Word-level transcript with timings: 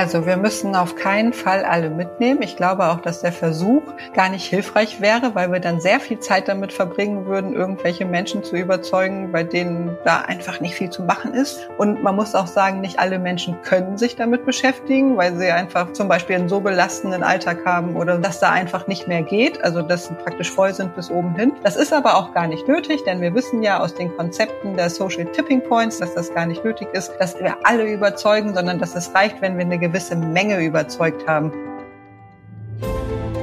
Also 0.00 0.24
wir 0.24 0.38
müssen 0.38 0.76
auf 0.76 0.96
keinen 0.96 1.34
Fall 1.34 1.62
alle 1.62 1.90
mitnehmen. 1.90 2.40
Ich 2.40 2.56
glaube 2.56 2.86
auch, 2.86 3.02
dass 3.02 3.20
der 3.20 3.32
Versuch 3.32 3.82
gar 4.14 4.30
nicht 4.30 4.46
hilfreich 4.46 5.02
wäre, 5.02 5.34
weil 5.34 5.52
wir 5.52 5.60
dann 5.60 5.78
sehr 5.78 6.00
viel 6.00 6.18
Zeit 6.20 6.48
damit 6.48 6.72
verbringen 6.72 7.26
würden, 7.26 7.52
irgendwelche 7.52 8.06
Menschen 8.06 8.42
zu 8.42 8.56
überzeugen, 8.56 9.30
bei 9.30 9.44
denen 9.44 9.98
da 10.06 10.22
einfach 10.22 10.58
nicht 10.62 10.74
viel 10.74 10.88
zu 10.88 11.02
machen 11.02 11.34
ist. 11.34 11.68
Und 11.76 12.02
man 12.02 12.16
muss 12.16 12.34
auch 12.34 12.46
sagen, 12.46 12.80
nicht 12.80 12.98
alle 12.98 13.18
Menschen 13.18 13.60
können 13.60 13.98
sich 13.98 14.16
damit 14.16 14.46
beschäftigen, 14.46 15.18
weil 15.18 15.36
sie 15.36 15.50
einfach 15.50 15.92
zum 15.92 16.08
Beispiel 16.08 16.36
einen 16.36 16.48
so 16.48 16.60
belastenden 16.60 17.22
Alltag 17.22 17.58
haben 17.66 17.94
oder 17.94 18.16
dass 18.16 18.40
da 18.40 18.52
einfach 18.52 18.86
nicht 18.86 19.06
mehr 19.06 19.20
geht, 19.20 19.62
also 19.62 19.82
dass 19.82 20.06
sie 20.06 20.14
praktisch 20.14 20.50
voll 20.50 20.72
sind 20.72 20.96
bis 20.96 21.10
oben 21.10 21.34
hin. 21.34 21.52
Das 21.62 21.76
ist 21.76 21.92
aber 21.92 22.16
auch 22.16 22.32
gar 22.32 22.46
nicht 22.46 22.66
nötig, 22.66 23.04
denn 23.04 23.20
wir 23.20 23.34
wissen 23.34 23.62
ja 23.62 23.80
aus 23.80 23.94
den 23.94 24.16
Konzepten 24.16 24.78
der 24.78 24.88
Social 24.88 25.26
Tipping 25.26 25.60
Points, 25.60 25.98
dass 25.98 26.14
das 26.14 26.32
gar 26.32 26.46
nicht 26.46 26.64
nötig 26.64 26.88
ist, 26.94 27.12
dass 27.18 27.38
wir 27.38 27.58
alle 27.64 27.84
überzeugen, 27.84 28.54
sondern 28.54 28.78
dass 28.78 28.96
es 28.96 29.14
reicht, 29.14 29.42
wenn 29.42 29.58
wir 29.58 29.66
eine 29.66 29.89
gewisse 29.90 30.16
Menge 30.16 30.64
überzeugt 30.64 31.26
haben. 31.26 31.52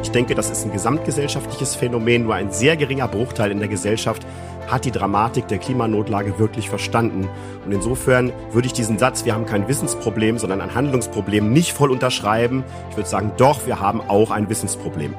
Ich 0.01 0.11
denke, 0.11 0.35
das 0.35 0.49
ist 0.49 0.63
ein 0.65 0.71
gesamtgesellschaftliches 0.71 1.75
Phänomen. 1.75 2.23
Nur 2.23 2.35
ein 2.35 2.51
sehr 2.51 2.77
geringer 2.77 3.07
Bruchteil 3.09 3.51
in 3.51 3.59
der 3.59 3.67
Gesellschaft 3.67 4.25
hat 4.67 4.85
die 4.85 4.91
Dramatik 4.91 5.47
der 5.47 5.57
Klimanotlage 5.57 6.39
wirklich 6.39 6.69
verstanden. 6.69 7.27
Und 7.65 7.73
insofern 7.73 8.31
würde 8.51 8.67
ich 8.67 8.73
diesen 8.73 8.97
Satz, 8.97 9.25
wir 9.25 9.33
haben 9.33 9.45
kein 9.45 9.67
Wissensproblem, 9.67 10.37
sondern 10.37 10.61
ein 10.61 10.73
Handlungsproblem, 10.73 11.51
nicht 11.51 11.73
voll 11.73 11.91
unterschreiben. 11.91 12.63
Ich 12.89 12.97
würde 12.97 13.09
sagen, 13.09 13.33
doch, 13.37 13.67
wir 13.67 13.81
haben 13.81 14.01
auch 14.01 14.31
ein 14.31 14.49
Wissensproblem. 14.49 15.13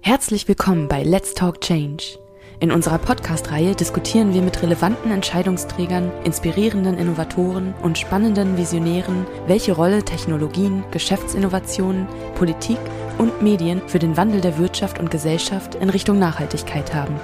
Herzlich 0.00 0.46
willkommen 0.46 0.88
bei 0.88 1.02
Let's 1.02 1.34
Talk 1.34 1.60
Change. 1.60 2.21
In 2.62 2.70
unserer 2.70 2.98
Podcast-Reihe 2.98 3.74
diskutieren 3.74 4.34
wir 4.34 4.40
mit 4.40 4.62
relevanten 4.62 5.10
Entscheidungsträgern, 5.10 6.12
inspirierenden 6.22 6.96
Innovatoren 6.96 7.74
und 7.82 7.98
spannenden 7.98 8.56
Visionären, 8.56 9.26
welche 9.48 9.72
Rolle 9.72 10.04
Technologien, 10.04 10.84
Geschäftsinnovationen, 10.92 12.06
Politik 12.36 12.78
und 13.18 13.42
Medien 13.42 13.82
für 13.88 13.98
den 13.98 14.16
Wandel 14.16 14.40
der 14.40 14.58
Wirtschaft 14.58 15.00
und 15.00 15.10
Gesellschaft 15.10 15.74
in 15.74 15.90
Richtung 15.90 16.20
Nachhaltigkeit 16.20 16.94
haben. 16.94 17.16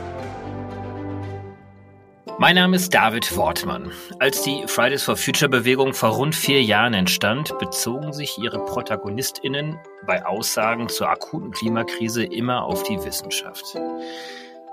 Mein 2.40 2.56
Name 2.56 2.74
ist 2.74 2.92
David 2.92 3.36
Wortmann. 3.36 3.92
Als 4.18 4.42
die 4.42 4.64
Fridays 4.66 5.04
for 5.04 5.16
Future 5.16 5.48
Bewegung 5.48 5.94
vor 5.94 6.10
rund 6.10 6.34
vier 6.34 6.64
Jahren 6.64 6.94
entstand, 6.94 7.56
bezogen 7.60 8.12
sich 8.12 8.38
ihre 8.38 8.64
ProtagonistInnen 8.64 9.78
bei 10.04 10.26
Aussagen 10.26 10.88
zur 10.88 11.08
akuten 11.08 11.52
Klimakrise 11.52 12.24
immer 12.24 12.64
auf 12.64 12.82
die 12.82 12.98
Wissenschaft. 13.04 13.76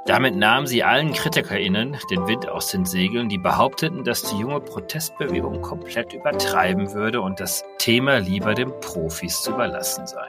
Damit 0.06 0.36
nahmen 0.36 0.68
sie 0.68 0.84
allen 0.84 1.14
KritikerInnen 1.14 1.98
den 2.12 2.28
Wind 2.28 2.48
aus 2.48 2.70
den 2.70 2.86
Segeln, 2.86 3.28
die 3.28 3.40
behaupteten, 3.40 4.04
dass 4.04 4.22
die 4.22 4.38
junge 4.38 4.60
Protestbewegung 4.60 5.64
komplett 5.64 6.14
übertreiben 6.14 6.94
würde 6.94 7.22
und 7.22 7.40
das 7.40 7.64
Thema 7.80 8.20
lieber 8.20 8.54
den 8.54 8.72
Profis 8.82 9.42
zu 9.42 9.52
überlassen 9.52 10.06
sei. 10.06 10.28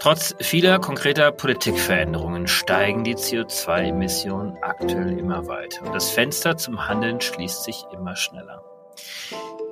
Trotz 0.00 0.34
vieler 0.40 0.80
konkreter 0.80 1.30
Politikveränderungen 1.30 2.48
steigen 2.48 3.04
die 3.04 3.14
CO2-Emissionen 3.14 4.56
aktuell 4.60 5.16
immer 5.16 5.46
weiter 5.46 5.86
und 5.86 5.94
das 5.94 6.10
Fenster 6.10 6.56
zum 6.56 6.88
Handeln 6.88 7.20
schließt 7.20 7.62
sich 7.62 7.84
immer 7.92 8.16
schneller. 8.16 8.64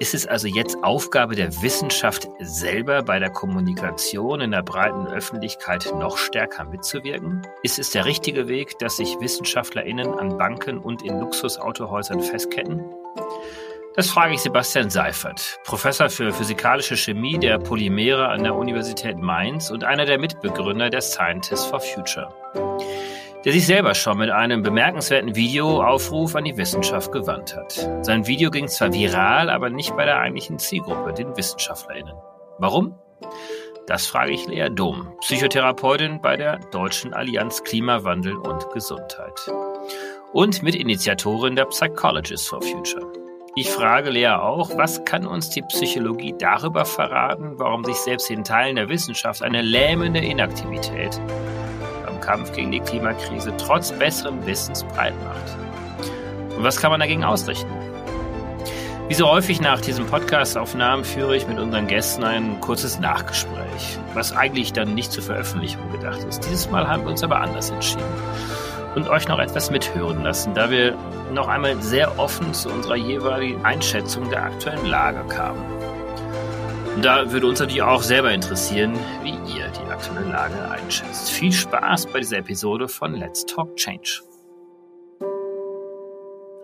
Ist 0.01 0.15
es 0.15 0.27
also 0.27 0.47
jetzt 0.47 0.77
Aufgabe 0.85 1.35
der 1.35 1.61
Wissenschaft 1.61 2.29
selber 2.39 3.03
bei 3.03 3.19
der 3.19 3.31
Kommunikation 3.31 4.41
in 4.41 4.53
der 4.53 4.63
breiten 4.63 5.09
Öffentlichkeit 5.09 5.93
noch 5.99 6.19
stärker 6.19 6.65
mitzuwirken? 6.65 7.45
Ist 7.65 7.81
es 7.81 7.91
der 7.91 8.05
richtige 8.05 8.47
Weg, 8.47 8.79
dass 8.79 8.99
sich 8.99 9.19
WissenschaftlerInnen 9.19 10.15
an 10.15 10.39
Banken 10.39 10.79
und 10.79 11.03
in 11.03 11.19
Luxusautohäusern 11.19 12.23
festketten? 12.23 12.85
Das 13.97 14.09
frage 14.09 14.35
ich 14.35 14.41
Sebastian 14.41 14.89
Seifert, 14.89 15.59
Professor 15.65 16.09
für 16.09 16.33
physikalische 16.33 16.97
Chemie 16.97 17.37
der 17.37 17.59
Polymere 17.59 18.29
an 18.29 18.45
der 18.45 18.55
Universität 18.55 19.19
Mainz 19.19 19.69
und 19.69 19.83
einer 19.83 20.05
der 20.05 20.19
Mitbegründer 20.19 20.91
der 20.91 21.01
Scientists 21.01 21.67
for 21.67 21.81
Future 21.81 22.33
der 23.45 23.53
sich 23.53 23.67
selber 23.67 23.95
schon 23.95 24.19
mit 24.19 24.31
einem 24.31 24.63
bemerkenswerten 24.63 25.37
Videoaufruf 25.37 26.35
an 26.35 26.45
die 26.45 26.57
Wissenschaft 26.57 27.13
gewandt 27.13 27.57
hat. 27.57 27.89
Sein 28.03 28.27
Video 28.27 28.51
ging 28.51 28.69
zwar 28.69 28.93
viral, 28.93 29.49
aber 29.49 29.71
nicht 29.71 29.97
bei 29.97 30.05
der 30.05 30.19
eigentlichen 30.19 30.59
Zielgruppe, 30.59 31.13
den 31.13 31.37
WissenschaftlerInnen. 31.37 32.15
Warum? 32.59 32.95
Das 33.87 34.07
frage 34.07 34.33
ich 34.33 34.47
Lea 34.47 34.69
Dom, 34.71 35.13
Psychotherapeutin 35.21 36.21
bei 36.21 36.37
der 36.37 36.59
Deutschen 36.73 37.15
Allianz 37.15 37.63
Klimawandel 37.65 38.37
und 38.37 38.69
Gesundheit. 38.71 39.51
Und 40.33 40.63
Mitinitiatorin 40.63 41.57
der 41.57 41.65
Psychologists 41.67 42.49
for 42.49 42.61
Future. 42.61 43.07
Ich 43.57 43.71
frage 43.71 44.11
Lea 44.11 44.29
auch, 44.29 44.77
was 44.77 45.05
kann 45.05 45.27
uns 45.27 45.49
die 45.51 45.63
Psychologie 45.63 46.35
darüber 46.39 46.85
verraten, 46.85 47.59
warum 47.59 47.83
sich 47.85 47.97
selbst 47.97 48.31
in 48.31 48.45
Teilen 48.45 48.77
der 48.77 48.89
Wissenschaft 48.89 49.43
eine 49.43 49.63
lähmende 49.63 50.21
Inaktivität 50.21 51.19
Kampf 52.29 52.53
gegen 52.53 52.71
die 52.71 52.81
Klimakrise 52.81 53.55
trotz 53.57 53.91
besserem 53.91 54.45
Wissens 54.45 54.85
breit 54.85 55.15
macht. 55.25 55.57
Und 56.55 56.63
was 56.63 56.79
kann 56.79 56.91
man 56.91 57.01
dagegen 57.01 57.25
ausrichten? 57.25 57.71
Wie 59.09 59.15
so 59.15 59.27
häufig 59.27 59.63
nach 59.63 59.81
diesen 59.81 60.05
Podcast-Aufnahmen 60.05 61.05
führe 61.05 61.35
ich 61.35 61.49
mit 61.49 61.59
unseren 61.59 61.87
Gästen 61.87 62.25
ein 62.25 62.61
kurzes 62.61 63.01
Nachgespräch, 63.01 63.99
was 64.13 64.37
eigentlich 64.37 64.75
dann 64.75 64.95
nicht 64.95 65.11
zur 65.11 65.23
Veröffentlichung 65.23 65.91
gedacht 65.91 66.23
ist. 66.29 66.45
Dieses 66.45 66.71
Mal 66.71 66.87
haben 66.87 67.05
wir 67.05 67.13
uns 67.13 67.25
aber 67.25 67.41
anders 67.41 67.71
entschieden 67.71 68.05
und 68.95 69.09
euch 69.09 69.27
noch 69.27 69.39
etwas 69.39 69.71
mithören 69.71 70.23
lassen, 70.23 70.53
da 70.53 70.71
wir 70.71 70.95
noch 71.33 71.49
einmal 71.49 71.81
sehr 71.81 72.19
offen 72.19 72.53
zu 72.53 72.69
unserer 72.69 72.97
jeweiligen 72.97 73.65
Einschätzung 73.65 74.29
der 74.29 74.43
aktuellen 74.43 74.85
Lage 74.85 75.27
kamen. 75.29 75.63
Da 77.01 77.33
würde 77.33 77.47
uns 77.47 77.61
natürlich 77.61 77.81
auch 77.81 78.03
selber 78.03 78.33
interessieren, 78.33 78.93
wie 79.23 79.39
ihr 79.57 79.58
aktuelle 79.99 80.31
Lage 80.31 80.71
einschätzt. 80.71 81.31
Viel 81.31 81.53
Spaß 81.53 82.07
bei 82.07 82.21
dieser 82.21 82.39
Episode 82.39 82.87
von 82.87 83.15
Let's 83.15 83.45
Talk 83.45 83.75
Change. 83.77 84.23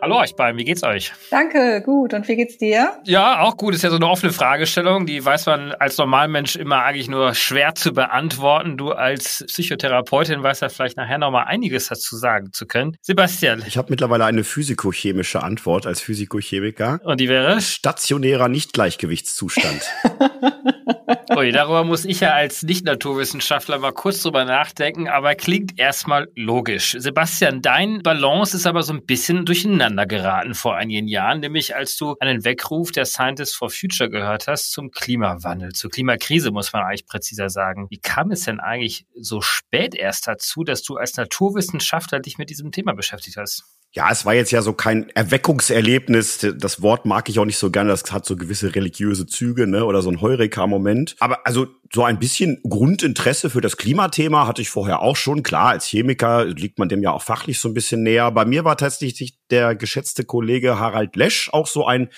Hallo 0.04 0.18
euch 0.20 0.36
beiden, 0.36 0.58
wie 0.58 0.64
geht's 0.64 0.82
euch? 0.82 1.14
Danke, 1.30 1.80
gut. 1.82 2.12
Und 2.12 2.28
wie 2.28 2.36
geht's 2.36 2.58
dir? 2.58 2.92
Ja, 3.04 3.40
auch 3.40 3.56
gut. 3.56 3.74
Ist 3.74 3.84
ja 3.84 3.88
so 3.88 3.96
eine 3.96 4.06
offene 4.06 4.34
Fragestellung, 4.34 5.06
die 5.06 5.24
weiß 5.24 5.46
man 5.46 5.72
als 5.72 5.96
Normalmensch 5.96 6.56
immer 6.56 6.82
eigentlich 6.82 7.08
nur 7.08 7.34
schwer 7.34 7.74
zu 7.74 7.94
beantworten. 7.94 8.76
Du 8.76 8.92
als 8.92 9.42
Psychotherapeutin 9.46 10.42
weißt 10.42 10.60
ja 10.60 10.68
vielleicht 10.68 10.98
nachher 10.98 11.16
noch 11.16 11.30
mal 11.30 11.44
einiges 11.44 11.88
dazu 11.88 12.18
sagen 12.18 12.52
zu 12.52 12.66
können. 12.66 12.98
Sebastian. 13.00 13.64
Ich 13.66 13.78
habe 13.78 13.86
mittlerweile 13.88 14.26
eine 14.26 14.44
physikochemische 14.44 15.42
Antwort 15.42 15.86
als 15.86 16.02
Physikochemiker. 16.02 17.00
Und 17.02 17.18
die 17.18 17.30
wäre? 17.30 17.62
Stationärer 17.62 18.48
Nichtgleichgewichtszustand. 18.48 19.90
Ui, 21.36 21.50
darüber 21.50 21.84
muss 21.84 22.04
ich 22.04 22.20
ja 22.20 22.32
als 22.32 22.62
Nicht-Naturwissenschaftler 22.62 23.78
mal 23.78 23.92
kurz 23.92 24.22
drüber 24.22 24.44
nachdenken, 24.44 25.08
aber 25.08 25.34
klingt 25.34 25.78
erstmal 25.78 26.28
logisch. 26.36 26.94
Sebastian, 26.98 27.62
dein 27.62 28.02
Balance 28.02 28.56
ist 28.56 28.66
aber 28.66 28.82
so 28.82 28.92
ein 28.92 29.04
bisschen 29.04 29.44
durcheinander 29.44 29.93
geraten 30.04 30.54
vor 30.54 30.76
einigen 30.76 31.06
Jahren, 31.06 31.40
nämlich 31.40 31.76
als 31.76 31.96
du 31.96 32.16
einen 32.18 32.44
Weckruf 32.44 32.90
der 32.90 33.04
Scientists 33.04 33.54
for 33.54 33.70
Future 33.70 34.10
gehört 34.10 34.48
hast 34.48 34.72
zum 34.72 34.90
Klimawandel, 34.90 35.72
zur 35.72 35.90
Klimakrise, 35.90 36.50
muss 36.50 36.72
man 36.72 36.82
eigentlich 36.82 37.06
präziser 37.06 37.48
sagen. 37.48 37.86
Wie 37.90 37.98
kam 37.98 38.32
es 38.32 38.42
denn 38.42 38.58
eigentlich 38.58 39.06
so 39.14 39.40
spät 39.40 39.94
erst 39.94 40.26
dazu, 40.26 40.64
dass 40.64 40.82
du 40.82 40.96
als 40.96 41.16
Naturwissenschaftler 41.16 42.18
dich 42.18 42.36
mit 42.36 42.50
diesem 42.50 42.72
Thema 42.72 42.94
beschäftigt 42.94 43.36
hast? 43.36 43.64
Ja, 43.96 44.10
es 44.10 44.26
war 44.26 44.34
jetzt 44.34 44.50
ja 44.50 44.60
so 44.60 44.72
kein 44.72 45.08
Erweckungserlebnis. 45.10 46.44
Das 46.56 46.82
Wort 46.82 47.06
mag 47.06 47.28
ich 47.28 47.38
auch 47.38 47.44
nicht 47.44 47.58
so 47.58 47.70
gerne. 47.70 47.90
Das 47.90 48.10
hat 48.10 48.26
so 48.26 48.36
gewisse 48.36 48.74
religiöse 48.74 49.24
Züge, 49.24 49.68
ne, 49.68 49.84
oder 49.84 50.02
so 50.02 50.10
ein 50.10 50.20
Heureka-Moment. 50.20 51.14
Aber 51.20 51.46
also 51.46 51.68
so 51.92 52.02
ein 52.02 52.18
bisschen 52.18 52.60
Grundinteresse 52.68 53.50
für 53.50 53.60
das 53.60 53.76
Klimathema 53.76 54.48
hatte 54.48 54.62
ich 54.62 54.68
vorher 54.68 55.00
auch 55.00 55.14
schon. 55.14 55.44
Klar, 55.44 55.68
als 55.68 55.86
Chemiker 55.86 56.44
liegt 56.46 56.80
man 56.80 56.88
dem 56.88 57.02
ja 57.02 57.12
auch 57.12 57.22
fachlich 57.22 57.60
so 57.60 57.68
ein 57.68 57.74
bisschen 57.74 58.02
näher. 58.02 58.32
Bei 58.32 58.44
mir 58.44 58.64
war 58.64 58.76
tatsächlich 58.76 59.38
der 59.50 59.76
geschätzte 59.76 60.24
Kollege 60.24 60.80
Harald 60.80 61.14
Lesch 61.14 61.48
auch 61.52 61.68
so 61.68 61.86
ein 61.86 62.08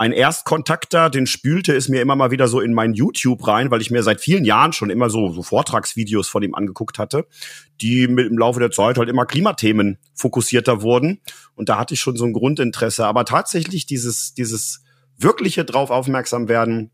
ein 0.00 0.12
Erstkontakter, 0.12 1.10
den 1.10 1.26
spülte 1.26 1.76
es 1.76 1.90
mir 1.90 2.00
immer 2.00 2.16
mal 2.16 2.30
wieder 2.30 2.48
so 2.48 2.60
in 2.60 2.72
mein 2.72 2.94
YouTube 2.94 3.46
rein, 3.46 3.70
weil 3.70 3.82
ich 3.82 3.90
mir 3.90 4.02
seit 4.02 4.22
vielen 4.22 4.46
Jahren 4.46 4.72
schon 4.72 4.88
immer 4.88 5.10
so, 5.10 5.30
so 5.30 5.42
Vortragsvideos 5.42 6.26
von 6.26 6.42
ihm 6.42 6.54
angeguckt 6.54 6.98
hatte, 6.98 7.26
die 7.82 8.08
mit 8.08 8.26
im 8.26 8.38
Laufe 8.38 8.60
der 8.60 8.70
Zeit 8.70 8.96
halt 8.96 9.10
immer 9.10 9.26
Klimathemen 9.26 9.98
fokussierter 10.14 10.80
wurden. 10.80 11.20
Und 11.54 11.68
da 11.68 11.76
hatte 11.76 11.92
ich 11.92 12.00
schon 12.00 12.16
so 12.16 12.24
ein 12.24 12.32
Grundinteresse. 12.32 13.04
Aber 13.04 13.26
tatsächlich 13.26 13.84
dieses, 13.84 14.32
dieses 14.32 14.82
wirkliche 15.18 15.66
drauf 15.66 15.90
aufmerksam 15.90 16.48
werden, 16.48 16.92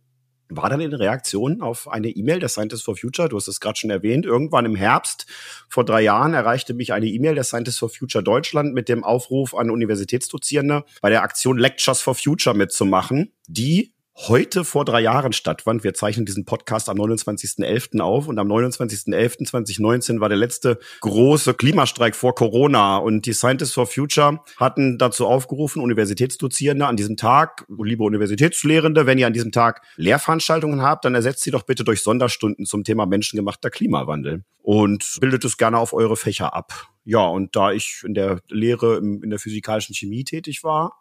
war 0.49 0.71
dann 0.71 0.81
in 0.81 0.93
Reaktion 0.93 1.61
auf 1.61 1.89
eine 1.89 2.09
E-Mail 2.09 2.39
der 2.39 2.49
Scientists 2.49 2.85
for 2.85 2.97
Future, 2.97 3.29
du 3.29 3.37
hast 3.37 3.49
es 3.49 3.61
gerade 3.61 3.79
schon 3.79 3.91
erwähnt, 3.91 4.25
irgendwann 4.25 4.65
im 4.65 4.77
Herbst 4.77 5.27
vor 5.69 5.85
drei 5.85 6.03
Jahren 6.03 6.35
erreichte 6.35 6.75
mich 6.75 6.93
eine 6.93 7.07
E-Mail 7.07 7.35
der 7.35 7.45
Scientists 7.45 7.79
for 7.79 7.89
Future 7.89 8.23
Deutschland 8.23 8.75
mit 8.75 8.89
dem 8.89 9.05
Aufruf 9.05 9.55
an 9.55 9.71
Universitätsdozierende, 9.71 10.85
bei 11.01 11.11
der 11.11 11.23
Aktion 11.23 11.59
Lectures 11.59 12.01
for 12.01 12.15
Future 12.15 12.57
mitzumachen, 12.57 13.33
die 13.49 13.93
heute 14.17 14.65
vor 14.65 14.85
drei 14.85 15.01
Jahren 15.03 15.33
stattfand. 15.33 15.85
Wir 15.85 15.93
zeichnen 15.93 16.25
diesen 16.25 16.45
Podcast 16.47 16.89
am 16.89 16.97
29.11. 16.97 18.01
auf 18.01 18.29
und 18.29 18.39
am 18.39 18.51
29.11.2019 18.51 20.21
war 20.21 20.29
der 20.29 20.39
letzte 20.39 20.79
große 21.01 21.55
Klimastreik 21.55 22.17
vor 22.17 22.35
Corona 22.35 22.97
und 22.97 23.27
die 23.27 23.35
Scientists 23.35 23.75
for 23.75 23.87
Future 23.87 24.41
hatten 24.57 24.97
dazu 24.99 25.27
aufgerufen, 25.27 25.83
Universitätsdozierende 25.83 26.87
an 26.87 26.97
diesem 26.97 27.17
Tag, 27.17 27.67
liebe 27.69 28.05
Universitätslehrende, 28.05 29.07
wenn 29.07 29.19
ihr 29.19 29.27
an 29.27 29.35
diesem 29.35 29.53
Tag 29.53 29.83
Lehrveranstaltungen 29.97 30.83
habt, 30.83 31.05
dann 31.05 31.15
ersetzt 31.15 31.43
sie 31.43 31.51
doch 31.51 31.65
bitte 31.65 31.85
durch 31.85 32.03
Sonderstunden 32.03 32.65
zum 32.65 32.85
Thema 32.85 33.07
menschengemachter 33.07 33.71
Klimawandel 33.71 34.45
und 34.63 35.19
bildet 35.21 35.45
es 35.45 35.59
gerne 35.59 35.79
auf 35.79 35.93
eure 35.93 36.17
Fächer 36.17 36.55
ab. 36.55 36.89
Ja, 37.05 37.21
und 37.21 37.55
da 37.55 37.71
ich 37.71 38.03
in 38.05 38.15
der 38.15 38.41
Lehre 38.49 38.97
in 38.97 39.31
der 39.31 39.39
physikalischen 39.39 39.95
Chemie 39.95 40.25
tätig 40.25 40.65
war, 40.65 41.01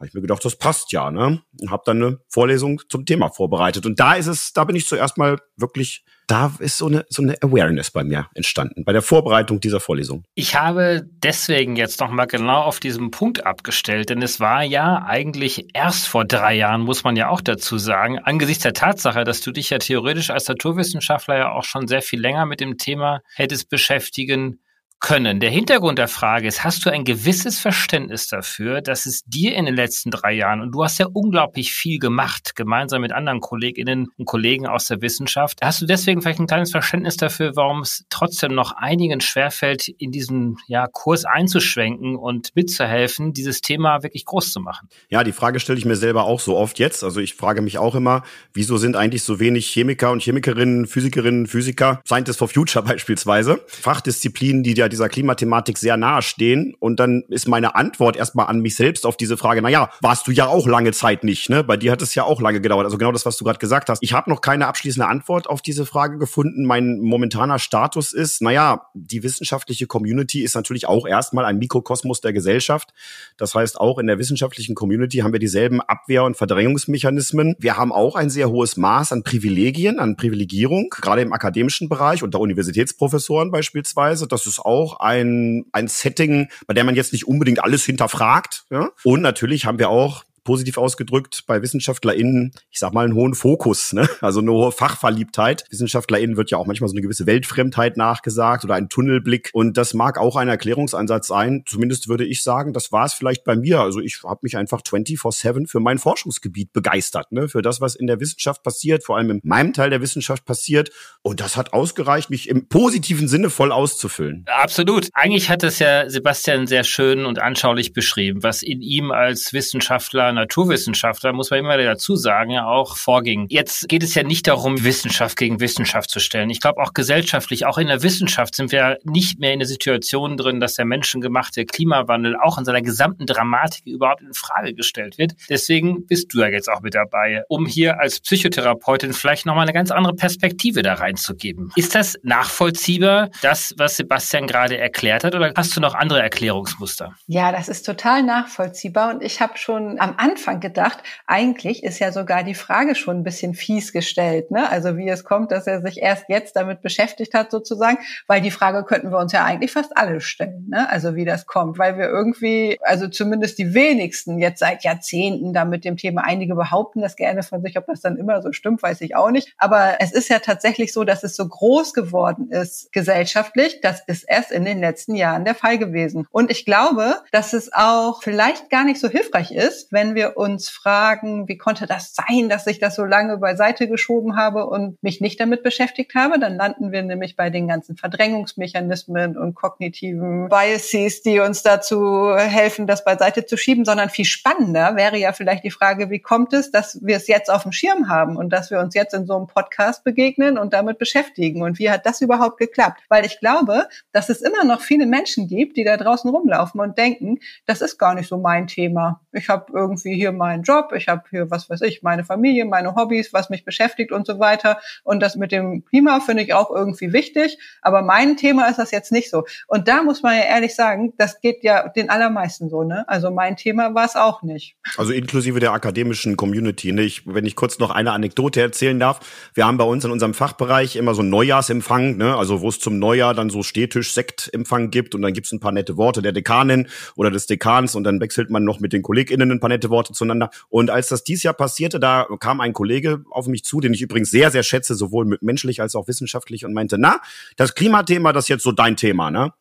habe 0.00 0.08
ich 0.08 0.14
mir 0.14 0.22
gedacht, 0.22 0.42
das 0.46 0.56
passt 0.56 0.92
ja, 0.92 1.10
ne? 1.10 1.42
Und 1.60 1.70
habe 1.70 1.82
dann 1.84 2.02
eine 2.02 2.18
Vorlesung 2.30 2.80
zum 2.88 3.04
Thema 3.04 3.28
vorbereitet. 3.28 3.84
Und 3.84 4.00
da 4.00 4.14
ist 4.14 4.28
es, 4.28 4.54
da 4.54 4.64
bin 4.64 4.74
ich 4.74 4.86
zuerst 4.86 5.18
mal 5.18 5.36
wirklich, 5.56 6.06
da 6.26 6.50
ist 6.58 6.78
so 6.78 6.86
eine 6.86 7.04
so 7.10 7.20
eine 7.20 7.36
Awareness 7.42 7.90
bei 7.90 8.02
mir 8.02 8.28
entstanden 8.34 8.84
bei 8.84 8.94
der 8.94 9.02
Vorbereitung 9.02 9.60
dieser 9.60 9.78
Vorlesung. 9.78 10.24
Ich 10.34 10.54
habe 10.54 11.02
deswegen 11.22 11.76
jetzt 11.76 12.00
noch 12.00 12.10
mal 12.10 12.24
genau 12.24 12.62
auf 12.62 12.80
diesem 12.80 13.10
Punkt 13.10 13.44
abgestellt, 13.44 14.08
denn 14.08 14.22
es 14.22 14.40
war 14.40 14.62
ja 14.62 15.04
eigentlich 15.04 15.74
erst 15.74 16.08
vor 16.08 16.24
drei 16.24 16.54
Jahren, 16.54 16.80
muss 16.80 17.04
man 17.04 17.16
ja 17.16 17.28
auch 17.28 17.42
dazu 17.42 17.76
sagen, 17.76 18.18
angesichts 18.20 18.62
der 18.62 18.72
Tatsache, 18.72 19.24
dass 19.24 19.42
du 19.42 19.52
dich 19.52 19.68
ja 19.68 19.76
theoretisch 19.76 20.30
als 20.30 20.48
Naturwissenschaftler 20.48 21.36
ja 21.36 21.52
auch 21.52 21.64
schon 21.64 21.88
sehr 21.88 22.00
viel 22.00 22.20
länger 22.20 22.46
mit 22.46 22.60
dem 22.60 22.78
Thema 22.78 23.20
hättest 23.34 23.68
beschäftigen 23.68 24.60
können. 25.00 25.40
Der 25.40 25.50
Hintergrund 25.50 25.98
der 25.98 26.08
Frage 26.08 26.46
ist, 26.46 26.62
hast 26.62 26.84
du 26.84 26.90
ein 26.90 27.04
gewisses 27.04 27.58
Verständnis 27.58 28.28
dafür, 28.28 28.82
dass 28.82 29.06
es 29.06 29.24
dir 29.24 29.54
in 29.54 29.64
den 29.64 29.74
letzten 29.74 30.10
drei 30.10 30.32
Jahren, 30.32 30.60
und 30.60 30.72
du 30.72 30.84
hast 30.84 30.98
ja 30.98 31.06
unglaublich 31.10 31.72
viel 31.72 31.98
gemacht, 31.98 32.54
gemeinsam 32.54 33.00
mit 33.00 33.12
anderen 33.12 33.40
Kolleginnen 33.40 34.08
und 34.18 34.26
Kollegen 34.26 34.66
aus 34.66 34.86
der 34.86 35.00
Wissenschaft, 35.00 35.60
hast 35.62 35.80
du 35.80 35.86
deswegen 35.86 36.20
vielleicht 36.20 36.38
ein 36.38 36.46
kleines 36.46 36.70
Verständnis 36.70 37.16
dafür, 37.16 37.56
warum 37.56 37.80
es 37.80 38.04
trotzdem 38.10 38.54
noch 38.54 38.72
einigen 38.72 39.20
schwerfällt, 39.20 39.88
in 39.88 40.12
diesen 40.12 40.58
ja, 40.68 40.86
Kurs 40.86 41.24
einzuschwenken 41.24 42.16
und 42.16 42.54
mitzuhelfen, 42.54 43.32
dieses 43.32 43.62
Thema 43.62 44.02
wirklich 44.02 44.26
groß 44.26 44.52
zu 44.52 44.60
machen? 44.60 44.88
Ja, 45.08 45.24
die 45.24 45.32
Frage 45.32 45.60
stelle 45.60 45.78
ich 45.78 45.86
mir 45.86 45.96
selber 45.96 46.24
auch 46.24 46.40
so 46.40 46.56
oft 46.56 46.78
jetzt. 46.78 47.02
Also 47.04 47.20
ich 47.20 47.34
frage 47.34 47.62
mich 47.62 47.78
auch 47.78 47.94
immer, 47.94 48.22
wieso 48.52 48.76
sind 48.76 48.96
eigentlich 48.96 49.22
so 49.22 49.40
wenig 49.40 49.66
Chemiker 49.70 50.10
und 50.10 50.22
Chemikerinnen, 50.22 50.86
Physikerinnen, 50.86 51.46
Physiker, 51.46 52.02
Scientists 52.06 52.38
for 52.38 52.48
Future 52.48 52.84
beispielsweise, 52.86 53.60
Fachdisziplinen, 53.66 54.62
die 54.62 54.74
ja 54.74 54.89
dieser 54.90 55.08
Klimathematik 55.08 55.78
sehr 55.78 55.96
nahe 55.96 56.22
stehen. 56.22 56.74
Und 56.78 57.00
dann 57.00 57.22
ist 57.28 57.48
meine 57.48 57.74
Antwort 57.74 58.16
erstmal 58.16 58.46
an 58.46 58.60
mich 58.60 58.76
selbst 58.76 59.06
auf 59.06 59.16
diese 59.16 59.36
Frage, 59.36 59.62
naja, 59.62 59.90
warst 60.02 60.26
du 60.26 60.32
ja 60.32 60.46
auch 60.46 60.66
lange 60.66 60.92
Zeit 60.92 61.24
nicht, 61.24 61.48
ne? 61.48 61.64
Bei 61.64 61.76
dir 61.76 61.92
hat 61.92 62.02
es 62.02 62.14
ja 62.14 62.24
auch 62.24 62.40
lange 62.40 62.60
gedauert. 62.60 62.84
Also 62.84 62.98
genau 62.98 63.12
das, 63.12 63.24
was 63.24 63.36
du 63.36 63.44
gerade 63.44 63.58
gesagt 63.58 63.88
hast. 63.88 64.02
Ich 64.02 64.12
habe 64.12 64.30
noch 64.30 64.40
keine 64.40 64.66
abschließende 64.66 65.08
Antwort 65.08 65.48
auf 65.48 65.62
diese 65.62 65.86
Frage 65.86 66.18
gefunden. 66.18 66.64
Mein 66.64 67.00
momentaner 67.00 67.58
Status 67.58 68.12
ist, 68.12 68.42
naja, 68.42 68.86
die 68.94 69.22
wissenschaftliche 69.22 69.86
Community 69.86 70.42
ist 70.42 70.54
natürlich 70.54 70.86
auch 70.86 71.06
erstmal 71.06 71.44
ein 71.44 71.58
Mikrokosmos 71.58 72.20
der 72.20 72.32
Gesellschaft. 72.32 72.90
Das 73.36 73.54
heißt, 73.54 73.80
auch 73.80 73.98
in 73.98 74.06
der 74.06 74.18
wissenschaftlichen 74.18 74.74
Community 74.74 75.18
haben 75.18 75.32
wir 75.32 75.40
dieselben 75.40 75.80
Abwehr- 75.80 76.24
und 76.24 76.36
Verdrängungsmechanismen. 76.36 77.54
Wir 77.58 77.76
haben 77.76 77.92
auch 77.92 78.16
ein 78.16 78.30
sehr 78.30 78.50
hohes 78.50 78.76
Maß 78.76 79.12
an 79.12 79.22
Privilegien, 79.22 79.98
an 79.98 80.16
Privilegierung, 80.16 80.90
gerade 80.90 81.22
im 81.22 81.32
akademischen 81.32 81.88
Bereich 81.88 82.22
unter 82.22 82.40
Universitätsprofessoren 82.40 83.50
beispielsweise. 83.50 84.26
Das 84.26 84.46
ist 84.46 84.58
auch 84.58 84.79
auch 84.80 85.00
ein, 85.00 85.66
ein 85.72 85.88
Setting, 85.88 86.48
bei 86.66 86.74
dem 86.74 86.86
man 86.86 86.94
jetzt 86.94 87.12
nicht 87.12 87.26
unbedingt 87.26 87.62
alles 87.62 87.84
hinterfragt. 87.84 88.64
Ja? 88.70 88.90
Und 89.04 89.22
natürlich 89.22 89.66
haben 89.66 89.78
wir 89.78 89.88
auch 89.88 90.24
positiv 90.44 90.78
ausgedrückt 90.78 91.44
bei 91.46 91.62
WissenschaftlerInnen, 91.62 92.52
ich 92.70 92.78
sag 92.78 92.92
mal, 92.92 93.04
einen 93.04 93.14
hohen 93.14 93.34
Fokus, 93.34 93.92
ne? 93.92 94.08
also 94.20 94.40
eine 94.40 94.52
hohe 94.52 94.72
Fachverliebtheit. 94.72 95.64
WissenschaftlerInnen 95.70 96.36
wird 96.36 96.50
ja 96.50 96.58
auch 96.58 96.66
manchmal 96.66 96.88
so 96.88 96.94
eine 96.94 97.02
gewisse 97.02 97.26
Weltfremdheit 97.26 97.96
nachgesagt 97.96 98.64
oder 98.64 98.74
ein 98.74 98.88
Tunnelblick 98.88 99.50
und 99.52 99.76
das 99.76 99.94
mag 99.94 100.18
auch 100.18 100.36
ein 100.36 100.48
Erklärungsansatz 100.48 101.28
sein. 101.28 101.64
Zumindest 101.66 102.08
würde 102.08 102.24
ich 102.24 102.42
sagen, 102.42 102.72
das 102.72 102.92
war 102.92 103.04
es 103.04 103.12
vielleicht 103.12 103.44
bei 103.44 103.56
mir. 103.56 103.80
Also 103.80 104.00
ich 104.00 104.22
habe 104.24 104.40
mich 104.42 104.56
einfach 104.56 104.82
24-7 104.82 105.68
für 105.68 105.80
mein 105.80 105.98
Forschungsgebiet 105.98 106.72
begeistert, 106.72 107.32
ne? 107.32 107.48
für 107.48 107.62
das, 107.62 107.80
was 107.80 107.94
in 107.94 108.06
der 108.06 108.20
Wissenschaft 108.20 108.62
passiert, 108.62 109.04
vor 109.04 109.16
allem 109.16 109.30
in 109.30 109.40
meinem 109.44 109.72
Teil 109.72 109.90
der 109.90 110.00
Wissenschaft 110.00 110.44
passiert 110.44 110.90
und 111.22 111.40
das 111.40 111.56
hat 111.56 111.72
ausgereicht, 111.72 112.30
mich 112.30 112.48
im 112.48 112.68
positiven 112.68 113.28
Sinne 113.28 113.50
voll 113.50 113.72
auszufüllen. 113.72 114.44
Absolut. 114.46 115.08
Eigentlich 115.12 115.50
hat 115.50 115.62
es 115.62 115.78
ja 115.78 116.08
Sebastian 116.08 116.66
sehr 116.66 116.84
schön 116.84 117.26
und 117.26 117.38
anschaulich 117.38 117.92
beschrieben, 117.92 118.42
was 118.42 118.62
in 118.62 118.80
ihm 118.80 119.10
als 119.10 119.52
Wissenschaftler 119.52 120.29
Naturwissenschaftler, 120.32 121.32
muss 121.32 121.50
man 121.50 121.60
immer 121.60 121.76
dazu 121.76 122.16
sagen, 122.16 122.50
ja 122.50 122.66
auch 122.66 122.96
vorging. 122.96 123.46
Jetzt 123.48 123.88
geht 123.88 124.02
es 124.02 124.14
ja 124.14 124.22
nicht 124.22 124.46
darum, 124.46 124.84
Wissenschaft 124.84 125.36
gegen 125.36 125.60
Wissenschaft 125.60 126.10
zu 126.10 126.20
stellen. 126.20 126.50
Ich 126.50 126.60
glaube 126.60 126.80
auch 126.80 126.92
gesellschaftlich, 126.92 127.66
auch 127.66 127.78
in 127.78 127.88
der 127.88 128.02
Wissenschaft 128.02 128.54
sind 128.54 128.72
wir 128.72 128.98
nicht 129.04 129.40
mehr 129.40 129.52
in 129.52 129.58
der 129.58 129.68
Situation 129.68 130.36
drin, 130.36 130.60
dass 130.60 130.74
der 130.74 130.84
menschengemachte 130.84 131.64
Klimawandel 131.66 132.36
auch 132.36 132.58
in 132.58 132.64
seiner 132.64 132.82
gesamten 132.82 133.26
Dramatik 133.26 133.86
überhaupt 133.86 134.22
in 134.22 134.34
Frage 134.34 134.74
gestellt 134.74 135.18
wird. 135.18 135.32
Deswegen 135.48 136.06
bist 136.06 136.32
du 136.32 136.40
ja 136.40 136.48
jetzt 136.48 136.68
auch 136.68 136.80
mit 136.80 136.94
dabei, 136.94 137.42
um 137.48 137.66
hier 137.66 138.00
als 138.00 138.20
Psychotherapeutin 138.20 139.12
vielleicht 139.12 139.46
nochmal 139.46 139.62
eine 139.62 139.72
ganz 139.72 139.90
andere 139.90 140.14
Perspektive 140.14 140.82
da 140.82 140.94
reinzugeben. 140.94 141.72
Ist 141.76 141.94
das 141.94 142.18
nachvollziehbar, 142.22 143.30
das, 143.42 143.74
was 143.76 143.96
Sebastian 143.96 144.46
gerade 144.46 144.78
erklärt 144.78 145.24
hat, 145.24 145.34
oder 145.34 145.52
hast 145.56 145.76
du 145.76 145.80
noch 145.80 145.94
andere 145.94 146.22
Erklärungsmuster? 146.22 147.14
Ja, 147.26 147.52
das 147.52 147.68
ist 147.68 147.84
total 147.84 148.22
nachvollziehbar 148.22 149.14
und 149.14 149.22
ich 149.22 149.40
habe 149.40 149.56
schon 149.56 150.00
am 150.00 150.14
Anfang 150.20 150.60
gedacht, 150.60 150.98
eigentlich 151.26 151.82
ist 151.82 151.98
ja 151.98 152.12
sogar 152.12 152.44
die 152.44 152.54
Frage 152.54 152.94
schon 152.94 153.18
ein 153.18 153.24
bisschen 153.24 153.54
fies 153.54 153.92
gestellt, 153.92 154.50
ne? 154.50 154.70
Also 154.70 154.96
wie 154.96 155.08
es 155.08 155.24
kommt, 155.24 155.50
dass 155.50 155.66
er 155.66 155.80
sich 155.80 156.02
erst 156.02 156.24
jetzt 156.28 156.56
damit 156.56 156.82
beschäftigt 156.82 157.34
hat 157.34 157.50
sozusagen, 157.50 157.98
weil 158.26 158.40
die 158.40 158.50
Frage 158.50 158.84
könnten 158.84 159.10
wir 159.10 159.18
uns 159.18 159.32
ja 159.32 159.44
eigentlich 159.44 159.72
fast 159.72 159.96
alle 159.96 160.20
stellen, 160.20 160.68
ne? 160.68 160.90
Also 160.90 161.14
wie 161.16 161.24
das 161.24 161.46
kommt, 161.46 161.78
weil 161.78 161.96
wir 161.96 162.08
irgendwie, 162.08 162.78
also 162.82 163.08
zumindest 163.08 163.58
die 163.58 163.74
wenigsten 163.74 164.38
jetzt 164.38 164.60
seit 164.60 164.84
Jahrzehnten 164.84 165.52
da 165.52 165.64
mit 165.64 165.84
dem 165.84 165.96
Thema, 165.96 166.22
einige 166.24 166.54
behaupten 166.54 167.00
das 167.00 167.16
gerne 167.16 167.42
von 167.42 167.62
sich, 167.62 167.78
ob 167.78 167.86
das 167.86 168.00
dann 168.00 168.16
immer 168.16 168.42
so 168.42 168.52
stimmt, 168.52 168.82
weiß 168.82 169.00
ich 169.00 169.16
auch 169.16 169.30
nicht. 169.30 169.54
Aber 169.56 169.96
es 170.00 170.12
ist 170.12 170.28
ja 170.28 170.38
tatsächlich 170.38 170.92
so, 170.92 171.04
dass 171.04 171.24
es 171.24 171.34
so 171.36 171.48
groß 171.48 171.94
geworden 171.94 172.50
ist 172.50 172.92
gesellschaftlich. 172.92 173.80
Das 173.80 174.02
ist 174.06 174.24
erst 174.24 174.52
in 174.52 174.64
den 174.64 174.80
letzten 174.80 175.14
Jahren 175.14 175.44
der 175.44 175.54
Fall 175.54 175.78
gewesen. 175.78 176.26
Und 176.30 176.50
ich 176.50 176.64
glaube, 176.64 177.16
dass 177.32 177.52
es 177.52 177.72
auch 177.72 178.22
vielleicht 178.22 178.70
gar 178.70 178.84
nicht 178.84 179.00
so 179.00 179.08
hilfreich 179.08 179.52
ist, 179.52 179.92
wenn 179.92 180.09
wenn 180.10 180.16
wir 180.16 180.36
uns 180.36 180.68
fragen, 180.68 181.46
wie 181.46 181.56
konnte 181.56 181.86
das 181.86 182.14
sein, 182.16 182.48
dass 182.48 182.66
ich 182.66 182.80
das 182.80 182.96
so 182.96 183.04
lange 183.04 183.38
beiseite 183.38 183.86
geschoben 183.86 184.36
habe 184.36 184.66
und 184.66 185.00
mich 185.04 185.20
nicht 185.20 185.38
damit 185.38 185.62
beschäftigt 185.62 186.16
habe, 186.16 186.40
dann 186.40 186.56
landen 186.56 186.90
wir 186.90 187.02
nämlich 187.04 187.36
bei 187.36 187.48
den 187.48 187.68
ganzen 187.68 187.96
Verdrängungsmechanismen 187.96 189.38
und 189.38 189.54
kognitiven 189.54 190.48
Biases, 190.48 191.22
die 191.22 191.38
uns 191.38 191.62
dazu 191.62 192.34
helfen, 192.36 192.88
das 192.88 193.04
beiseite 193.04 193.46
zu 193.46 193.56
schieben, 193.56 193.84
sondern 193.84 194.10
viel 194.10 194.24
spannender 194.24 194.96
wäre 194.96 195.16
ja 195.16 195.32
vielleicht 195.32 195.62
die 195.62 195.70
Frage, 195.70 196.10
wie 196.10 196.18
kommt 196.18 196.52
es, 196.54 196.72
dass 196.72 196.98
wir 197.02 197.16
es 197.16 197.28
jetzt 197.28 197.48
auf 197.48 197.62
dem 197.62 197.70
Schirm 197.72 198.08
haben 198.08 198.36
und 198.36 198.50
dass 198.52 198.72
wir 198.72 198.80
uns 198.80 198.96
jetzt 198.96 199.14
in 199.14 199.26
so 199.26 199.36
einem 199.36 199.46
Podcast 199.46 200.02
begegnen 200.02 200.58
und 200.58 200.72
damit 200.72 200.98
beschäftigen 200.98 201.62
und 201.62 201.78
wie 201.78 201.88
hat 201.88 202.04
das 202.04 202.20
überhaupt 202.20 202.58
geklappt? 202.58 203.02
Weil 203.08 203.24
ich 203.24 203.38
glaube, 203.38 203.86
dass 204.10 204.28
es 204.28 204.42
immer 204.42 204.64
noch 204.64 204.80
viele 204.80 205.06
Menschen 205.06 205.46
gibt, 205.46 205.76
die 205.76 205.84
da 205.84 205.96
draußen 205.96 206.28
rumlaufen 206.28 206.80
und 206.80 206.98
denken, 206.98 207.38
das 207.66 207.80
ist 207.80 207.96
gar 207.96 208.16
nicht 208.16 208.28
so 208.28 208.38
mein 208.38 208.66
Thema. 208.66 209.20
Ich 209.30 209.48
habe 209.48 209.72
irgendwie 209.72 209.99
irgendwie 210.00 210.20
hier 210.20 210.32
meinen 210.32 210.62
Job, 210.62 210.92
ich 210.94 211.08
habe 211.08 211.22
hier, 211.30 211.50
was 211.50 211.68
weiß 211.70 211.82
ich, 211.82 212.02
meine 212.02 212.24
Familie, 212.24 212.64
meine 212.64 212.94
Hobbys, 212.94 213.32
was 213.32 213.50
mich 213.50 213.64
beschäftigt 213.64 214.12
und 214.12 214.26
so 214.26 214.38
weiter. 214.38 214.78
Und 215.04 215.20
das 215.20 215.36
mit 215.36 215.52
dem 215.52 215.84
Klima 215.84 216.20
finde 216.20 216.42
ich 216.42 216.54
auch 216.54 216.70
irgendwie 216.70 217.12
wichtig. 217.12 217.58
Aber 217.82 218.02
mein 218.02 218.36
Thema 218.36 218.68
ist 218.68 218.78
das 218.78 218.90
jetzt 218.90 219.12
nicht 219.12 219.30
so. 219.30 219.44
Und 219.66 219.88
da 219.88 220.02
muss 220.02 220.22
man 220.22 220.36
ja 220.36 220.42
ehrlich 220.42 220.74
sagen, 220.74 221.12
das 221.18 221.40
geht 221.40 221.62
ja 221.62 221.88
den 221.88 222.10
allermeisten 222.10 222.68
so, 222.68 222.82
ne? 222.82 223.08
Also 223.08 223.30
mein 223.30 223.56
Thema 223.56 223.94
war 223.94 224.04
es 224.04 224.16
auch 224.16 224.42
nicht. 224.42 224.76
Also 224.96 225.12
inklusive 225.12 225.60
der 225.60 225.72
akademischen 225.72 226.36
Community. 226.36 226.92
Ne? 226.92 227.02
Ich, 227.02 227.26
wenn 227.26 227.44
ich 227.44 227.56
kurz 227.56 227.78
noch 227.78 227.90
eine 227.90 228.12
Anekdote 228.12 228.60
erzählen 228.60 228.98
darf. 228.98 229.20
Wir 229.54 229.66
haben 229.66 229.78
bei 229.78 229.84
uns 229.84 230.04
in 230.04 230.10
unserem 230.10 230.34
Fachbereich 230.34 230.96
immer 230.96 231.14
so 231.14 231.22
einen 231.22 231.30
Neujahrsempfang, 231.30 232.16
ne? 232.16 232.36
also 232.36 232.60
wo 232.60 232.68
es 232.68 232.78
zum 232.78 232.98
Neujahr 232.98 233.34
dann 233.34 233.50
so 233.50 233.62
Stehtisch-Sektempfang 233.62 234.90
gibt 234.90 235.14
und 235.14 235.22
dann 235.22 235.32
gibt 235.32 235.46
es 235.46 235.52
ein 235.52 235.60
paar 235.60 235.72
nette 235.72 235.96
Worte 235.96 236.22
der 236.22 236.32
Dekanin 236.32 236.88
oder 237.16 237.30
des 237.30 237.46
Dekans 237.46 237.94
und 237.94 238.04
dann 238.04 238.20
wechselt 238.20 238.50
man 238.50 238.64
noch 238.64 238.80
mit 238.80 238.92
den 238.92 239.02
KollegInnen 239.02 239.50
ein 239.50 239.60
paar 239.60 239.68
nette 239.68 239.89
Worte 239.90 240.12
zueinander. 240.12 240.50
Und 240.68 240.90
als 240.90 241.08
das 241.08 241.24
dies 241.24 241.42
Jahr 241.42 241.54
passierte, 241.54 242.00
da 242.00 242.26
kam 242.40 242.60
ein 242.60 242.72
Kollege 242.72 243.24
auf 243.30 243.46
mich 243.46 243.64
zu, 243.64 243.80
den 243.80 243.94
ich 243.94 244.02
übrigens 244.02 244.30
sehr, 244.30 244.50
sehr 244.50 244.62
schätze, 244.62 244.94
sowohl 244.94 245.38
menschlich 245.40 245.80
als 245.80 245.94
auch 245.94 246.08
wissenschaftlich 246.08 246.64
und 246.64 246.72
meinte, 246.72 246.96
na, 246.98 247.20
das 247.56 247.74
Klimathema, 247.74 248.32
das 248.32 248.44
ist 248.44 248.48
jetzt 248.48 248.62
so 248.62 248.72
dein 248.72 248.96
Thema, 248.96 249.30
ne? 249.30 249.52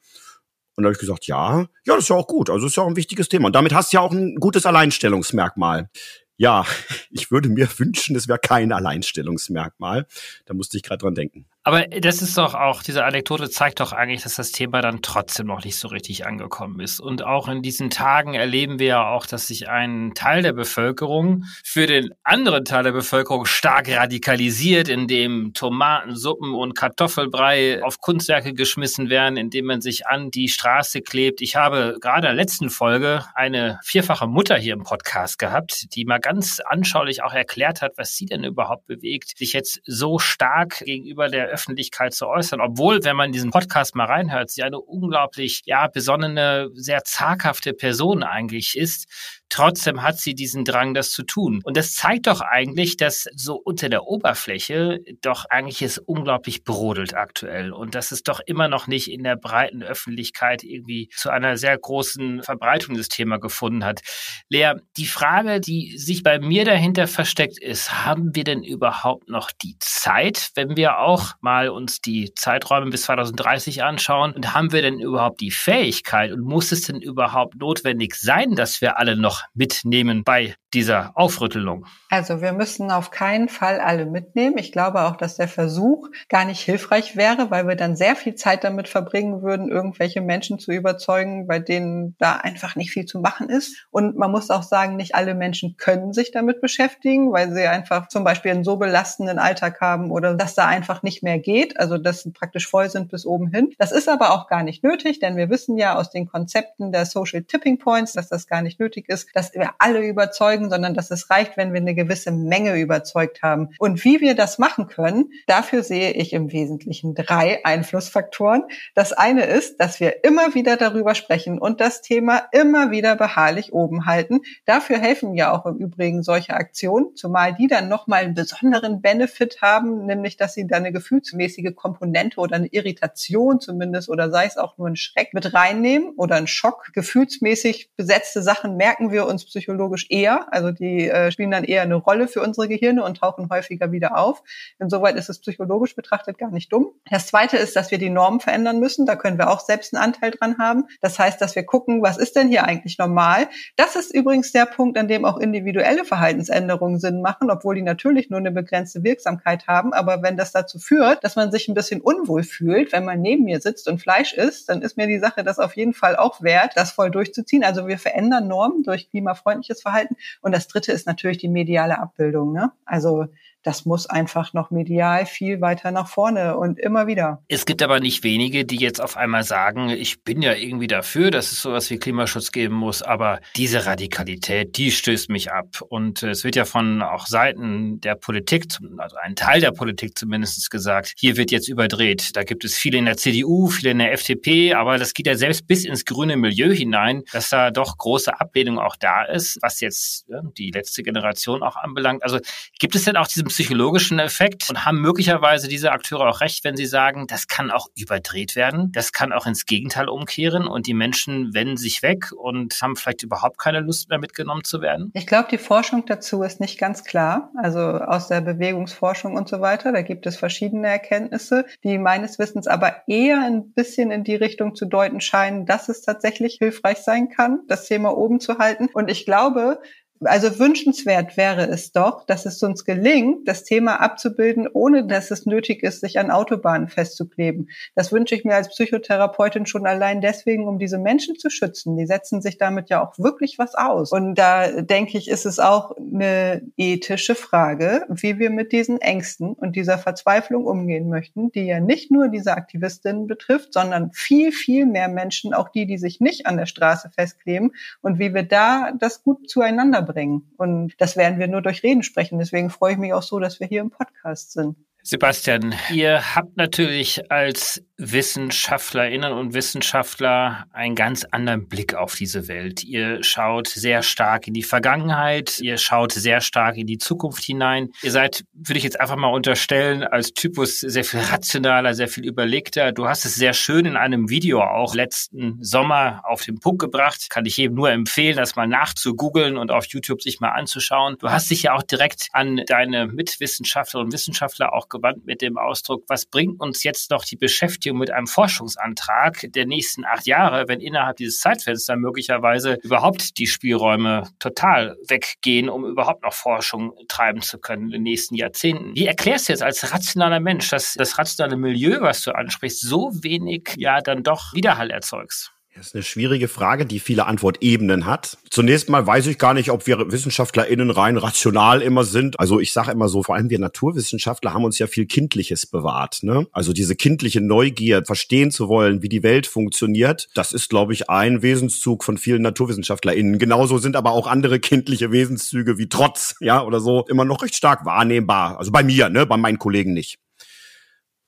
Und 0.76 0.84
da 0.84 0.88
habe 0.88 0.94
ich 0.94 1.00
gesagt, 1.00 1.28
ja, 1.28 1.60
ja, 1.60 1.68
das 1.84 2.00
ist 2.00 2.10
ja 2.10 2.16
auch 2.16 2.28
gut. 2.28 2.50
Also 2.50 2.68
ist 2.68 2.78
ja 2.78 2.84
auch 2.84 2.88
ein 2.88 2.96
wichtiges 2.96 3.28
Thema. 3.28 3.48
Und 3.48 3.56
damit 3.56 3.74
hast 3.74 3.92
du 3.92 3.98
ja 3.98 4.02
auch 4.02 4.14
ein 4.14 4.36
gutes 4.36 4.66
Alleinstellungsmerkmal. 4.66 5.90
Ja, 6.38 6.66
ich 7.12 7.32
würde 7.32 7.50
mir 7.50 7.68
wünschen, 7.78 8.16
es 8.16 8.30
wäre 8.30 8.40
kein 8.40 8.72
Alleinstellungsmerkmal. 8.72 10.08
Da 10.46 10.54
musste 10.54 10.78
ich 10.78 10.84
gerade 10.84 11.00
dran 11.00 11.16
denken. 11.16 11.48
Aber 11.70 11.84
das 11.84 12.24
ist 12.24 12.36
doch 12.36 12.56
auch, 12.56 12.82
diese 12.82 13.06
Anekdote 13.06 13.48
zeigt 13.48 13.80
doch 13.80 13.94
eigentlich, 13.94 14.24
dass 14.24 14.34
das 14.34 14.52
Thema 14.52 14.82
dann 14.82 15.04
trotzdem 15.04 15.46
noch 15.46 15.64
nicht 15.64 15.76
so 15.76 15.88
richtig 15.90 16.26
angekommen 16.26 16.80
ist. 16.80 17.00
Und 17.00 17.24
auch 17.24 17.48
in 17.48 17.62
diesen 17.62 17.92
Tagen 17.92 18.34
erleben 18.34 18.80
wir 18.80 18.88
ja 18.88 19.10
auch, 19.12 19.28
dass 19.28 19.46
sich 19.46 19.70
ein 19.70 20.14
Teil 20.16 20.42
der 20.42 20.54
Bevölkerung 20.54 21.44
für 21.64 21.86
den 21.86 22.10
anderen 22.24 22.66
Teil 22.66 22.82
der 22.86 22.92
Bevölkerung 22.92 23.46
stark 23.46 23.88
radikalisiert, 23.88 24.90
indem 24.90 25.54
Tomatensuppen 25.54 26.56
und 26.56 26.76
Kartoffelbrei 26.76 27.84
auf 27.84 28.00
Kunstwerke 28.00 28.56
geschmissen 28.56 29.12
werden, 29.12 29.38
indem 29.38 29.66
man 29.66 29.82
sich 29.82 30.08
an 30.08 30.32
die 30.32 30.48
Straße 30.48 31.02
klebt. 31.02 31.40
Ich 31.40 31.56
habe 31.56 32.00
gerade 32.02 32.26
in 32.30 32.34
der 32.34 32.34
letzten 32.34 32.72
Folge 32.72 33.26
eine 33.36 33.78
vierfache 33.84 34.26
Mutter 34.26 34.58
hier 34.58 34.74
im 34.74 34.82
Podcast 34.82 35.38
gehabt, 35.38 35.94
die 35.94 36.06
mal 36.06 36.20
ganz 36.20 36.62
anschaulich 36.66 37.22
auch 37.22 37.34
erklärt 37.34 37.84
hat, 37.84 37.92
was 37.96 38.16
sie 38.16 38.26
denn 38.26 38.44
überhaupt 38.44 38.88
bewegt, 38.88 39.38
sich 39.38 39.54
jetzt 39.54 39.82
so 39.86 40.18
stark 40.18 40.80
gegenüber 40.80 41.28
der 41.28 41.59
Öffentlichkeit 41.60 42.14
zu 42.14 42.28
äußern, 42.28 42.62
obwohl, 42.62 43.04
wenn 43.04 43.16
man 43.16 43.32
diesen 43.32 43.52
Podcast 43.52 43.96
mal 43.96 44.06
reinhört, 44.06 44.50
sie 44.50 44.64
eine 44.64 44.80
unglaublich, 44.80 45.62
ja, 45.66 45.88
besonnene, 45.88 46.70
sehr 46.74 47.04
zaghafte 47.04 47.74
Person 47.74 48.24
eigentlich 48.24 48.78
ist, 48.78 49.39
Trotzdem 49.50 50.04
hat 50.04 50.20
sie 50.20 50.36
diesen 50.36 50.64
Drang, 50.64 50.94
das 50.94 51.12
zu 51.12 51.24
tun. 51.24 51.62
Und 51.64 51.76
das 51.76 51.96
zeigt 51.96 52.28
doch 52.28 52.42
eigentlich, 52.42 52.98
dass 52.98 53.28
so 53.36 53.56
unter 53.56 53.90
der 53.90 54.04
Oberfläche 54.04 55.00
doch 55.22 55.46
eigentlich 55.50 55.82
es 55.82 55.98
unglaublich 55.98 56.64
brodelt 56.64 57.16
aktuell 57.16 57.74
und 57.74 57.96
dass 57.96 58.12
es 58.12 58.22
doch 58.22 58.40
immer 58.46 58.68
noch 58.68 58.86
nicht 58.88 59.12
in 59.12 59.24
der 59.24 59.36
breiten 59.36 59.82
Öffentlichkeit 59.82 60.64
irgendwie 60.64 61.10
zu 61.16 61.32
einer 61.32 61.58
sehr 61.58 61.78
großen 61.78 62.44
Verbreitung 62.44 62.96
des 62.96 63.10
Thema 63.10 63.40
gefunden 63.40 63.84
hat. 63.84 64.02
Lea, 64.50 64.74
die 64.98 65.08
Frage, 65.08 65.60
die 65.60 65.98
sich 65.98 66.22
bei 66.22 66.40
mir 66.40 66.64
dahinter 66.64 67.08
versteckt 67.08 67.60
ist, 67.60 68.06
haben 68.06 68.36
wir 68.36 68.44
denn 68.44 68.64
überhaupt 68.64 69.30
noch 69.30 69.52
die 69.52 69.78
Zeit, 69.80 70.52
wenn 70.56 70.78
wir 70.78 71.00
auch 71.00 71.34
mal 71.42 71.70
uns 71.70 72.02
die 72.02 72.34
Zeiträume 72.36 72.92
bis 72.92 73.04
2030 73.04 73.84
anschauen 73.84 74.34
und 74.34 74.54
haben 74.54 74.72
wir 74.72 74.84
denn 74.84 75.00
überhaupt 75.00 75.42
die 75.42 75.52
Fähigkeit 75.52 76.32
und 76.32 76.42
muss 76.42 76.72
es 76.72 76.84
denn 76.84 77.02
überhaupt 77.02 77.56
notwendig 77.56 78.16
sein, 78.16 78.56
dass 78.56 78.82
wir 78.82 79.00
alle 79.00 79.16
noch 79.16 79.39
mitnehmen 79.54 80.24
bei 80.24 80.56
dieser 80.74 81.12
Aufrüttelung? 81.16 81.86
Also 82.10 82.42
wir 82.42 82.54
müssen 82.54 82.92
auf 82.92 83.12
keinen 83.12 83.50
Fall 83.50 83.80
alle 83.80 84.06
mitnehmen. 84.06 84.58
Ich 84.58 84.72
glaube 84.72 85.02
auch, 85.02 85.16
dass 85.16 85.38
der 85.38 85.48
Versuch 85.48 86.10
gar 86.28 86.46
nicht 86.46 86.62
hilfreich 86.62 87.16
wäre, 87.16 87.50
weil 87.50 87.68
wir 87.68 87.76
dann 87.76 87.96
sehr 87.96 88.16
viel 88.16 88.36
Zeit 88.36 88.64
damit 88.64 88.88
verbringen 88.88 89.42
würden, 89.42 89.70
irgendwelche 89.70 90.22
Menschen 90.22 90.60
zu 90.60 90.72
überzeugen, 90.72 91.48
bei 91.48 91.60
denen 91.60 92.16
da 92.20 92.34
einfach 92.34 92.76
nicht 92.76 92.92
viel 92.92 93.06
zu 93.06 93.20
machen 93.20 93.50
ist. 93.50 93.88
Und 93.90 94.16
man 94.18 94.32
muss 94.32 94.50
auch 94.50 94.64
sagen, 94.64 94.96
nicht 94.96 95.16
alle 95.16 95.34
Menschen 95.34 95.76
können 95.78 96.14
sich 96.14 96.32
damit 96.32 96.62
beschäftigen, 96.62 97.32
weil 97.32 97.52
sie 97.52 97.68
einfach 97.68 98.08
zum 98.08 98.24
Beispiel 98.24 98.52
einen 98.52 98.64
so 98.64 98.78
belastenden 98.78 99.40
Alltag 99.40 99.82
haben 99.82 100.12
oder 100.12 100.36
dass 100.36 100.56
da 100.56 100.68
einfach 100.68 101.04
nicht 101.04 101.24
mehr 101.24 101.40
geht, 101.40 101.80
also 101.80 101.98
dass 101.98 102.22
sie 102.22 102.32
praktisch 102.32 102.68
voll 102.68 102.90
sind 102.90 103.10
bis 103.10 103.26
oben 103.26 103.52
hin. 103.52 103.72
Das 103.78 103.92
ist 103.92 104.08
aber 104.08 104.32
auch 104.32 104.48
gar 104.48 104.64
nicht 104.64 104.84
nötig, 104.84 105.20
denn 105.20 105.36
wir 105.36 105.50
wissen 105.50 105.78
ja 105.78 105.96
aus 105.96 106.12
den 106.12 106.28
Konzepten 106.28 106.92
der 106.92 107.06
Social 107.06 107.44
Tipping 107.44 107.80
Points, 107.80 108.14
dass 108.14 108.30
das 108.30 108.48
gar 108.48 108.62
nicht 108.62 108.80
nötig 108.80 109.10
ist, 109.10 109.29
dass 109.34 109.54
wir 109.54 109.72
alle 109.80 110.02
überzeugen, 110.02 110.70
sondern 110.70 110.94
dass 110.94 111.12
es 111.12 111.30
reicht, 111.30 111.58
wenn 111.58 111.74
wir 111.74 111.82
eine 111.82 111.96
gewisse 111.96 112.32
Menge 112.32 112.80
überzeugt 112.80 113.42
haben. 113.42 113.70
Und 113.80 114.04
wie 114.04 114.22
wir 114.22 114.36
das 114.36 114.58
machen 114.58 114.88
können, 114.88 115.32
dafür 115.48 115.84
sehe 115.84 116.12
ich 116.12 116.34
im 116.34 116.52
Wesentlichen 116.52 117.16
drei 117.16 117.64
Einflussfaktoren. 117.66 118.64
Das 118.96 119.14
eine 119.14 119.46
ist, 119.46 119.80
dass 119.80 120.00
wir 120.00 120.24
immer 120.24 120.56
wieder 120.56 120.78
darüber 120.78 121.16
sprechen 121.16 121.60
und 121.60 121.82
das 121.82 122.02
Thema 122.02 122.44
immer 122.52 122.92
wieder 122.92 123.16
beharrlich 123.16 123.74
oben 123.74 124.06
halten. 124.06 124.42
Dafür 124.66 125.00
helfen 125.00 125.34
ja 125.36 125.52
auch 125.52 125.66
im 125.66 125.78
Übrigen 125.78 126.24
solche 126.24 126.54
Aktionen, 126.54 127.16
zumal 127.16 127.54
die 127.54 127.68
dann 127.68 127.90
nochmal 127.90 128.24
einen 128.24 128.34
besonderen 128.34 129.02
Benefit 129.02 129.62
haben, 129.62 130.06
nämlich 130.06 130.38
dass 130.38 130.54
sie 130.54 130.68
da 130.68 130.78
eine 130.78 130.92
gefühlsmäßige 130.92 131.76
Komponente 131.76 132.40
oder 132.40 132.56
eine 132.56 132.68
Irritation 132.68 133.60
zumindest 133.60 134.10
oder 134.10 134.32
sei 134.32 134.46
es 134.46 134.58
auch 134.58 134.78
nur 134.78 134.88
ein 134.88 134.96
Schreck 134.96 135.34
mit 135.34 135.54
reinnehmen 135.54 136.14
oder 136.16 136.36
ein 136.36 136.48
Schock. 136.48 136.90
Gefühlsmäßig 136.94 137.92
besetzte 137.96 138.42
Sachen 138.42 138.78
merken 138.78 139.12
wir 139.12 139.19
uns 139.28 139.46
psychologisch 139.46 140.08
eher. 140.10 140.52
Also 140.52 140.72
die 140.72 141.10
äh, 141.10 141.32
spielen 141.32 141.52
dann 141.52 141.64
eher 141.64 141.82
eine 141.82 141.96
Rolle 141.96 142.28
für 142.28 142.42
unsere 142.42 142.68
Gehirne 142.68 143.04
und 143.04 143.18
tauchen 143.18 143.50
häufiger 143.50 143.92
wieder 143.92 144.18
auf. 144.18 144.44
Insoweit 144.80 145.16
ist 145.16 145.30
es 145.30 145.40
psychologisch 145.40 145.96
betrachtet 145.96 146.38
gar 146.38 146.52
nicht 146.52 146.72
dumm. 146.72 146.92
Das 147.10 147.28
zweite 147.28 147.58
ist, 147.58 147.76
dass 147.76 147.92
wir 147.92 147.98
die 147.98 148.10
Normen 148.10 148.40
verändern 148.40 148.80
müssen. 148.80 149.06
Da 149.06 149.16
können 149.16 149.38
wir 149.38 149.50
auch 149.50 149.60
selbst 149.60 149.94
einen 149.94 150.04
Anteil 150.04 150.32
dran 150.32 150.58
haben. 150.58 150.86
Das 151.02 151.20
heißt, 151.20 151.42
dass 151.42 151.56
wir 151.56 151.64
gucken, 151.64 152.02
was 152.02 152.18
ist 152.18 152.36
denn 152.36 152.48
hier 152.48 152.66
eigentlich 152.66 152.98
normal? 152.98 153.48
Das 153.76 153.96
ist 153.96 154.14
übrigens 154.14 154.52
der 154.52 154.66
Punkt, 154.66 154.98
an 154.98 155.08
dem 155.08 155.26
auch 155.26 155.38
individuelle 155.38 156.06
Verhaltensänderungen 156.06 157.00
Sinn 157.00 157.22
machen, 157.22 157.50
obwohl 157.50 157.76
die 157.76 157.82
natürlich 157.82 158.30
nur 158.30 158.40
eine 158.40 158.52
begrenzte 158.52 159.04
Wirksamkeit 159.04 159.68
haben. 159.68 159.94
Aber 159.94 160.22
wenn 160.22 160.38
das 160.38 160.52
dazu 160.52 160.80
führt, 160.80 161.24
dass 161.24 161.36
man 161.36 161.52
sich 161.52 161.68
ein 161.68 161.74
bisschen 161.74 162.02
unwohl 162.02 162.44
fühlt, 162.44 162.92
wenn 162.92 163.06
man 163.06 163.22
neben 163.22 163.44
mir 163.44 163.60
sitzt 163.60 163.88
und 163.88 164.00
Fleisch 164.00 164.34
isst, 164.34 164.70
dann 164.70 164.82
ist 164.82 164.98
mir 164.98 165.08
die 165.08 165.20
Sache 165.20 165.44
das 165.44 165.60
auf 165.60 165.76
jeden 165.76 165.94
Fall 165.94 166.16
auch 166.16 166.42
wert, 166.42 166.74
das 166.76 166.92
voll 166.92 167.12
durchzuziehen. 167.12 167.64
Also 167.64 167.88
wir 167.88 167.98
verändern 167.98 168.48
Normen 168.48 168.84
durch 168.84 169.09
klimafreundliches 169.10 169.82
Verhalten. 169.82 170.16
Und 170.42 170.54
das 170.54 170.68
dritte 170.68 170.92
ist 170.92 171.08
natürlich 171.08 171.38
die 171.38 171.50
mediale 171.50 172.00
Abbildung. 172.00 172.54
Ne? 172.54 172.72
Also 172.86 173.28
das 173.64 173.86
muss 173.86 174.06
einfach 174.06 174.54
noch 174.54 174.72
medial 174.72 175.26
viel 175.26 175.62
weiter 175.62 175.92
nach 175.92 176.08
vorne 176.08 176.58
und 176.58 176.80
immer 176.80 177.08
wieder. 177.08 177.44
Es 177.48 177.66
gibt 177.66 177.82
aber 177.82 178.00
nicht 178.00 178.24
wenige, 178.24 178.66
die 178.66 178.78
jetzt 178.78 179.02
auf 179.02 179.18
einmal 179.18 179.44
sagen, 179.44 179.90
ich 179.90 180.24
bin 180.24 180.42
ja 180.42 180.54
irgendwie 180.54 180.88
dafür, 180.88 181.32
dass 181.32 181.52
es 181.52 181.62
sowas 181.62 181.90
wie 181.90 181.98
Klimaschutz 181.98 182.52
geben 182.52 182.76
muss, 182.76 183.02
aber 183.02 183.40
diese 183.56 183.86
Radikalität, 183.86 184.78
die 184.78 184.92
stößt 184.92 185.30
mich 185.30 185.52
ab. 185.52 185.82
Und 185.90 186.24
es 186.24 186.44
wird 186.44 186.56
ja 186.56 186.66
von 186.66 187.02
auch 187.02 187.28
Seiten 187.28 188.00
der 188.02 188.16
Politik, 188.16 188.66
also 188.98 189.16
ein 189.18 189.36
Teil 189.36 189.62
der 189.62 189.72
Politik 189.72 190.18
zumindest 190.18 190.70
gesagt, 190.72 191.14
hier 191.18 191.36
wird 191.38 191.52
jetzt 191.52 191.68
überdreht. 191.68 192.36
Da 192.36 192.44
gibt 192.44 192.64
es 192.64 192.76
viele 192.76 192.98
in 192.98 193.06
der 193.06 193.18
CDU, 193.18 193.68
viele 193.68 193.92
in 193.92 194.00
der 194.00 194.14
FDP, 194.14 194.74
aber 194.74 194.98
das 194.98 195.14
geht 195.14 195.28
ja 195.28 195.36
selbst 195.36 195.68
bis 195.68 195.86
ins 195.86 196.06
grüne 196.06 196.38
Milieu 196.38 196.72
hinein, 196.74 197.24
dass 197.32 197.50
da 197.50 197.72
doch 197.72 197.98
große 197.98 198.40
Ablehnung 198.40 198.80
auch 198.80 198.96
da 198.96 199.24
ist, 199.26 199.58
was 199.62 199.82
jetzt 199.82 200.26
ja, 200.30 200.42
die 200.58 200.72
letzte 200.72 201.04
Generation 201.04 201.64
auch 201.64 201.76
anbelangt. 201.76 202.24
Also 202.24 202.40
gibt 202.80 202.96
es 202.96 203.04
denn 203.04 203.18
auch 203.18 203.28
diesen 203.28 203.49
psychologischen 203.50 204.20
Effekt 204.20 204.70
und 204.70 204.86
haben 204.86 205.02
möglicherweise 205.02 205.68
diese 205.68 205.92
Akteure 205.92 206.30
auch 206.30 206.42
recht, 206.42 206.64
wenn 206.64 206.76
sie 206.76 206.86
sagen, 206.86 207.28
das 207.28 207.48
kann 207.48 207.70
auch 207.70 207.88
überdreht 207.96 208.56
werden, 208.56 208.92
das 208.92 209.12
kann 209.12 209.34
auch 209.34 209.46
ins 209.46 209.66
Gegenteil 209.66 210.08
umkehren 210.08 210.66
und 210.68 210.88
die 210.88 210.94
Menschen 210.94 211.54
wenden 211.54 211.78
sich 211.78 212.02
weg 212.02 212.32
und 212.32 212.82
haben 212.82 212.96
vielleicht 212.96 213.24
überhaupt 213.24 213.58
keine 213.58 213.82
Lust 213.82 214.10
mehr 214.10 214.20
mitgenommen 214.20 214.64
zu 214.64 214.82
werden? 214.82 215.12
Ich 215.14 215.28
glaube, 215.28 215.50
die 215.52 215.58
Forschung 215.58 216.06
dazu 216.06 216.42
ist 216.44 216.60
nicht 216.60 216.80
ganz 216.80 217.04
klar. 217.04 217.52
Also 217.58 217.80
aus 217.80 218.28
der 218.28 218.42
Bewegungsforschung 218.42 219.36
und 219.36 219.50
so 219.50 219.62
weiter, 219.62 219.92
da 219.92 220.02
gibt 220.02 220.26
es 220.26 220.38
verschiedene 220.38 220.88
Erkenntnisse, 220.88 221.66
die 221.84 221.98
meines 221.98 222.40
Wissens 222.40 222.68
aber 222.68 223.08
eher 223.08 223.42
ein 223.42 223.72
bisschen 223.74 224.12
in 224.12 224.24
die 224.24 224.36
Richtung 224.36 224.76
zu 224.76 224.86
deuten 224.86 225.22
scheinen, 225.22 225.66
dass 225.66 225.90
es 225.90 226.02
tatsächlich 226.02 226.58
hilfreich 226.60 227.00
sein 227.00 227.30
kann, 227.30 227.62
das 227.68 227.88
Thema 227.88 228.16
oben 228.16 228.40
zu 228.40 228.58
halten. 228.58 228.90
Und 228.94 229.10
ich 229.10 229.26
glaube, 229.26 229.80
also 230.22 230.60
wünschenswert 230.60 231.38
wäre 231.38 231.68
es 231.68 231.92
doch, 231.92 232.26
dass 232.26 232.46
es 232.46 232.62
uns 232.62 232.84
gelingt, 232.84 233.48
das 233.48 233.64
Thema 233.64 234.02
abzubilden, 234.02 234.68
ohne 234.72 235.06
dass 235.06 235.32
es 235.32 235.46
nötig 235.46 235.82
ist, 235.84 236.02
sich 236.02 236.20
an 236.20 236.32
Autobahnen 236.32 236.90
festzukleben. 236.90 237.70
Das 237.96 238.12
wünsche 238.12 238.36
ich 238.36 238.44
mir 238.44 238.56
als 238.56 238.70
Psychotherapeutin 238.70 239.66
schon 239.66 239.86
allein 239.86 240.20
deswegen, 240.20 240.68
um 240.68 240.78
diese 240.78 240.98
Menschen 240.98 241.38
zu 241.38 241.50
schützen. 241.50 241.96
Die 241.98 242.06
setzen 242.06 242.42
sich 242.42 242.58
damit 242.58 242.90
ja 242.90 243.04
auch 243.04 243.18
wirklich 243.18 243.58
was 243.58 243.76
aus. 243.76 244.12
Und 244.12 244.36
da 244.36 244.82
denke 244.82 245.18
ich, 245.18 245.30
ist 245.30 245.46
es 245.46 245.60
auch 245.60 245.96
eine 245.98 246.62
ethische 246.76 247.36
Frage, 247.36 248.06
wie 248.10 248.40
wir 248.40 248.50
mit 248.50 248.72
diesen 248.72 249.00
Ängsten 249.00 249.54
und 249.54 249.76
dieser 249.76 249.98
Verzweiflung 249.98 250.66
umgehen 250.66 251.10
möchten, 251.10 251.52
die 251.52 251.66
ja 251.66 251.80
nicht 251.80 252.12
nur 252.12 252.28
diese 252.28 252.54
Aktivistinnen 252.54 253.28
betrifft, 253.28 253.74
sondern 253.74 254.12
viel, 254.12 254.52
viel 254.52 254.86
mehr 254.86 255.08
Menschen, 255.08 255.54
auch 255.54 255.70
die, 255.70 255.86
die 255.86 255.98
sich 255.98 256.20
nicht 256.20 256.46
an 256.46 256.58
der 256.58 256.66
Straße 256.66 257.10
festkleben 257.10 257.72
und 258.02 258.20
wie 258.20 258.34
wir 258.34 258.44
da 258.44 258.92
das 258.98 259.24
gut 259.24 259.50
zueinander 259.50 260.09
bringen. 260.14 260.52
Und 260.58 260.94
das 260.98 261.16
werden 261.16 261.40
wir 261.40 261.48
nur 261.48 261.62
durch 261.62 261.84
Reden 261.84 262.04
sprechen. 262.04 262.40
Deswegen 262.40 262.70
freue 262.70 262.94
ich 262.94 262.98
mich 262.98 263.14
auch 263.14 263.24
so, 263.24 263.40
dass 263.40 263.60
wir 263.60 263.68
hier 263.68 263.82
im 263.82 263.92
Podcast 263.92 264.52
sind. 264.54 264.76
Sebastian, 265.04 265.74
ihr 265.94 266.36
habt 266.36 266.58
natürlich 266.58 267.32
als 267.32 267.82
Wissenschaftlerinnen 268.00 269.34
und 269.34 269.54
Wissenschaftler 269.54 270.66
einen 270.72 270.96
ganz 270.96 271.26
anderen 271.26 271.68
Blick 271.68 271.96
auf 271.96 272.16
diese 272.16 272.48
Welt. 272.48 272.86
Ihr 272.86 273.22
schaut 273.24 273.68
sehr 273.68 274.04
stark 274.04 274.48
in 274.48 274.54
die 274.54 274.64
Vergangenheit, 274.64 275.60
ihr 275.60 275.78
schaut 275.78 276.14
sehr 276.14 276.40
stark 276.40 276.78
in 276.78 276.88
die 276.88 276.98
Zukunft 276.98 277.44
hinein. 277.44 277.90
Ihr 278.02 278.12
seid, 278.12 278.46
würde 278.54 278.78
ich 278.78 278.86
jetzt 278.86 279.02
einfach 279.02 279.18
mal 279.18 279.28
unterstellen, 279.28 280.04
als 280.04 280.34
Typus 280.34 280.80
sehr 280.80 281.04
viel 281.04 281.20
rationaler, 281.20 281.94
sehr 281.94 282.08
viel 282.08 282.26
überlegter. 282.26 282.94
Du 282.94 283.06
hast 283.06 283.26
es 283.26 283.36
sehr 283.36 283.54
schön 283.54 283.86
in 283.86 283.98
einem 283.98 284.30
Video 284.30 284.62
auch 284.62 284.96
letzten 284.96 285.62
Sommer 285.62 286.22
auf 286.24 286.44
den 286.44 286.60
Punkt 286.60 286.80
gebracht. 286.80 287.30
Kann 287.30 287.46
ich 287.46 287.58
jedem 287.58 287.76
nur 287.76 287.92
empfehlen, 287.92 288.38
das 288.38 288.56
mal 288.56 288.68
nachzugoogeln 288.68 289.58
und 289.58 289.72
auf 289.72 289.86
YouTube 289.88 290.22
sich 290.22 290.40
mal 290.40 290.52
anzuschauen. 290.52 291.18
Du 291.20 291.30
hast 291.30 291.52
dich 291.52 291.64
ja 291.64 291.74
auch 291.74 291.84
direkt 291.84 292.28
an 292.32 292.62
deine 292.66 293.08
Mitwissenschaftler 293.08 294.00
und 294.00 294.14
Wissenschaftler 294.14 294.72
auch 294.72 294.88
gewandt 294.88 295.26
mit 295.26 295.42
dem 295.42 295.58
Ausdruck, 295.58 296.06
was 296.08 296.26
bringt 296.26 296.62
uns 296.62 296.84
jetzt 296.84 297.12
noch 297.12 297.26
die 297.26 297.36
Beschäftigung 297.36 297.89
Bundesregierung 297.90 298.00
mit 298.00 298.12
einem 298.12 298.28
Forschungsantrag 298.28 299.46
der 299.50 299.66
nächsten 299.66 300.06
acht 300.06 300.26
Jahre, 300.28 300.68
wenn 300.68 300.80
innerhalb 300.80 301.18
dieses 301.18 301.40
Zeitfensters 301.40 301.96
möglicherweise 301.98 302.78
überhaupt 302.84 303.38
die 303.38 303.48
Spielräume 303.48 304.24
total 304.40 304.96
weggehen, 305.08 305.70
um 305.70 305.86
überhaupt 305.86 306.24
noch 306.24 306.34
Forschung 306.34 306.94
treiben 307.08 307.42
zu 307.42 307.60
können 307.60 307.86
in 307.86 307.92
den 307.92 308.04
nächsten 308.04 308.36
Jahrzehnten. 308.36 308.96
Wie 308.96 309.08
erklärst 309.08 309.50
du 309.50 309.54
jetzt 309.54 309.64
als 309.64 309.92
rationaler 309.92 310.40
Mensch, 310.40 310.70
dass 310.70 310.94
das 310.94 311.18
rationale 311.18 311.58
Milieu, 311.58 312.02
was 312.02 312.24
du 312.24 312.32
ansprichst, 312.32 312.82
so 312.82 313.12
wenig 313.22 313.76
ja 313.78 314.02
dann 314.02 314.24
doch 314.24 314.54
Widerhall 314.54 314.92
erzeugst? 314.92 315.52
Das 315.80 315.88
ist 315.88 315.96
eine 315.96 316.04
schwierige 316.04 316.50
Frage, 316.50 316.86
die 316.86 317.00
viele 317.00 317.26
Antwortebenen 317.26 318.06
hat. 318.06 318.38
Zunächst 318.50 318.90
mal 318.90 319.08
weiß 319.08 319.28
ich 319.28 319.38
gar 319.38 319.54
nicht, 319.54 319.72
ob 319.72 319.88
wir 319.88 320.12
WissenschaftlerInnen 320.12 320.90
rein 320.92 321.16
rational 321.16 321.82
immer 321.82 322.04
sind. 322.04 322.38
Also 322.38 322.60
ich 322.60 322.74
sage 322.74 322.92
immer 322.92 323.08
so, 323.08 323.24
vor 323.24 323.36
allem 323.36 323.50
wir 323.50 323.60
Naturwissenschaftler 323.60 324.54
haben 324.54 324.66
uns 324.66 324.78
ja 324.78 324.88
viel 324.88 325.06
Kindliches 325.06 325.66
bewahrt. 325.66 326.18
Ne? 326.22 326.48
Also 326.52 326.74
diese 326.74 326.98
kindliche 326.98 327.40
Neugier, 327.40 328.04
verstehen 328.06 328.52
zu 328.52 328.68
wollen, 328.68 329.04
wie 329.04 329.08
die 329.08 329.24
Welt 329.24 329.48
funktioniert, 329.48 330.28
das 330.34 330.52
ist, 330.52 330.70
glaube 330.70 330.92
ich, 330.92 331.10
ein 331.10 331.42
Wesenszug 331.42 332.04
von 332.04 332.18
vielen 332.18 332.42
NaturwissenschaftlerInnen. 332.42 333.40
Genauso 333.40 333.78
sind 333.78 333.96
aber 333.96 334.12
auch 334.12 334.28
andere 334.28 334.60
kindliche 334.60 335.14
Wesenszüge 335.14 335.78
wie 335.78 335.88
Trotz, 335.88 336.36
ja, 336.42 336.62
oder 336.62 336.82
so, 336.82 337.06
immer 337.08 337.24
noch 337.24 337.42
recht 337.42 337.56
stark 337.56 337.86
wahrnehmbar. 337.86 338.60
Also 338.60 338.74
bei 338.74 338.84
mir, 338.84 339.08
ne, 339.08 339.26
bei 339.26 339.38
meinen 339.38 339.60
Kollegen 339.60 339.94
nicht. 339.94 340.20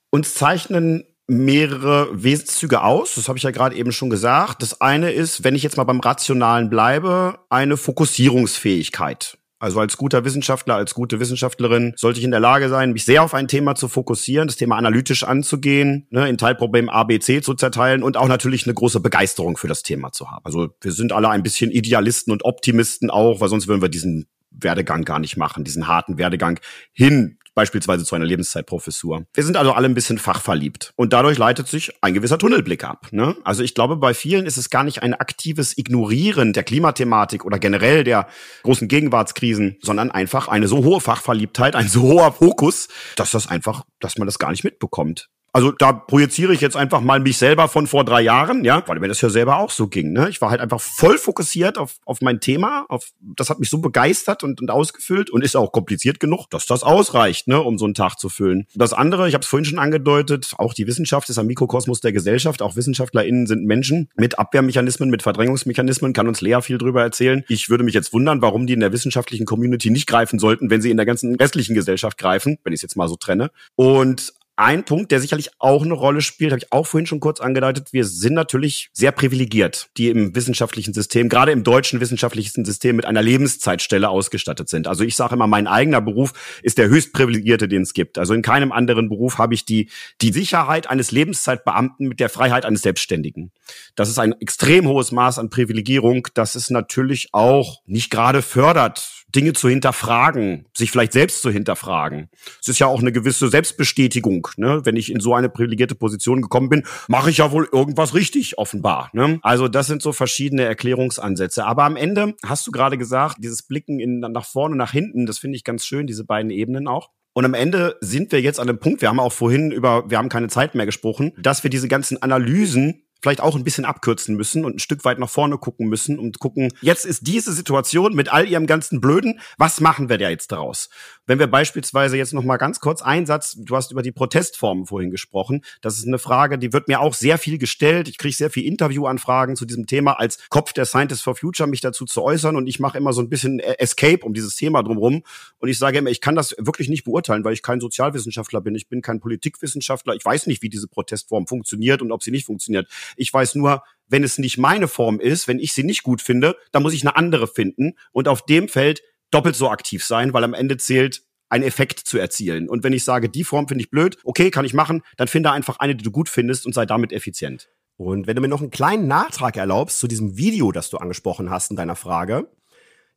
Uns 0.10 0.34
zeichnen 0.34 1.06
mehrere 1.32 2.10
Wesenszüge 2.12 2.84
aus. 2.84 3.16
Das 3.16 3.30
habe 3.30 3.38
ich 3.38 3.44
ja 3.44 3.52
gerade 3.52 3.76
eben 3.76 3.94
schon 3.94 4.10
gesagt. 4.10 4.62
Das 4.62 4.82
eine 4.82 5.12
ist, 5.12 5.46
wenn 5.46 5.56
ich 5.56 5.64
jetzt 5.64 5.78
mal 5.78 5.86
beim 5.86 6.02
Rationalen 6.02 6.70
bleibe, 6.70 7.40
eine 7.50 7.78
Fokussierungsfähigkeit. 7.78 9.38
Also 9.58 9.80
als 9.80 9.96
guter 9.96 10.26
Wissenschaftler, 10.26 10.76
als 10.76 10.94
gute 10.94 11.20
Wissenschaftlerin 11.20 11.94
sollte 11.96 12.20
ich 12.20 12.26
in 12.26 12.32
der 12.32 12.40
Lage 12.40 12.68
sein, 12.68 12.92
mich 12.92 13.06
sehr 13.06 13.24
auf 13.24 13.34
ein 13.34 13.48
Thema 13.48 13.76
zu 13.76 13.88
fokussieren, 13.88 14.48
das 14.48 14.58
Thema 14.58 14.76
analytisch 14.76 15.24
anzugehen, 15.24 16.08
ne, 16.10 16.28
in 16.28 16.38
Teilproblemen 16.38 16.90
A, 16.90 17.04
B, 17.04 17.20
C 17.20 17.42
zu 17.42 17.54
zerteilen 17.54 18.04
und 18.04 18.18
auch 18.18 18.28
natürlich 18.28 18.66
eine 18.66 18.74
große 18.74 19.00
Begeisterung 19.00 19.56
für 19.58 19.68
das 19.68 19.84
Thema 19.84 20.12
zu 20.12 20.32
haben. 20.32 20.44
Also 20.44 20.70
wir 20.82 20.92
sind 20.92 21.14
alle 21.14 21.30
ein 21.30 21.44
bisschen 21.44 21.72
Idealisten 21.72 22.34
und 22.34 22.44
Optimisten 22.44 23.10
auch, 23.10 23.40
weil 23.40 23.50
sonst 23.50 23.68
würden 23.68 23.84
wir 23.84 23.90
diesen 23.90 24.28
Werdegang 24.50 25.06
gar 25.06 25.20
nicht 25.20 25.38
machen, 25.38 25.64
diesen 25.64 25.88
harten 25.88 26.18
Werdegang 26.18 26.60
hin 26.92 27.38
beispielsweise 27.54 28.06
zu 28.06 28.16
einer 28.16 28.26
Lebenszeitprofessur. 28.26 29.26
Wir 29.34 29.44
sind 29.44 29.58
also 29.58 29.74
alle 29.74 29.88
ein 29.88 29.94
bisschen 29.94 30.18
fachverliebt 30.18 30.94
und 30.96 31.14
dadurch 31.14 31.38
leitet 31.38 31.68
sich 31.68 31.92
ein 32.02 32.14
gewisser 32.14 32.38
Tunnelblick 32.38 32.84
ab. 32.84 33.08
Ne? 33.12 33.36
Also 33.44 33.64
ich 33.64 33.76
glaube, 33.76 33.98
bei 33.98 34.14
vielen 34.14 34.46
ist 34.46 34.58
es 34.58 34.70
gar 34.70 34.84
nicht 34.84 35.04
ein 35.04 35.14
aktives 35.14 35.78
Ignorieren 35.78 36.54
der 36.54 36.64
Klimathematik 36.64 37.46
oder 37.46 37.60
generell 37.60 38.04
der 38.04 38.28
großen 38.64 38.88
Gegenwartskrisen, 38.88 39.78
sondern 39.82 40.12
einfach 40.12 40.48
eine 40.48 40.68
so 40.68 40.84
hohe 40.84 41.02
Fachverliebtheit, 41.02 41.76
ein 41.76 41.88
so 41.88 42.04
hoher 42.04 42.32
Fokus, 42.34 42.88
dass 43.16 43.32
das 43.32 43.48
einfach, 43.48 43.84
dass 44.00 44.18
man 44.18 44.26
das 44.26 44.40
gar 44.40 44.52
nicht 44.52 44.64
mitbekommt. 44.64 45.30
Also 45.54 45.72
da 45.72 45.92
projiziere 45.92 46.54
ich 46.54 46.62
jetzt 46.62 46.78
einfach 46.78 47.02
mal 47.02 47.20
mich 47.20 47.38
selber 47.38 47.68
von 47.68 47.88
vor 47.88 48.06
drei 48.06 48.22
Jahren, 48.22 48.64
ja, 48.64 48.84
weil 48.88 49.00
mir 49.00 49.10
das 49.10 49.20
ja 49.20 49.30
selber 49.30 49.58
auch 49.58 49.70
so 49.70 49.88
ging. 49.88 50.14
Ne? 50.14 50.30
Ich 50.30 50.40
war 50.42 50.50
halt 50.50 50.62
einfach 50.62 50.80
voll 50.80 51.18
fokussiert 51.18 51.78
auf, 51.78 51.98
auf 52.06 52.22
mein 52.22 52.40
Thema, 52.40 52.86
auf 52.88 53.10
das 53.20 53.50
hat 53.50 53.60
mich 53.60 53.70
so 53.70 53.80
begeistert 53.80 54.44
und, 54.44 54.62
und 54.62 54.72
ausgefüllt 54.72 55.30
und 55.30 55.44
ist 55.44 55.58
auch 55.58 55.72
kompliziert 55.72 56.20
genug, 56.20 56.50
dass 56.50 56.66
das 56.66 56.84
ausreicht, 56.84 57.48
ne, 57.48 57.62
um 57.62 57.78
so 57.78 57.86
einen 57.86 57.94
Tag 57.94 58.18
zu 58.18 58.30
füllen. 58.30 58.66
Das 58.76 58.94
andere, 58.94 59.28
ich 59.28 59.34
habe 59.34 59.42
es 59.42 59.48
vorhin 59.48 59.66
schon 59.66 59.80
angedeutet, 59.80 60.54
auch 60.58 60.74
die 60.74 60.88
Wissenschaft 60.88 61.30
ist 61.30 61.38
ein 61.38 61.48
Mikrokosmos 61.48 62.00
der 62.00 62.14
Gesellschaft. 62.14 62.62
Auch 62.62 62.76
WissenschaftlerInnen 62.76 63.46
sind 63.46 63.66
Menschen 63.66 64.10
mit 64.16 64.40
Abwehrmechanismen, 64.40 65.10
mit 65.10 65.22
Verdrängungsmechanismen, 65.22 66.14
kann 66.14 66.28
uns 66.28 66.42
Lea 66.42 66.62
viel 66.62 66.78
drüber 66.78 67.02
erzählen. 67.02 67.44
Ich 67.50 67.70
würde 67.70 67.84
mich 67.84 67.94
jetzt 67.94 68.14
wundern, 68.14 68.42
warum 68.42 68.68
die 68.68 68.74
in 68.74 68.80
der 68.80 68.94
wissenschaftlichen 68.94 69.46
Community 69.46 69.90
nicht 69.90 70.08
greifen 70.08 70.40
sollten, 70.40 70.70
wenn 70.70 70.82
sie 70.82 70.92
in 70.92 70.98
der 70.98 71.06
ganzen 71.06 71.36
restlichen 71.36 71.76
Gesellschaft 71.76 72.18
greifen, 72.18 72.58
wenn 72.64 72.72
ich 72.72 72.78
es 72.78 72.84
jetzt 72.84 72.96
mal 72.96 73.10
so 73.10 73.18
trenne. 73.18 73.52
Und 73.76 74.34
ein 74.56 74.84
Punkt, 74.86 75.12
der 75.12 75.20
sicherlich 75.20 75.50
auch 75.60 75.84
eine 75.84 75.94
Rolle 75.94 76.22
spielt, 76.22 76.52
habe 76.52 76.60
ich 76.64 76.72
auch 76.72 76.86
vorhin 76.86 77.08
schon 77.08 77.20
kurz 77.20 77.40
angedeutet. 77.40 77.94
Wir 77.94 78.06
sind 78.06 78.34
natürlich 78.34 78.90
sehr 78.94 79.12
privilegiert, 79.12 79.90
die 79.98 80.10
im 80.10 80.36
wissenschaftlichen 80.36 80.94
System, 80.94 81.30
gerade 81.30 81.52
im 81.52 81.64
deutschen 81.64 82.00
wissenschaftlichen 82.00 82.66
System 82.66 82.96
mit 82.96 83.06
einer 83.06 83.22
Lebenszeitstelle 83.22 84.10
ausgestattet 84.10 84.70
sind. 84.70 84.88
Also 84.88 85.04
ich 85.04 85.16
sage 85.16 85.36
immer, 85.36 85.48
mein 85.48 85.68
eigener 85.68 86.02
Beruf 86.02 86.34
ist 86.64 86.78
der 86.78 86.90
höchst 86.90 87.14
privilegierte, 87.14 87.68
den 87.68 87.82
es 87.82 87.94
gibt. 87.94 88.18
Also 88.18 88.34
in 88.34 88.42
keinem 88.42 88.72
anderen 88.72 89.10
Beruf 89.10 89.38
habe 89.38 89.54
ich 89.54 89.66
die, 89.66 89.90
die 90.22 90.32
Sicherheit 90.32 90.90
eines 90.90 91.12
Lebenszeitbeamten 91.12 92.08
mit 92.08 92.20
der 92.20 92.30
Freiheit 92.30 92.66
eines 92.66 92.82
Selbstständigen. 92.82 93.52
Das 93.96 94.10
ist 94.10 94.20
ein 94.20 94.34
extrem 94.40 94.88
hohes 94.88 95.12
Maß 95.12 95.40
an 95.40 95.50
Privilegierung, 95.50 96.28
das 96.34 96.56
es 96.56 96.70
natürlich 96.70 97.30
auch 97.32 97.82
nicht 97.86 98.12
gerade 98.12 98.42
fördert 98.42 99.21
Dinge 99.36 99.54
zu 99.54 99.70
hinterfragen, 99.70 100.66
sich 100.74 100.92
vielleicht 100.92 101.14
selbst 101.14 101.42
zu 101.42 101.50
hinterfragen. 101.50 102.30
Es 102.62 102.68
ist 102.68 102.80
ja 102.80 102.88
auch 102.88 103.00
eine 103.00 103.12
gewisse 103.12 103.50
Selbstbestätigung. 103.50 104.48
Ne? 104.58 104.82
Wenn 104.84 104.96
ich 104.96 105.12
in 105.12 105.20
so 105.20 105.34
eine 105.34 105.50
privilegierte 105.50 105.96
Position 105.96 106.42
gekommen 106.42 106.70
bin, 106.70 106.84
mache 107.08 107.30
ich 107.30 107.38
ja 107.38 107.52
wohl 107.52 107.68
irgendwas 107.72 108.14
richtig, 108.14 108.58
offenbar. 108.58 109.10
Ne? 109.14 109.40
Also 109.42 109.68
das 109.68 109.88
sind 109.88 110.02
so 110.02 110.12
verschiedene 110.12 110.64
Erklärungsansätze. 110.64 111.66
Aber 111.66 111.84
am 111.84 111.96
Ende 111.96 112.36
hast 112.46 112.68
du 112.68 112.72
gerade 112.72 112.98
gesagt, 112.98 113.38
dieses 113.40 113.64
Blicken 113.64 114.00
in, 114.00 114.20
nach 114.20 114.46
vorne, 114.46 114.76
nach 114.76 114.92
hinten, 114.92 115.26
das 115.26 115.40
finde 115.40 115.56
ich 115.56 115.64
ganz 115.64 115.86
schön, 115.86 116.08
diese 116.08 116.26
beiden 116.26 116.52
Ebenen 116.52 116.88
auch. 116.88 117.10
Und 117.34 117.46
am 117.46 117.54
Ende 117.54 117.96
sind 118.02 118.32
wir 118.34 118.42
jetzt 118.42 118.60
an 118.60 118.68
dem 118.68 118.80
Punkt, 118.80 119.02
wir 119.02 119.08
haben 119.08 119.20
auch 119.20 119.32
vorhin 119.32 119.72
über, 119.72 120.10
wir 120.10 120.18
haben 120.18 120.28
keine 120.28 120.50
Zeit 120.50 120.76
mehr 120.76 120.86
gesprochen, 120.86 121.32
dass 121.38 121.64
wir 121.64 121.70
diese 121.70 121.88
ganzen 121.88 122.22
Analysen 122.22 123.04
vielleicht 123.22 123.42
auch 123.42 123.56
ein 123.56 123.64
bisschen 123.64 123.86
abkürzen 123.86 124.36
müssen 124.36 124.66
und 124.66 124.76
ein 124.76 124.80
Stück 124.80 125.06
weit 125.06 125.20
nach 125.20 125.30
vorne 125.30 125.58
gucken 125.58 125.88
müssen 125.88 126.20
und 126.20 126.40
gucken, 126.40 126.74
jetzt 126.82 127.06
ist 127.06 127.28
diese 127.28 127.54
Situation 127.54 128.16
mit 128.16 128.32
all 128.32 128.48
ihrem 128.48 128.68
ganzen 128.68 129.02
Blöden, 129.02 129.40
was 129.58 129.80
machen 129.80 130.10
wir 130.10 130.18
da 130.18 130.30
jetzt 130.30 130.52
daraus? 130.52 130.90
Wenn 131.32 131.40
wir 131.40 131.48
beispielsweise 131.48 132.18
jetzt 132.18 132.34
noch 132.34 132.44
mal 132.44 132.58
ganz 132.58 132.82
kurz 132.82 133.02
einen 133.02 133.26
Satz, 133.26 133.56
du 133.58 133.74
hast 133.78 133.94
über 133.94 134.02
die 134.02 134.12
Protestformen 134.12 134.86
vorhin 134.86 135.12
gesprochen, 135.12 135.64
das 135.80 135.98
ist 135.98 136.06
eine 136.06 136.20
Frage, 136.20 136.58
die 136.58 136.74
wird 136.74 136.90
mir 136.90 137.00
auch 137.00 137.14
sehr 137.14 137.38
viel 137.38 137.58
gestellt. 137.58 138.10
Ich 138.10 138.18
kriege 138.18 138.36
sehr 138.36 138.50
viel 138.50 138.66
Interviewanfragen 138.66 139.56
zu 139.56 139.64
diesem 139.64 139.88
Thema 139.88 140.20
als 140.20 140.40
Kopf 140.50 140.74
der 140.74 140.84
Scientists 140.84 141.24
for 141.24 141.38
Future 141.38 141.70
mich 141.70 141.80
dazu 141.80 142.04
zu 142.04 142.22
äußern. 142.22 142.58
Und 142.58 142.68
ich 142.68 142.82
mache 142.82 142.98
immer 142.98 143.14
so 143.14 143.22
ein 143.22 143.30
bisschen 143.30 143.62
Escape 143.62 144.26
um 144.26 144.34
dieses 144.34 144.58
Thema 144.58 144.84
drumherum. 144.84 145.24
Und 145.60 145.70
ich 145.70 145.78
sage 145.78 146.00
immer, 146.00 146.10
ich 146.10 146.20
kann 146.20 146.36
das 146.36 146.54
wirklich 146.58 146.90
nicht 146.90 147.06
beurteilen, 147.06 147.46
weil 147.46 147.54
ich 147.54 147.64
kein 147.64 147.80
Sozialwissenschaftler 147.80 148.60
bin, 148.60 148.76
ich 148.76 148.90
bin 148.90 149.02
kein 149.02 149.22
Politikwissenschaftler, 149.22 150.16
ich 150.16 150.26
weiß 150.26 150.48
nicht, 150.48 150.62
wie 150.62 150.70
diese 150.70 150.90
Protestform 150.90 151.48
funktioniert 151.48 152.02
und 152.02 152.12
ob 152.12 152.24
sie 152.24 152.32
nicht 152.32 152.46
funktioniert. 152.46 152.90
Ich 153.16 153.34
weiß 153.34 153.56
nur, 153.56 153.84
wenn 154.10 154.26
es 154.26 154.38
nicht 154.38 154.58
meine 154.58 154.90
Form 154.90 155.22
ist, 155.22 155.48
wenn 155.48 155.60
ich 155.60 155.72
sie 155.72 155.84
nicht 155.84 156.04
gut 156.04 156.22
finde, 156.22 156.58
dann 156.74 156.84
muss 156.84 156.94
ich 156.94 157.04
eine 157.04 157.16
andere 157.16 157.48
finden. 157.48 157.94
Und 158.12 158.28
auf 158.28 158.46
dem 158.46 158.68
Feld 158.68 159.02
doppelt 159.32 159.56
so 159.56 159.70
aktiv 159.70 160.06
sein, 160.06 160.34
weil 160.34 160.44
am 160.44 160.54
Ende 160.54 160.78
zählt, 160.78 161.24
einen 161.50 161.64
Effekt 161.66 162.00
zu 162.00 162.18
erzielen. 162.18 162.70
Und 162.70 162.84
wenn 162.84 162.94
ich 162.94 163.04
sage, 163.04 163.30
die 163.30 163.44
Form 163.44 163.68
finde 163.68 163.84
ich 163.84 163.92
blöd, 163.92 164.18
okay, 164.24 164.52
kann 164.52 164.64
ich 164.64 164.74
machen, 164.74 165.02
dann 165.18 165.28
finde 165.28 165.52
einfach 165.52 165.80
eine, 165.80 165.96
die 165.96 166.04
du 166.04 166.12
gut 166.12 166.30
findest 166.30 166.66
und 166.66 166.74
sei 166.74 166.86
damit 166.86 167.12
effizient. 167.12 167.70
Und 167.98 168.26
wenn 168.26 168.36
du 168.36 168.42
mir 168.42 168.48
noch 168.48 168.62
einen 168.62 168.72
kleinen 168.72 169.08
Nachtrag 169.08 169.58
erlaubst 169.58 170.00
zu 170.00 170.08
diesem 170.08 170.38
Video, 170.38 170.72
das 170.72 170.90
du 170.90 170.98
angesprochen 170.98 171.50
hast 171.50 171.70
in 171.70 171.78
deiner 171.78 171.96
Frage. 171.96 172.50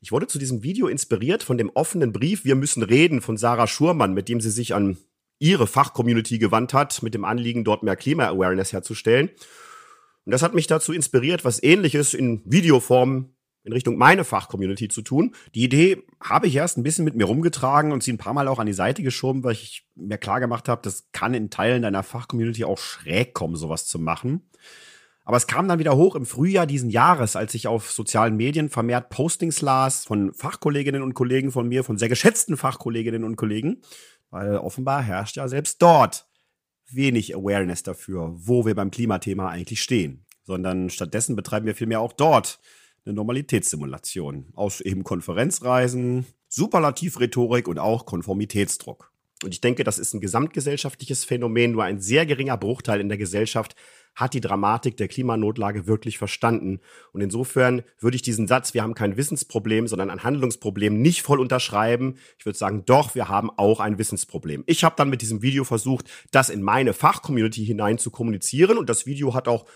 Ich 0.00 0.12
wurde 0.12 0.26
zu 0.26 0.38
diesem 0.38 0.62
Video 0.62 0.88
inspiriert 0.88 1.42
von 1.42 1.56
dem 1.56 1.70
offenen 1.70 2.12
Brief 2.12 2.44
Wir 2.44 2.56
müssen 2.56 2.82
reden 2.82 3.22
von 3.22 3.36
Sarah 3.36 3.66
Schurmann, 3.66 4.12
mit 4.12 4.28
dem 4.28 4.40
sie 4.40 4.50
sich 4.50 4.74
an 4.74 4.98
ihre 5.38 5.66
Fachcommunity 5.66 6.38
gewandt 6.38 6.74
hat, 6.74 7.02
mit 7.02 7.14
dem 7.14 7.24
Anliegen, 7.24 7.64
dort 7.64 7.82
mehr 7.82 7.96
Klima-Awareness 7.96 8.72
herzustellen. 8.72 9.30
Und 10.24 10.32
das 10.32 10.42
hat 10.42 10.54
mich 10.54 10.66
dazu 10.66 10.92
inspiriert, 10.92 11.44
was 11.44 11.62
ähnliches 11.62 12.14
in 12.14 12.42
Videoform 12.44 13.33
in 13.64 13.72
Richtung 13.72 13.96
meine 13.96 14.24
Fachcommunity 14.24 14.88
zu 14.88 15.02
tun. 15.02 15.34
Die 15.54 15.64
Idee 15.64 16.02
habe 16.22 16.46
ich 16.46 16.54
erst 16.54 16.76
ein 16.76 16.82
bisschen 16.82 17.04
mit 17.04 17.16
mir 17.16 17.24
rumgetragen 17.24 17.92
und 17.92 18.02
sie 18.02 18.12
ein 18.12 18.18
paar 18.18 18.34
Mal 18.34 18.46
auch 18.46 18.58
an 18.58 18.66
die 18.66 18.74
Seite 18.74 19.02
geschoben, 19.02 19.42
weil 19.42 19.52
ich 19.52 19.86
mir 19.94 20.18
klar 20.18 20.38
gemacht 20.38 20.68
habe, 20.68 20.82
das 20.82 21.08
kann 21.12 21.34
in 21.34 21.50
Teilen 21.50 21.82
deiner 21.82 22.02
Fachcommunity 22.02 22.64
auch 22.64 22.78
schräg 22.78 23.32
kommen, 23.32 23.56
sowas 23.56 23.86
zu 23.86 23.98
machen. 23.98 24.50
Aber 25.24 25.38
es 25.38 25.46
kam 25.46 25.66
dann 25.66 25.78
wieder 25.78 25.96
hoch 25.96 26.16
im 26.16 26.26
Frühjahr 26.26 26.66
diesen 26.66 26.90
Jahres, 26.90 27.34
als 27.34 27.54
ich 27.54 27.66
auf 27.66 27.90
sozialen 27.90 28.36
Medien 28.36 28.68
vermehrt 28.68 29.08
Postings 29.08 29.62
las 29.62 30.04
von 30.04 30.34
Fachkolleginnen 30.34 31.02
und 31.02 31.14
Kollegen 31.14 31.50
von 31.50 31.66
mir, 31.66 31.82
von 31.82 31.96
sehr 31.96 32.10
geschätzten 32.10 32.58
Fachkolleginnen 32.58 33.24
und 33.24 33.36
Kollegen, 33.36 33.80
weil 34.28 34.58
offenbar 34.58 35.02
herrscht 35.02 35.36
ja 35.36 35.48
selbst 35.48 35.80
dort 35.80 36.26
wenig 36.90 37.34
Awareness 37.34 37.82
dafür, 37.82 38.34
wo 38.34 38.66
wir 38.66 38.74
beim 38.74 38.90
Klimathema 38.90 39.48
eigentlich 39.48 39.82
stehen, 39.82 40.26
sondern 40.42 40.90
stattdessen 40.90 41.36
betreiben 41.36 41.64
wir 41.64 41.74
vielmehr 41.74 42.00
auch 42.00 42.12
dort 42.12 42.60
eine 43.04 43.14
Normalitätssimulation 43.14 44.46
aus 44.54 44.80
eben 44.80 45.04
Konferenzreisen, 45.04 46.26
Superlativrhetorik 46.48 47.68
und 47.68 47.78
auch 47.78 48.06
Konformitätsdruck. 48.06 49.10
Und 49.42 49.52
ich 49.52 49.60
denke, 49.60 49.84
das 49.84 49.98
ist 49.98 50.14
ein 50.14 50.20
gesamtgesellschaftliches 50.20 51.24
Phänomen. 51.24 51.72
Nur 51.72 51.84
ein 51.84 52.00
sehr 52.00 52.24
geringer 52.24 52.56
Bruchteil 52.56 53.00
in 53.00 53.08
der 53.08 53.18
Gesellschaft 53.18 53.74
hat 54.14 54.32
die 54.32 54.40
Dramatik 54.40 54.96
der 54.96 55.08
Klimanotlage 55.08 55.86
wirklich 55.86 56.18
verstanden. 56.18 56.80
Und 57.12 57.20
insofern 57.20 57.82
würde 57.98 58.14
ich 58.14 58.22
diesen 58.22 58.46
Satz, 58.46 58.72
wir 58.72 58.82
haben 58.82 58.94
kein 58.94 59.16
Wissensproblem, 59.16 59.88
sondern 59.88 60.08
ein 60.08 60.22
Handlungsproblem, 60.22 61.02
nicht 61.02 61.22
voll 61.22 61.40
unterschreiben. 61.40 62.14
Ich 62.38 62.46
würde 62.46 62.56
sagen, 62.56 62.84
doch, 62.86 63.14
wir 63.16 63.28
haben 63.28 63.50
auch 63.50 63.80
ein 63.80 63.98
Wissensproblem. 63.98 64.62
Ich 64.66 64.84
habe 64.84 64.94
dann 64.96 65.10
mit 65.10 65.20
diesem 65.20 65.42
Video 65.42 65.64
versucht, 65.64 66.08
das 66.30 66.48
in 66.48 66.62
meine 66.62 66.94
Fachcommunity 66.94 67.66
hinein 67.66 67.98
zu 67.98 68.10
kommunizieren. 68.10 68.78
Und 68.78 68.88
das 68.88 69.04
Video 69.04 69.34
hat 69.34 69.48
auch 69.48 69.66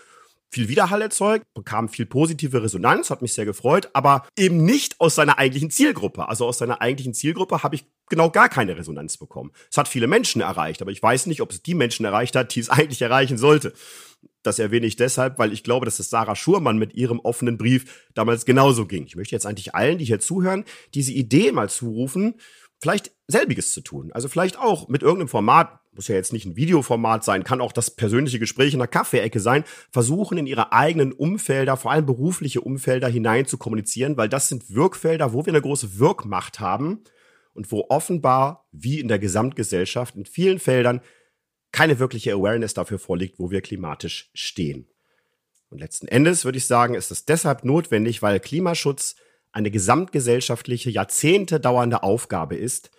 viel 0.51 0.67
Widerhall 0.67 1.01
erzeugt, 1.01 1.45
bekam 1.53 1.89
viel 1.89 2.05
positive 2.05 2.63
Resonanz, 2.63 3.09
hat 3.09 3.21
mich 3.21 3.33
sehr 3.33 3.45
gefreut, 3.45 3.89
aber 3.93 4.27
eben 4.37 4.63
nicht 4.63 4.99
aus 4.99 5.15
seiner 5.15 5.37
eigentlichen 5.37 5.69
Zielgruppe. 5.69 6.27
Also 6.27 6.45
aus 6.45 6.57
seiner 6.57 6.81
eigentlichen 6.81 7.13
Zielgruppe 7.13 7.63
habe 7.63 7.75
ich 7.75 7.85
genau 8.09 8.29
gar 8.31 8.49
keine 8.49 8.75
Resonanz 8.77 9.17
bekommen. 9.17 9.51
Es 9.69 9.77
hat 9.77 9.87
viele 9.87 10.07
Menschen 10.07 10.41
erreicht, 10.41 10.81
aber 10.81 10.91
ich 10.91 11.01
weiß 11.01 11.27
nicht, 11.27 11.41
ob 11.41 11.51
es 11.51 11.61
die 11.61 11.75
Menschen 11.75 12.05
erreicht 12.05 12.35
hat, 12.35 12.55
die 12.55 12.59
es 12.59 12.69
eigentlich 12.69 13.01
erreichen 13.01 13.37
sollte. 13.37 13.73
Das 14.41 14.57
erwähne 14.57 14.87
ich 14.87 14.95
deshalb, 14.95 15.37
weil 15.37 15.53
ich 15.53 15.63
glaube, 15.63 15.85
dass 15.85 15.99
es 15.99 16.09
Sarah 16.09 16.35
Schurmann 16.35 16.77
mit 16.77 16.93
ihrem 16.93 17.19
offenen 17.19 17.57
Brief 17.57 18.07
damals 18.13 18.45
genauso 18.45 18.85
ging. 18.85 19.05
Ich 19.05 19.15
möchte 19.15 19.35
jetzt 19.35 19.45
eigentlich 19.45 19.75
allen, 19.75 19.97
die 19.97 20.05
hier 20.05 20.19
zuhören, 20.19 20.65
diese 20.93 21.11
Idee 21.11 21.51
mal 21.51 21.69
zurufen, 21.69 22.35
vielleicht 22.79 23.11
selbiges 23.27 23.73
zu 23.73 23.81
tun. 23.81 24.11
Also 24.13 24.29
vielleicht 24.29 24.57
auch 24.57 24.87
mit 24.87 25.03
irgendeinem 25.03 25.27
Format, 25.27 25.79
muss 25.99 26.07
ja 26.07 26.15
jetzt 26.15 26.31
nicht 26.31 26.45
ein 26.45 26.55
Videoformat 26.55 27.25
sein, 27.25 27.43
kann 27.43 27.59
auch 27.59 27.73
das 27.73 27.91
persönliche 27.91 28.39
Gespräch 28.39 28.71
in 28.71 28.79
der 28.79 28.87
Kaffeeecke 28.87 29.41
sein, 29.41 29.65
versuchen 29.91 30.37
in 30.37 30.47
ihre 30.47 30.71
eigenen 30.71 31.11
Umfelder, 31.11 31.75
vor 31.75 31.91
allem 31.91 32.05
berufliche 32.05 32.61
Umfelder 32.61 33.09
hinein 33.09 33.45
zu 33.45 33.57
kommunizieren, 33.57 34.15
weil 34.15 34.29
das 34.29 34.47
sind 34.47 34.73
Wirkfelder, 34.73 35.33
wo 35.33 35.45
wir 35.45 35.51
eine 35.51 35.61
große 35.61 35.99
Wirkmacht 35.99 36.61
haben 36.61 37.03
und 37.53 37.69
wo 37.73 37.87
offenbar, 37.89 38.65
wie 38.71 39.01
in 39.01 39.09
der 39.09 39.19
Gesamtgesellschaft, 39.19 40.15
in 40.15 40.23
vielen 40.23 40.59
Feldern 40.59 41.01
keine 41.73 41.99
wirkliche 41.99 42.31
Awareness 42.31 42.73
dafür 42.73 42.97
vorliegt, 42.97 43.37
wo 43.37 43.51
wir 43.51 43.59
klimatisch 43.59 44.31
stehen. 44.33 44.87
Und 45.69 45.79
letzten 45.79 46.07
Endes 46.07 46.45
würde 46.45 46.59
ich 46.59 46.65
sagen, 46.65 46.93
ist 46.93 47.11
es 47.11 47.25
deshalb 47.25 47.65
notwendig, 47.65 48.21
weil 48.21 48.39
Klimaschutz 48.39 49.17
eine 49.51 49.69
gesamtgesellschaftliche, 49.69 50.91
Jahrzehnte 50.91 51.59
dauernde 51.59 52.03
Aufgabe 52.03 52.55
ist. 52.55 52.89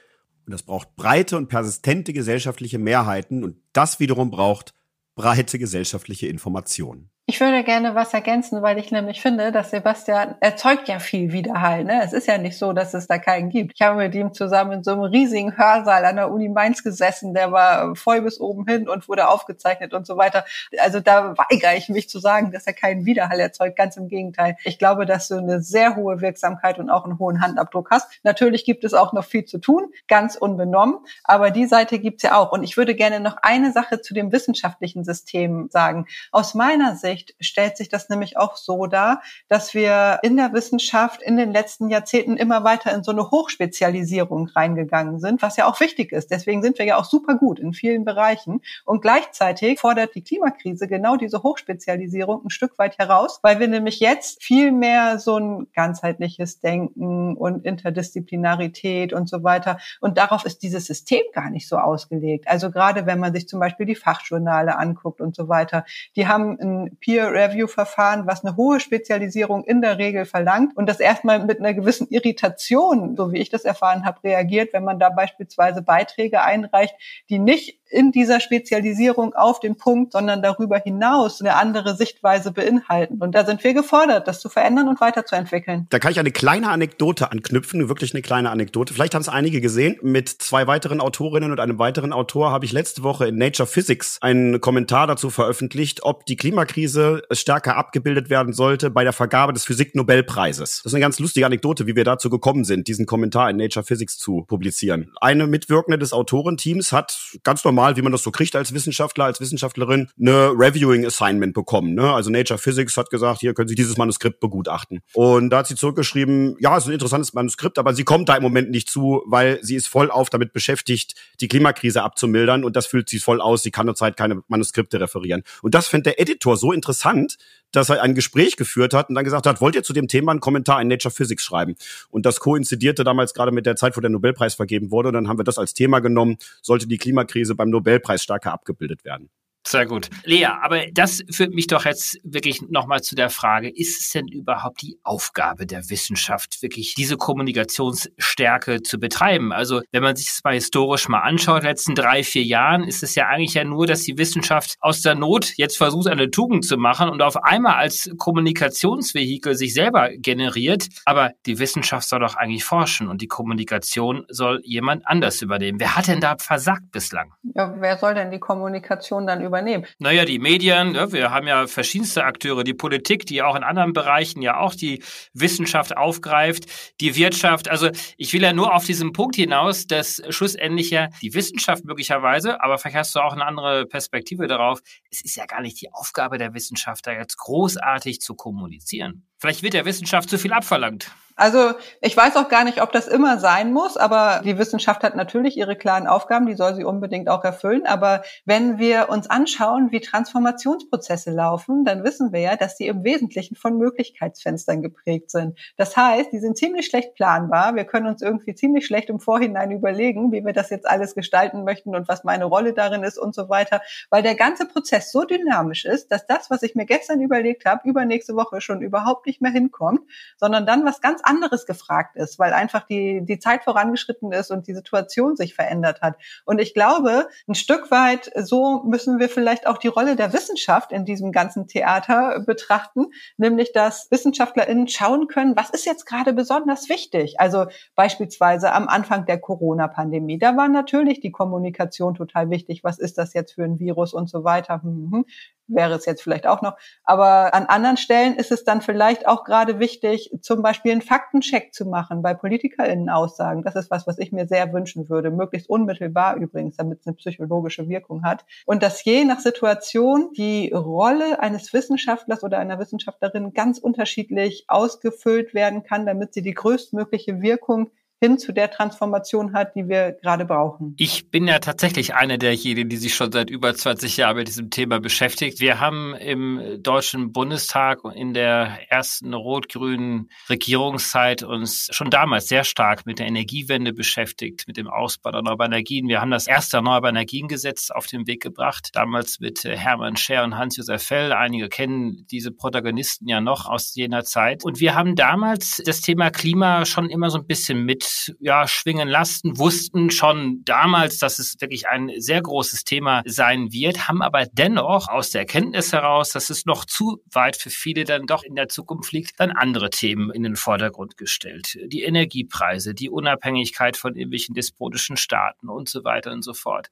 Und 0.47 0.53
das 0.53 0.63
braucht 0.63 0.97
breite 0.97 1.37
und 1.37 1.49
persistente 1.49 2.13
gesellschaftliche 2.13 2.79
Mehrheiten 2.79 3.45
und 3.45 3.57
das 3.73 4.01
wiederum 4.01 4.31
braucht 4.31 4.75
breite 5.15 5.59
gesellschaftliche 5.59 6.27
Informationen. 6.27 7.11
Ich 7.31 7.39
würde 7.39 7.63
gerne 7.63 7.95
was 7.95 8.13
ergänzen, 8.13 8.61
weil 8.61 8.77
ich 8.79 8.91
nämlich 8.91 9.21
finde, 9.21 9.53
dass 9.53 9.71
Sebastian 9.71 10.35
erzeugt 10.41 10.89
ja 10.89 10.99
viel 10.99 11.31
Widerhall. 11.31 11.85
Ne? 11.85 12.03
Es 12.03 12.13
ist 12.13 12.27
ja 12.27 12.39
nicht 12.39 12.59
so, 12.59 12.73
dass 12.73 12.93
es 12.93 13.07
da 13.07 13.19
keinen 13.19 13.51
gibt. 13.51 13.75
Ich 13.77 13.83
habe 13.83 13.99
mit 13.99 14.17
ihm 14.17 14.35
zusammen 14.35 14.73
in 14.73 14.83
so 14.83 14.91
einem 14.91 15.03
riesigen 15.03 15.57
Hörsaal 15.57 16.05
an 16.07 16.17
der 16.17 16.33
Uni 16.33 16.49
Mainz 16.49 16.83
gesessen, 16.83 17.33
der 17.33 17.53
war 17.53 17.95
voll 17.95 18.23
bis 18.23 18.41
oben 18.41 18.67
hin 18.67 18.89
und 18.89 19.09
wurde 19.09 19.29
aufgezeichnet 19.29 19.95
und 19.95 20.09
so 20.09 20.17
weiter. 20.17 20.45
Also 20.81 20.99
da 20.99 21.37
weigere 21.39 21.77
ich 21.77 21.89
mich 21.89 22.09
zu 22.09 22.19
sagen, 22.19 22.51
dass 22.51 22.67
er 22.67 22.73
keinen 22.73 23.07
Widerhall 23.07 23.39
erzeugt. 23.39 23.77
Ganz 23.77 23.97
im 23.97 24.09
Gegenteil. 24.09 24.57
Ich 24.65 24.81
glaube, 24.81 25.07
dass 25.07 25.29
du 25.29 25.37
eine 25.37 25.63
sehr 25.63 25.95
hohe 25.95 26.21
Wirksamkeit 26.21 26.81
und 26.81 26.91
auch 26.91 27.05
einen 27.05 27.21
hohen 27.21 27.41
Handabdruck 27.41 27.93
hast. 27.93 28.11
Natürlich 28.25 28.65
gibt 28.65 28.83
es 28.83 28.93
auch 28.93 29.13
noch 29.13 29.25
viel 29.25 29.45
zu 29.45 29.59
tun, 29.59 29.93
ganz 30.09 30.35
unbenommen. 30.35 30.99
Aber 31.23 31.53
die 31.53 31.67
Seite 31.67 32.01
gibt's 32.01 32.25
ja 32.25 32.37
auch. 32.37 32.51
Und 32.51 32.65
ich 32.65 32.77
würde 32.77 32.97
gerne 32.97 33.21
noch 33.21 33.37
eine 33.41 33.71
Sache 33.71 34.01
zu 34.01 34.15
dem 34.15 34.33
wissenschaftlichen 34.33 35.05
System 35.05 35.69
sagen. 35.71 36.07
Aus 36.33 36.55
meiner 36.55 36.97
Sicht 36.97 37.20
Sicht 37.21 37.35
stellt 37.41 37.77
sich 37.77 37.89
das 37.89 38.09
nämlich 38.09 38.37
auch 38.37 38.57
so 38.57 38.87
dar, 38.87 39.23
dass 39.49 39.75
wir 39.75 40.19
in 40.23 40.37
der 40.37 40.53
Wissenschaft 40.53 41.23
in 41.23 41.37
den 41.37 41.53
letzten 41.53 41.89
Jahrzehnten 41.89 42.37
immer 42.37 42.65
weiter 42.65 42.93
in 42.95 43.03
so 43.03 43.13
eine 43.13 43.31
Hochspezialisierung 43.31 44.49
reingegangen 44.49 45.21
sind, 45.21 45.43
was 45.43 45.57
ja 45.57 45.67
auch 45.67 45.79
wichtig 45.81 46.13
ist. 46.13 46.31
Deswegen 46.31 46.63
sind 46.63 46.79
wir 46.79 46.87
ja 46.87 46.97
auch 46.97 47.05
super 47.05 47.35
gut 47.35 47.59
in 47.59 47.73
vielen 47.73 48.05
Bereichen. 48.05 48.61
Und 48.85 49.03
gleichzeitig 49.03 49.81
fordert 49.81 50.15
die 50.15 50.23
Klimakrise 50.23 50.89
genau 50.89 51.17
diese 51.17 51.43
Hochspezialisierung 51.43 52.45
ein 52.45 52.51
Stück 52.51 52.79
weit 52.79 52.99
heraus, 52.99 53.41
weil 53.43 53.61
wir 53.61 53.69
nämlich 53.69 54.01
jetzt 54.01 54.43
viel 54.43 54.73
mehr 54.73 55.19
so 55.19 55.39
ein 55.39 55.67
ganzheitliches 55.75 56.61
Denken 56.61 57.37
und 57.37 57.65
Interdisziplinarität 57.65 59.13
und 59.13 59.29
so 59.29 59.43
weiter. 59.45 59.79
Und 60.01 60.17
darauf 60.17 60.45
ist 60.45 60.63
dieses 60.63 60.87
System 60.87 61.23
gar 61.35 61.51
nicht 61.51 61.69
so 61.69 61.77
ausgelegt. 61.77 62.49
Also 62.49 62.71
gerade 62.71 63.07
wenn 63.07 63.19
man 63.19 63.35
sich 63.35 63.49
zum 63.49 63.61
Beispiel 63.61 63.87
die 63.87 63.95
Fachjournale 63.95 64.79
anguckt 64.79 65.21
und 65.21 65.35
so 65.35 65.49
weiter, 65.49 65.85
die 66.17 66.27
haben 66.27 66.59
ein 66.61 66.97
Peer-Review-Verfahren, 67.11 68.29
was 68.29 68.45
eine 68.45 68.55
hohe 68.55 68.79
Spezialisierung 68.79 69.65
in 69.65 69.81
der 69.81 69.99
Regel 69.99 70.27
verlangt 70.27 70.77
und 70.77 70.89
das 70.89 71.01
erstmal 71.01 71.45
mit 71.45 71.59
einer 71.59 71.75
gewissen 71.75 72.07
Irritation, 72.09 73.17
so 73.17 73.33
wie 73.33 73.39
ich 73.39 73.49
das 73.49 73.65
erfahren 73.65 74.05
habe, 74.05 74.23
reagiert, 74.23 74.73
wenn 74.73 74.85
man 74.85 75.01
da 75.01 75.09
beispielsweise 75.09 75.83
Beiträge 75.83 76.43
einreicht, 76.43 76.95
die 77.29 77.41
nicht 77.41 77.80
in 77.91 78.13
dieser 78.13 78.41
Spezialisierung 78.41 79.35
auf 79.35 79.61
den 79.61 79.77
Punkt, 79.77 80.13
sondern 80.13 80.43
darüber 80.43 80.79
hinaus 80.79 81.41
eine 81.41 81.57
andere 81.57 81.97
Sichtweise 81.97 82.53
beinhalten. 82.53 83.19
Und 83.21 83.35
da 83.35 83.45
sind 83.45 83.63
wir 83.65 83.75
gefordert, 83.75 84.29
das 84.29 84.41
zu 84.41 84.49
verändern 84.49 84.89
und 84.89 85.01
weiterzuentwickeln. 85.01 85.87
Da 85.91 85.99
kann 85.99 86.13
ich 86.13 86.21
eine 86.21 86.31
kleine 86.31 86.71
Anekdote 86.71 87.31
anknüpfen, 87.33 87.89
wirklich 87.89 88.15
eine 88.15 88.23
kleine 88.23 88.51
Anekdote. 88.51 88.95
Vielleicht 88.95 89.15
haben 89.15 89.23
es 89.23 89.29
einige 89.29 89.61
gesehen. 89.61 89.97
Mit 90.03 90.29
zwei 90.29 90.67
weiteren 90.67 91.01
Autorinnen 91.01 91.51
und 91.51 91.59
einem 91.59 91.79
weiteren 91.79 92.13
Autor 92.13 92.53
habe 92.53 92.65
ich 92.65 92.73
letzte 92.73 93.03
Woche 93.03 93.27
in 93.27 93.37
Nature 93.37 93.67
Physics 93.67 94.19
einen 94.21 94.61
Kommentar 94.61 95.09
dazu 95.09 95.31
veröffentlicht, 95.31 96.05
ob 96.05 96.27
die 96.27 96.37
Klimakrise 96.37 97.23
stärker 97.33 97.77
abgebildet 97.77 98.31
werden 98.31 98.53
sollte 98.53 98.91
bei 98.91 99.03
der 99.03 99.13
Vergabe 99.13 99.53
des 99.53 99.65
Physik-Nobelpreises. 99.65 100.83
Das 100.83 100.87
ist 100.87 100.95
eine 100.95 101.01
ganz 101.01 101.19
lustige 101.19 101.45
Anekdote, 101.45 101.87
wie 101.89 101.97
wir 101.97 102.05
dazu 102.05 102.31
gekommen 102.31 102.65
sind, 102.65 102.87
diesen 102.87 103.07
Kommentar 103.07 103.51
in 103.51 103.57
Nature 103.57 103.85
Physics 103.85 104.17
zu 104.17 104.45
publizieren. 104.47 105.13
Eine 105.21 105.49
Mitwirkende 105.49 105.99
des 105.99 106.13
Autorenteams 106.13 106.93
hat 106.93 107.19
ganz 107.43 107.65
normal 107.65 107.80
normal, 107.81 107.97
wie 107.97 108.03
man 108.03 108.13
das 108.13 108.23
so 108.23 108.31
kriegt 108.31 108.55
als 108.57 108.75
Wissenschaftler, 108.75 109.25
als 109.25 109.41
Wissenschaftlerin, 109.41 110.09
eine 110.21 110.51
Reviewing 110.51 111.07
Assignment 111.07 111.55
bekommen. 111.55 111.95
Ne? 111.95 112.13
Also 112.13 112.31
Nature 112.31 112.59
Physics 112.59 112.97
hat 112.97 113.11
gesagt, 113.11 113.41
hier 113.41 113.55
können 113.55 113.69
Sie 113.69 113.75
dieses 113.75 113.97
Manuskript 113.97 114.41
begutachten. 114.41 115.01
Und 115.15 115.51
da 115.51 115.59
hat 115.59 115.67
sie 115.67 115.75
zurückgeschrieben, 115.75 116.57
ja, 116.61 116.77
es 116.77 116.85
ist 116.85 116.89
ein 116.89 116.95
interessantes 116.95 117.33
Manuskript, 117.33 117.79
aber 117.79 117.95
sie 117.95 118.05
kommt 118.05 118.29
da 118.29 118.37
im 118.37 118.43
Moment 118.43 118.71
nicht 118.71 118.91
zu, 118.91 119.23
weil 119.27 119.59
sie 119.63 119.77
ist 119.77 119.89
voll 119.89 120.11
auf 120.11 120.29
damit 120.31 120.53
beschäftigt, 120.53 121.15
die 121.41 121.49
Klimakrise 121.49 122.03
abzumildern 122.03 122.65
und 122.65 122.77
das 122.77 122.87
fühlt 122.87 123.09
sie 123.09 123.19
voll 123.19 123.41
aus. 123.41 123.63
Sie 123.63 123.71
kann 123.71 123.87
zurzeit 123.87 124.17
keine 124.17 124.43
Manuskripte 124.49 125.01
referieren. 125.01 125.43
Und 125.63 125.75
das 125.75 125.89
fände 125.89 126.11
der 126.11 126.21
Editor 126.21 126.57
so 126.57 126.73
interessant, 126.73 127.37
dass 127.73 127.89
er 127.89 128.03
ein 128.03 128.15
Gespräch 128.15 128.57
geführt 128.57 128.95
hat 128.95 129.09
und 129.09 129.15
dann 129.15 129.25
gesagt 129.25 129.47
hat, 129.47 129.61
wollt 129.61 129.75
ihr 129.75 129.83
zu 129.83 129.93
dem 129.93 130.09
Thema 130.09 130.33
einen 130.33 130.41
Kommentar 130.41 130.81
in 130.81 130.89
Nature 130.89 131.13
Physics 131.13 131.45
schreiben? 131.45 131.77
Und 132.11 132.27
das 132.27 132.41
koinzidierte 132.41 133.05
damals 133.05 133.35
gerade 133.35 133.53
mit 133.53 133.67
der 133.67 133.77
Zeit, 133.77 133.97
wo 133.97 134.01
der 134.01 134.11
Nobelpreis 134.11 134.55
vergeben 134.55 134.91
wurde. 134.91 135.09
Und 135.09 135.15
dann 135.15 135.29
haben 135.29 135.39
wir 135.39 135.45
das 135.45 135.59
als 135.59 135.75
Thema 135.75 136.01
genommen, 136.01 136.37
sollte 136.63 136.87
die 136.87 136.99
Klimakrise 136.99 137.55
beim 137.55 137.71
Nobelpreis 137.71 138.23
stärker 138.23 138.53
abgebildet 138.53 139.05
werden. 139.05 139.31
Sehr 139.67 139.85
gut. 139.85 140.09
Lea, 140.25 140.47
aber 140.47 140.87
das 140.91 141.21
führt 141.31 141.53
mich 141.53 141.67
doch 141.67 141.85
jetzt 141.85 142.19
wirklich 142.25 142.63
nochmal 142.71 143.03
zu 143.03 143.15
der 143.15 143.29
Frage, 143.29 143.69
ist 143.69 144.01
es 144.01 144.11
denn 144.11 144.27
überhaupt 144.27 144.81
die 144.81 144.99
Aufgabe 145.05 145.67
der 145.67 145.91
Wissenschaft, 145.91 146.63
wirklich 146.63 146.95
diese 146.95 147.19
Kommunikationsstärke 147.19 148.83
zu 148.83 148.99
betreiben? 148.99 149.53
Also 149.53 149.83
wenn 149.93 150.03
man 150.03 150.17
sich 150.17 150.27
das 150.27 150.41
mal 150.45 150.55
historisch 150.55 151.09
mal 151.09 151.21
anschaut, 151.21 151.63
letzten 151.63 151.95
drei, 151.95 152.25
vier 152.25 152.43
Jahren, 152.43 152.85
ist 152.85 153.03
es 153.03 153.15
ja 153.15 153.29
eigentlich 153.29 153.55
ja 153.55 153.65
nur, 153.65 153.87
dass 153.87 154.03
die 154.03 154.17
Wissenschaft 154.17 154.77
aus 154.81 155.03
der 155.03 155.15
Not 155.15 155.53
jetzt 155.57 155.77
versucht, 155.77 156.09
eine 156.09 156.31
Tugend 156.31 156.65
zu 156.65 156.79
machen 156.79 157.11
und 157.11 157.21
auf 157.21 157.37
einmal 157.37 157.75
als 157.75 158.11
Kommunikationsvehikel 158.17 159.55
sich 159.55 159.75
selber 159.75 160.09
generiert. 160.17 160.89
Aber 161.05 161.33
die 161.45 161.59
Wissenschaft 161.59 162.09
soll 162.09 162.21
doch 162.21 162.35
eigentlich 162.35 162.65
forschen 162.65 163.09
und 163.09 163.21
die 163.21 163.29
Kommunikation 163.29 164.25
soll 164.31 164.63
jemand 164.65 165.07
anders 165.07 165.43
übernehmen. 165.43 165.79
Wer 165.79 165.97
hat 165.97 166.09
denn 166.09 166.21
da 166.21 166.37
versagt 166.39 166.91
bislang? 166.93 167.35
Ja, 167.55 167.75
wer 167.79 167.99
soll 167.99 168.15
denn 168.15 168.31
die 168.31 168.41
Kommunikation 168.41 169.27
dann 169.27 169.41
übernehmen? 169.41 169.50
Übernehmen? 169.51 169.87
Naja, 169.99 170.25
die 170.25 170.39
Medien, 170.39 170.95
ja, 170.95 171.13
wir 171.13 171.31
haben 171.31 171.47
ja 171.47 171.67
verschiedenste 171.67 172.25
Akteure, 172.25 172.65
die 172.65 172.75
Politik, 172.75 173.27
die 173.27 173.43
auch 173.43 173.57
in 173.57 173.63
anderen 173.63 173.93
Bereichen 173.93 174.41
ja 174.43 174.59
auch 174.59 174.75
die 174.75 175.03
Wissenschaft 175.35 175.97
aufgreift, 175.97 176.65
die 177.01 177.17
Wirtschaft. 177.17 177.69
Also 177.69 177.91
ich 178.17 178.33
will 178.33 178.43
ja 178.43 178.53
nur 178.53 178.75
auf 178.75 178.85
diesen 178.85 179.13
Punkt 179.13 179.37
hinaus, 179.37 179.87
dass 179.87 180.23
schlussendlich 180.31 180.91
ja 180.91 181.09
die 181.21 181.35
Wissenschaft 181.35 181.85
möglicherweise, 181.85 182.63
aber 182.63 182.79
vielleicht 182.79 182.97
hast 182.97 183.15
du 183.15 183.21
auch 183.21 183.33
eine 183.33 183.45
andere 183.45 183.87
Perspektive 183.87 184.47
darauf, 184.47 184.81
es 185.11 185.23
ist 185.23 185.37
ja 185.37 185.47
gar 185.47 185.61
nicht 185.61 185.81
die 185.81 185.93
Aufgabe 185.93 186.39
der 186.39 186.55
Wissenschaft, 186.55 187.07
da 187.07 187.13
jetzt 187.13 187.37
großartig 187.37 188.21
zu 188.21 188.35
kommunizieren. 188.35 189.30
Vielleicht 189.41 189.63
wird 189.63 189.73
der 189.73 189.87
Wissenschaft 189.87 190.29
zu 190.29 190.37
viel 190.37 190.53
abverlangt. 190.53 191.11
Also 191.41 191.73
ich 192.03 192.15
weiß 192.15 192.37
auch 192.37 192.51
gar 192.51 192.65
nicht, 192.65 192.83
ob 192.83 192.93
das 192.93 193.09
immer 193.09 193.39
sein 193.39 193.73
muss, 193.73 193.97
aber 193.97 194.43
die 194.45 194.59
Wissenschaft 194.59 195.03
hat 195.03 195.17
natürlich 195.17 195.57
ihre 195.57 195.75
klaren 195.75 196.07
Aufgaben, 196.07 196.45
die 196.45 196.55
soll 196.55 196.75
sie 196.75 196.85
unbedingt 196.85 197.31
auch 197.31 197.43
erfüllen. 197.45 197.87
Aber 197.87 198.23
wenn 198.45 198.79
wir 198.79 199.09
uns 199.09 199.31
anschauen, 199.31 199.91
wie 199.91 200.01
Transformationsprozesse 200.01 201.31
laufen, 201.31 201.87
dann 201.87 202.05
wissen 202.05 202.35
wir 202.35 202.41
ja, 202.41 202.57
dass 202.57 202.77
sie 202.77 202.89
im 202.89 203.05
Wesentlichen 203.05 203.57
von 203.57 203.79
Möglichkeitsfenstern 203.79 204.83
geprägt 204.83 205.31
sind. 205.31 205.59
Das 205.79 205.97
heißt, 205.97 206.31
die 206.31 206.41
sind 206.41 206.59
ziemlich 206.59 206.85
schlecht 206.85 207.15
planbar. 207.15 207.75
Wir 207.75 207.85
können 207.85 208.07
uns 208.07 208.21
irgendwie 208.21 208.55
ziemlich 208.55 208.85
schlecht 208.85 209.09
im 209.09 209.19
Vorhinein 209.19 209.71
überlegen, 209.71 210.33
wie 210.33 210.45
wir 210.45 210.53
das 210.53 210.69
jetzt 210.69 210.87
alles 210.87 211.15
gestalten 211.15 211.65
möchten 211.65 211.97
und 211.97 212.07
was 212.07 212.23
meine 212.23 212.45
Rolle 212.45 212.75
darin 212.75 213.03
ist 213.03 213.17
und 213.17 213.35
so 213.35 213.49
weiter, 213.49 213.81
weil 214.11 214.23
der 214.23 214.35
ganze 214.35 214.67
Prozess 214.67 215.11
so 215.11 215.25
dynamisch 215.25 215.87
ist, 215.87 216.13
dass 216.13 216.27
das, 216.27 216.51
was 216.51 216.63
ich 216.63 216.75
mir 216.75 216.85
gestern 216.85 217.23
überlegt 217.23 217.65
habe, 217.65 217.89
übernächste 217.89 218.37
Woche 218.37 218.61
schon 218.61 218.83
überhaupt 218.83 219.25
nicht 219.25 219.30
mehr 219.41 219.53
hinkommt, 219.53 220.01
sondern 220.37 220.67
dann 220.67 220.85
was 220.85 221.01
ganz 221.01 221.21
anderes 221.23 221.67
gefragt 221.67 222.17
ist, 222.17 222.39
weil 222.39 222.53
einfach 222.53 222.87
die, 222.87 223.21
die 223.25 223.39
Zeit 223.39 223.65
vorangeschritten 223.65 224.33
ist 224.33 224.51
und 224.51 224.67
die 224.67 224.75
Situation 224.75 225.37
sich 225.37 225.55
verändert 225.55 226.01
hat. 226.03 226.17
Und 226.45 226.61
ich 226.61 226.75
glaube, 226.75 227.29
ein 227.49 227.55
Stück 227.55 227.91
weit 227.91 228.31
so 228.35 228.83
müssen 228.85 229.19
wir 229.19 229.29
vielleicht 229.29 229.67
auch 229.67 229.79
die 229.79 229.89
Rolle 229.89 230.17
der 230.17 230.33
Wissenschaft 230.33 230.93
in 230.93 231.05
diesem 231.05 231.33
ganzen 231.33 231.67
Theater 231.67 232.43
betrachten, 232.47 233.07
nämlich 233.37 233.73
dass 233.73 234.11
WissenschaftlerInnen 234.11 234.89
schauen 234.89 235.29
können, 235.29 235.57
was 235.57 235.71
ist 235.71 235.85
jetzt 235.85 236.07
gerade 236.07 236.33
besonders 236.33 236.89
wichtig? 236.89 237.39
Also 237.39 237.67
beispielsweise 237.95 238.73
am 238.73 238.89
Anfang 238.89 239.27
der 239.27 239.39
Corona-Pandemie, 239.39 240.39
da 240.39 240.57
war 240.57 240.69
natürlich 240.69 241.21
die 241.21 241.33
Kommunikation 241.33 242.15
total 242.15 242.51
wichtig. 242.51 242.85
Was 242.85 242.99
ist 242.99 243.19
das 243.19 243.35
jetzt 243.35 243.53
für 243.53 243.65
ein 243.65 243.79
Virus 243.79 244.15
und 244.15 244.29
so 244.29 244.45
weiter? 244.45 244.83
Hm, 244.83 244.91
hm, 244.91 245.13
hm 245.13 245.25
wäre 245.71 245.95
es 245.95 246.05
jetzt 246.05 246.23
vielleicht 246.23 246.47
auch 246.47 246.63
noch. 246.63 246.77
Aber 247.05 247.55
an 247.55 247.67
anderen 247.67 247.97
Stellen 247.97 248.35
ist 248.35 248.53
es 248.53 248.65
dann 248.65 248.81
vielleicht 248.81 249.20
auch 249.27 249.45
gerade 249.45 249.79
wichtig, 249.79 250.31
zum 250.41 250.63
Beispiel 250.63 250.93
einen 250.93 251.03
Faktencheck 251.03 251.73
zu 251.75 251.87
machen 251.87 252.23
bei 252.23 252.35
PolitikerInnen-Aussagen. 252.35 253.63
Das 253.63 253.77
ist 253.77 253.91
was, 253.91 254.07
was 254.07 254.19
ich 254.19 254.33
mir 254.33 254.47
sehr 254.47 254.73
wünschen 254.73 255.09
würde. 255.09 255.31
Möglichst 255.31 255.69
unmittelbar 255.69 256.37
übrigens, 256.37 256.77
damit 256.77 257.01
es 257.01 257.07
eine 257.07 257.17
psychologische 257.17 257.89
Wirkung 257.89 258.25
hat. 258.25 258.45
Und 258.67 258.83
dass 258.83 259.05
je 259.05 259.25
nach 259.25 259.41
Situation 259.41 260.33
die 260.37 260.73
Rolle 260.73 261.41
eines 261.41 261.73
Wissenschaftlers 261.73 262.43
oder 262.43 262.59
einer 262.59 262.79
Wissenschaftlerin 262.79 263.53
ganz 263.53 263.79
unterschiedlich 263.79 264.65
ausgefüllt 264.69 265.55
werden 265.55 265.83
kann, 265.83 266.07
damit 266.07 266.35
sie 266.35 266.43
die 266.43 266.55
größtmögliche 266.55 267.41
Wirkung 267.41 267.91
hin 268.21 268.39
zu 268.39 268.53
der 268.53 268.71
Transformation 268.71 269.55
hat, 269.55 269.75
die 269.75 269.89
wir 269.89 270.13
gerade 270.13 270.45
brauchen. 270.45 270.95
Ich 270.99 271.31
bin 271.31 271.49
ja 271.49 271.59
tatsächlich 271.59 272.15
eine 272.15 272.39
derjenigen, 272.39 272.91
die 272.91 272.99
sich 272.99 273.15
schon 273.15 273.33
seit 273.33 273.49
über 273.49 273.75
20 273.75 274.19
Jahren 274.19 274.37
mit 274.37 274.47
diesem 274.47 274.69
Thema 274.69 275.01
beschäftigt. 275.01 275.61
Wir 275.61 275.81
haben 275.81 276.15
im 276.15 276.83
Deutschen 276.83 277.33
Bundestag 277.33 278.01
in 278.15 278.35
der 278.35 278.79
ersten 278.91 279.33
rot-grünen 279.33 280.29
Regierungszeit 280.51 281.43
uns 281.43 281.89
schon 281.93 282.11
damals 282.11 282.49
sehr 282.49 282.65
stark 282.65 283.07
mit 283.07 283.19
der 283.19 283.27
Energiewende 283.27 283.95
beschäftigt, 283.95 284.65
mit 284.67 284.77
dem 284.77 284.89
Ausbau 284.89 285.31
der 285.31 285.39
erneuerbaren 285.39 285.73
Energien. 285.73 286.09
Wir 286.09 286.21
haben 286.21 286.31
das 286.31 286.47
erste 286.47 286.77
Erneuerbare 286.77 287.11
Energiengesetz 287.11 287.91
auf 287.91 288.07
den 288.07 288.27
Weg 288.27 288.43
gebracht, 288.43 288.91
damals 288.93 289.41
mit 289.41 289.65
äh, 289.65 289.77
Hermann 289.77 290.17
Scher 290.17 290.45
und 290.45 290.59
Hans-Josef 290.59 291.03
Fell. 291.03 291.33
Einige 291.33 291.71
kennen 291.71 292.27
diese 292.31 292.51
Protagonisten 292.51 293.27
ja 293.29 293.41
noch 293.41 293.67
aus 293.67 293.95
jener 293.95 294.25
Zeit. 294.25 294.63
Und 294.63 294.79
wir 294.79 294.95
haben 294.95 295.17
damals 295.17 295.81
das 295.87 296.03
Thema 296.03 296.31
Klima 296.31 296.85
schon 296.85 297.09
immer 297.09 297.31
so 297.31 297.39
ein 297.39 297.47
bisschen 297.47 297.85
mit 297.85 298.10
ja, 298.41 298.67
schwingen 298.69 299.09
lassen, 299.09 299.59
wussten 299.59 300.11
schon 300.11 300.63
damals, 300.65 301.19
dass 301.19 301.39
es 301.39 301.61
wirklich 301.61 301.89
ein 301.89 302.11
sehr 302.19 302.43
großes 302.43 302.85
Thema 302.85 303.23
sein 303.27 303.73
wird, 303.73 304.09
haben 304.09 304.23
aber 304.23 304.47
dennoch 304.53 305.09
aus 305.09 305.31
der 305.31 305.43
Erkenntnis 305.43 305.93
heraus, 305.93 306.31
dass 306.31 306.51
es 306.51 306.67
noch 306.67 306.85
zu 306.85 307.23
weit 307.33 307.57
für 307.57 307.71
viele 307.71 308.05
dann 308.05 308.27
doch 308.27 308.43
in 308.43 308.55
der 308.55 308.69
Zukunft 308.69 309.13
liegt, 309.13 309.39
dann 309.39 309.51
andere 309.51 309.91
Themen 309.91 310.31
in 310.31 310.43
den 310.43 310.57
Vordergrund 310.57 311.17
gestellt. 311.17 311.79
Die 311.87 312.03
Energiepreise, 312.03 312.95
die 312.95 313.11
Unabhängigkeit 313.11 313.97
von 313.97 314.15
irgendwelchen 314.15 314.55
despotischen 314.55 315.17
Staaten 315.17 315.69
und 315.69 315.89
so 315.89 316.05
weiter 316.05 316.33
und 316.33 316.43
so 316.43 316.55
fort. 316.55 316.89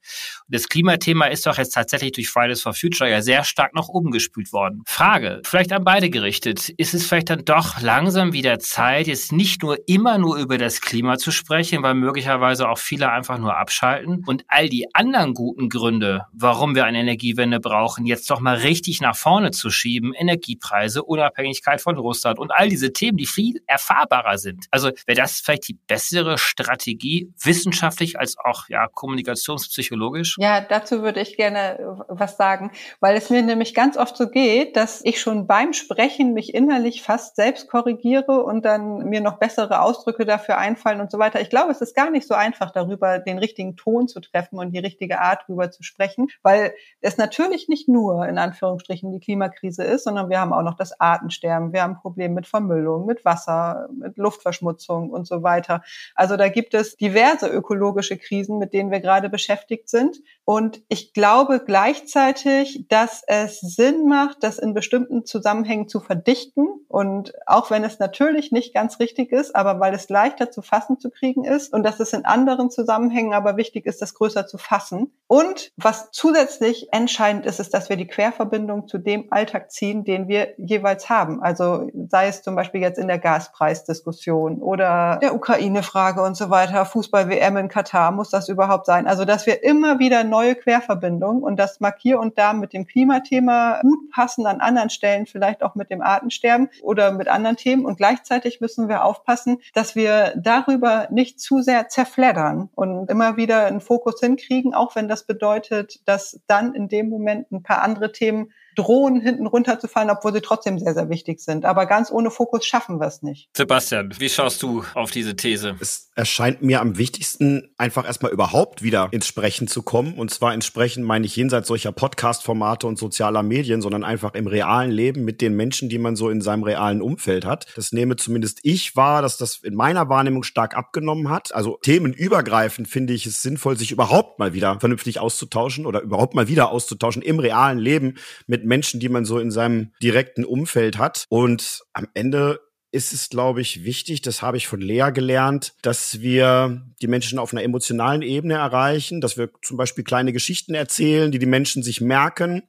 Und 0.47 0.55
das 0.55 0.69
Klimathema 0.69 1.25
ist 1.25 1.45
doch 1.45 1.57
jetzt 1.57 1.73
tatsächlich 1.73 2.13
durch 2.13 2.29
Fridays 2.29 2.61
for 2.61 2.73
Future 2.73 3.09
ja 3.09 3.21
sehr 3.21 3.43
stark 3.43 3.73
noch 3.73 3.87
umgespült 3.87 4.51
worden. 4.53 4.83
Frage, 4.85 5.41
vielleicht 5.43 5.71
an 5.71 5.83
beide 5.83 6.09
gerichtet, 6.09 6.69
ist 6.69 6.93
es 6.93 7.07
vielleicht 7.07 7.29
dann 7.29 7.45
doch 7.45 7.81
langsam 7.81 8.33
wieder 8.33 8.59
Zeit, 8.59 9.07
jetzt 9.07 9.31
nicht 9.31 9.61
nur 9.61 9.77
immer 9.87 10.17
nur 10.17 10.37
über 10.37 10.57
das 10.57 10.81
Klima 10.81 11.08
Thema 11.09 11.17
zu 11.17 11.31
sprechen, 11.31 11.81
weil 11.81 11.95
möglicherweise 11.95 12.69
auch 12.69 12.77
viele 12.77 13.11
einfach 13.11 13.39
nur 13.39 13.57
abschalten 13.57 14.23
und 14.27 14.45
all 14.47 14.69
die 14.69 14.93
anderen 14.93 15.33
guten 15.33 15.69
Gründe, 15.69 16.25
warum 16.33 16.75
wir 16.75 16.85
eine 16.85 16.99
Energiewende 16.99 17.59
brauchen, 17.59 18.05
jetzt 18.05 18.29
doch 18.29 18.39
mal 18.39 18.57
richtig 18.57 19.01
nach 19.01 19.15
vorne 19.15 19.49
zu 19.49 19.71
schieben. 19.71 20.13
Energiepreise, 20.13 21.03
Unabhängigkeit 21.03 21.81
von 21.81 21.97
Russland 21.97 22.37
und 22.37 22.51
all 22.51 22.69
diese 22.69 22.93
Themen, 22.93 23.17
die 23.17 23.25
viel 23.25 23.61
erfahrbarer 23.65 24.37
sind. 24.37 24.65
Also 24.69 24.91
wäre 25.07 25.17
das 25.17 25.39
vielleicht 25.39 25.67
die 25.67 25.77
bessere 25.87 26.37
Strategie, 26.37 27.31
wissenschaftlich 27.41 28.19
als 28.19 28.37
auch 28.37 28.69
ja 28.69 28.87
kommunikationspsychologisch? 28.87 30.35
Ja, 30.37 30.61
dazu 30.61 31.01
würde 31.01 31.21
ich 31.21 31.37
gerne 31.37 32.05
was 32.07 32.37
sagen, 32.37 32.71
weil 32.99 33.15
es 33.15 33.31
mir 33.31 33.41
nämlich 33.41 33.73
ganz 33.73 33.97
oft 33.97 34.15
so 34.15 34.29
geht, 34.29 34.75
dass 34.75 35.01
ich 35.03 35.19
schon 35.19 35.47
beim 35.47 35.73
Sprechen 35.73 36.33
mich 36.33 36.53
innerlich 36.53 37.01
fast 37.01 37.35
selbst 37.35 37.67
korrigiere 37.67 38.43
und 38.43 38.63
dann 38.63 39.09
mir 39.09 39.21
noch 39.21 39.39
bessere 39.39 39.81
Ausdrücke 39.81 40.25
dafür 40.25 40.57
einfallen 40.59 40.98
und 41.01 41.11
so 41.11 41.19
weiter. 41.19 41.41
Ich 41.41 41.49
glaube, 41.49 41.71
es 41.71 41.81
ist 41.81 41.95
gar 41.95 42.09
nicht 42.09 42.27
so 42.27 42.33
einfach, 42.33 42.71
darüber 42.71 43.19
den 43.19 43.37
richtigen 43.37 43.75
Ton 43.75 44.07
zu 44.07 44.19
treffen 44.19 44.57
und 44.59 44.71
die 44.71 44.79
richtige 44.79 45.19
Art 45.19 45.43
darüber 45.47 45.71
zu 45.71 45.83
sprechen, 45.83 46.27
weil 46.41 46.73
es 47.01 47.17
natürlich 47.17 47.69
nicht 47.69 47.87
nur 47.87 48.27
in 48.27 48.37
Anführungsstrichen 48.37 49.11
die 49.11 49.19
Klimakrise 49.19 49.83
ist, 49.83 50.03
sondern 50.03 50.29
wir 50.29 50.39
haben 50.39 50.53
auch 50.53 50.63
noch 50.63 50.75
das 50.75 50.99
Artensterben, 50.99 51.73
wir 51.73 51.83
haben 51.83 51.97
Probleme 51.97 52.35
mit 52.35 52.47
Vermüllung, 52.47 53.05
mit 53.05 53.25
Wasser, 53.25 53.87
mit 53.93 54.17
Luftverschmutzung 54.17 55.09
und 55.09 55.27
so 55.27 55.43
weiter. 55.43 55.83
Also 56.15 56.37
da 56.37 56.49
gibt 56.49 56.73
es 56.73 56.97
diverse 56.97 57.47
ökologische 57.47 58.17
Krisen, 58.17 58.57
mit 58.57 58.73
denen 58.73 58.91
wir 58.91 58.99
gerade 58.99 59.29
beschäftigt 59.29 59.89
sind. 59.89 60.17
Und 60.45 60.81
ich 60.89 61.13
glaube 61.13 61.61
gleichzeitig, 61.65 62.85
dass 62.89 63.23
es 63.27 63.59
Sinn 63.59 64.07
macht, 64.07 64.43
das 64.43 64.59
in 64.59 64.73
bestimmten 64.73 65.25
Zusammenhängen 65.25 65.87
zu 65.87 65.99
verdichten. 65.99 66.67
Und 66.87 67.33
auch 67.45 67.69
wenn 67.71 67.83
es 67.83 67.99
natürlich 67.99 68.51
nicht 68.51 68.73
ganz 68.73 68.99
richtig 68.99 69.31
ist, 69.31 69.55
aber 69.55 69.79
weil 69.79 69.93
es 69.93 70.09
leichter 70.09 70.51
zu 70.51 70.61
fassen 70.61 70.88
fassen 70.89 70.99
zu 70.99 71.09
kriegen 71.11 71.43
ist 71.43 71.73
und 71.73 71.83
dass 71.83 71.99
es 71.99 72.13
in 72.13 72.25
anderen 72.25 72.71
Zusammenhängen 72.71 73.33
aber 73.33 73.57
wichtig 73.57 73.85
ist, 73.85 74.01
das 74.01 74.13
größer 74.13 74.47
zu 74.47 74.57
fassen. 74.57 75.11
Und 75.27 75.71
was 75.77 76.09
zusätzlich 76.11 76.91
entscheidend 76.91 77.45
ist, 77.45 77.59
ist, 77.59 77.73
dass 77.73 77.89
wir 77.89 77.97
die 77.97 78.07
Querverbindung 78.07 78.87
zu 78.87 78.97
dem 78.97 79.31
Alltag 79.31 79.71
ziehen, 79.71 80.03
den 80.03 80.27
wir 80.27 80.53
jeweils 80.57 81.09
haben. 81.09 81.41
Also 81.41 81.89
sei 82.09 82.27
es 82.27 82.41
zum 82.41 82.55
Beispiel 82.55 82.81
jetzt 82.81 82.97
in 82.97 83.07
der 83.07 83.19
Gaspreisdiskussion 83.19 84.61
oder 84.61 85.19
der 85.21 85.35
Ukraine-Frage 85.35 86.21
und 86.21 86.35
so 86.35 86.49
weiter, 86.49 86.85
Fußball-WM 86.85 87.57
in 87.57 87.67
Katar, 87.67 88.11
muss 88.11 88.29
das 88.29 88.49
überhaupt 88.49 88.85
sein? 88.85 89.07
Also 89.07 89.25
dass 89.25 89.45
wir 89.45 89.63
immer 89.63 89.99
wieder 89.99 90.23
neue 90.23 90.55
Querverbindungen 90.55 91.43
und 91.43 91.57
das 91.57 91.79
mag 91.79 91.97
hier 91.99 92.19
und 92.19 92.37
da 92.37 92.53
mit 92.53 92.73
dem 92.73 92.87
Klimathema 92.87 93.81
gut 93.81 94.09
passen, 94.11 94.47
an 94.47 94.61
anderen 94.61 94.89
Stellen 94.89 95.27
vielleicht 95.27 95.61
auch 95.61 95.75
mit 95.75 95.91
dem 95.91 96.01
Artensterben 96.01 96.69
oder 96.81 97.11
mit 97.11 97.27
anderen 97.27 97.57
Themen. 97.57 97.85
Und 97.85 97.97
gleichzeitig 97.97 98.61
müssen 98.61 98.89
wir 98.89 99.03
aufpassen, 99.03 99.59
dass 99.73 99.95
wir 99.95 100.33
darüber 100.35 100.68
darüber 100.69 101.07
nicht 101.11 101.39
zu 101.39 101.61
sehr 101.61 101.89
zerfleddern 101.89 102.69
und 102.75 103.09
immer 103.09 103.37
wieder 103.37 103.65
einen 103.65 103.81
Fokus 103.81 104.19
hinkriegen, 104.19 104.73
auch 104.73 104.95
wenn 104.95 105.07
das 105.07 105.25
bedeutet, 105.25 106.07
dass 106.07 106.41
dann 106.47 106.75
in 106.75 106.87
dem 106.87 107.09
Moment 107.09 107.51
ein 107.51 107.63
paar 107.63 107.81
andere 107.81 108.11
Themen 108.11 108.51
drohen, 108.79 109.19
hinten 109.19 109.45
runterzufallen, 109.45 110.09
obwohl 110.09 110.33
sie 110.33 110.41
trotzdem 110.41 110.79
sehr, 110.79 110.93
sehr 110.93 111.09
wichtig 111.09 111.41
sind. 111.41 111.65
Aber 111.65 111.85
ganz 111.85 112.11
ohne 112.11 112.31
Fokus 112.31 112.65
schaffen 112.65 112.99
wir 112.99 113.07
es 113.07 113.21
nicht. 113.21 113.49
Sebastian, 113.55 114.13
wie 114.17 114.29
schaust 114.29 114.63
du 114.63 114.83
auf 114.93 115.11
diese 115.11 115.35
These? 115.35 115.75
Es 115.79 116.09
erscheint 116.15 116.61
mir 116.61 116.81
am 116.81 116.97
wichtigsten, 116.97 117.73
einfach 117.77 118.05
erstmal 118.05 118.31
überhaupt 118.31 118.81
wieder 118.83 119.09
ins 119.11 119.27
Sprechen 119.27 119.67
zu 119.67 119.83
kommen. 119.83 120.13
Und 120.15 120.31
zwar 120.31 120.53
ins 120.53 120.65
Sprechen 120.65 121.03
meine 121.03 121.25
ich 121.25 121.35
jenseits 121.35 121.67
solcher 121.67 121.91
Podcast-Formate 121.91 122.87
und 122.87 122.97
sozialer 122.97 123.43
Medien, 123.43 123.81
sondern 123.81 124.03
einfach 124.03 124.33
im 124.33 124.47
realen 124.47 124.91
Leben 124.91 125.25
mit 125.25 125.41
den 125.41 125.55
Menschen, 125.55 125.89
die 125.89 125.97
man 125.97 126.15
so 126.15 126.29
in 126.29 126.41
seinem 126.41 126.63
realen 126.63 127.01
Umfeld 127.01 127.45
hat. 127.45 127.67
Das 127.75 127.91
nehme 127.91 128.15
zumindest 128.15 128.59
ich 128.63 128.95
wahr, 128.95 129.21
dass 129.21 129.37
das 129.37 129.57
in 129.57 129.75
meiner 129.75 130.09
Wahrnehmung 130.09 130.43
stark 130.43 130.75
abgenommen 130.75 131.29
hat. 131.29 131.53
Also 131.53 131.79
themenübergreifend 131.81 132.87
finde 132.87 133.13
ich 133.13 133.25
es 133.25 133.41
sinnvoll, 133.41 133.77
sich 133.77 133.91
überhaupt 133.91 134.39
mal 134.39 134.53
wieder 134.53 134.79
vernünftig 134.79 135.19
auszutauschen 135.19 135.85
oder 135.85 136.01
überhaupt 136.01 136.35
mal 136.35 136.47
wieder 136.47 136.71
auszutauschen 136.71 137.21
im 137.21 137.39
realen 137.39 137.79
Leben 137.79 138.15
mit 138.47 138.65
Menschen, 138.69 139.01
die 139.01 139.09
man 139.09 139.25
so 139.25 139.39
in 139.39 139.51
seinem 139.51 139.91
direkten 140.01 140.45
Umfeld 140.45 140.97
hat. 140.97 141.25
Und 141.27 141.81
am 141.91 142.07
Ende 142.13 142.61
ist 142.91 143.13
es, 143.13 143.29
glaube 143.29 143.61
ich, 143.61 143.83
wichtig, 143.83 144.21
das 144.21 144.41
habe 144.41 144.57
ich 144.57 144.67
von 144.67 144.81
Lea 144.81 145.09
gelernt, 145.13 145.73
dass 145.81 146.21
wir 146.21 146.81
die 147.01 147.07
Menschen 147.07 147.37
auf 147.37 147.51
einer 147.51 147.63
emotionalen 147.63 148.21
Ebene 148.21 148.55
erreichen, 148.55 149.21
dass 149.21 149.37
wir 149.37 149.51
zum 149.61 149.77
Beispiel 149.77 150.03
kleine 150.03 150.33
Geschichten 150.33 150.73
erzählen, 150.73 151.31
die 151.31 151.39
die 151.39 151.45
Menschen 151.45 151.83
sich 151.83 152.01
merken 152.01 152.63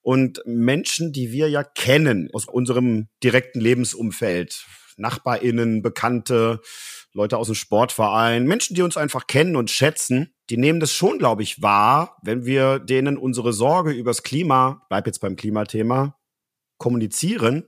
und 0.00 0.40
Menschen, 0.46 1.12
die 1.12 1.32
wir 1.32 1.50
ja 1.50 1.62
kennen 1.62 2.30
aus 2.32 2.46
unserem 2.46 3.08
direkten 3.22 3.60
Lebensumfeld, 3.60 4.64
Nachbarinnen, 4.96 5.82
Bekannte, 5.82 6.60
Leute 7.16 7.38
aus 7.38 7.46
dem 7.46 7.54
Sportverein, 7.54 8.44
Menschen, 8.44 8.76
die 8.76 8.82
uns 8.82 8.98
einfach 8.98 9.26
kennen 9.26 9.56
und 9.56 9.70
schätzen, 9.70 10.34
die 10.50 10.58
nehmen 10.58 10.80
das 10.80 10.92
schon, 10.92 11.18
glaube 11.18 11.42
ich, 11.42 11.62
wahr, 11.62 12.18
wenn 12.22 12.44
wir 12.44 12.78
denen 12.78 13.16
unsere 13.16 13.54
Sorge 13.54 13.92
übers 13.92 14.22
Klima, 14.22 14.84
bleib 14.90 15.06
jetzt 15.06 15.20
beim 15.20 15.34
Klimathema, 15.34 16.18
kommunizieren 16.78 17.64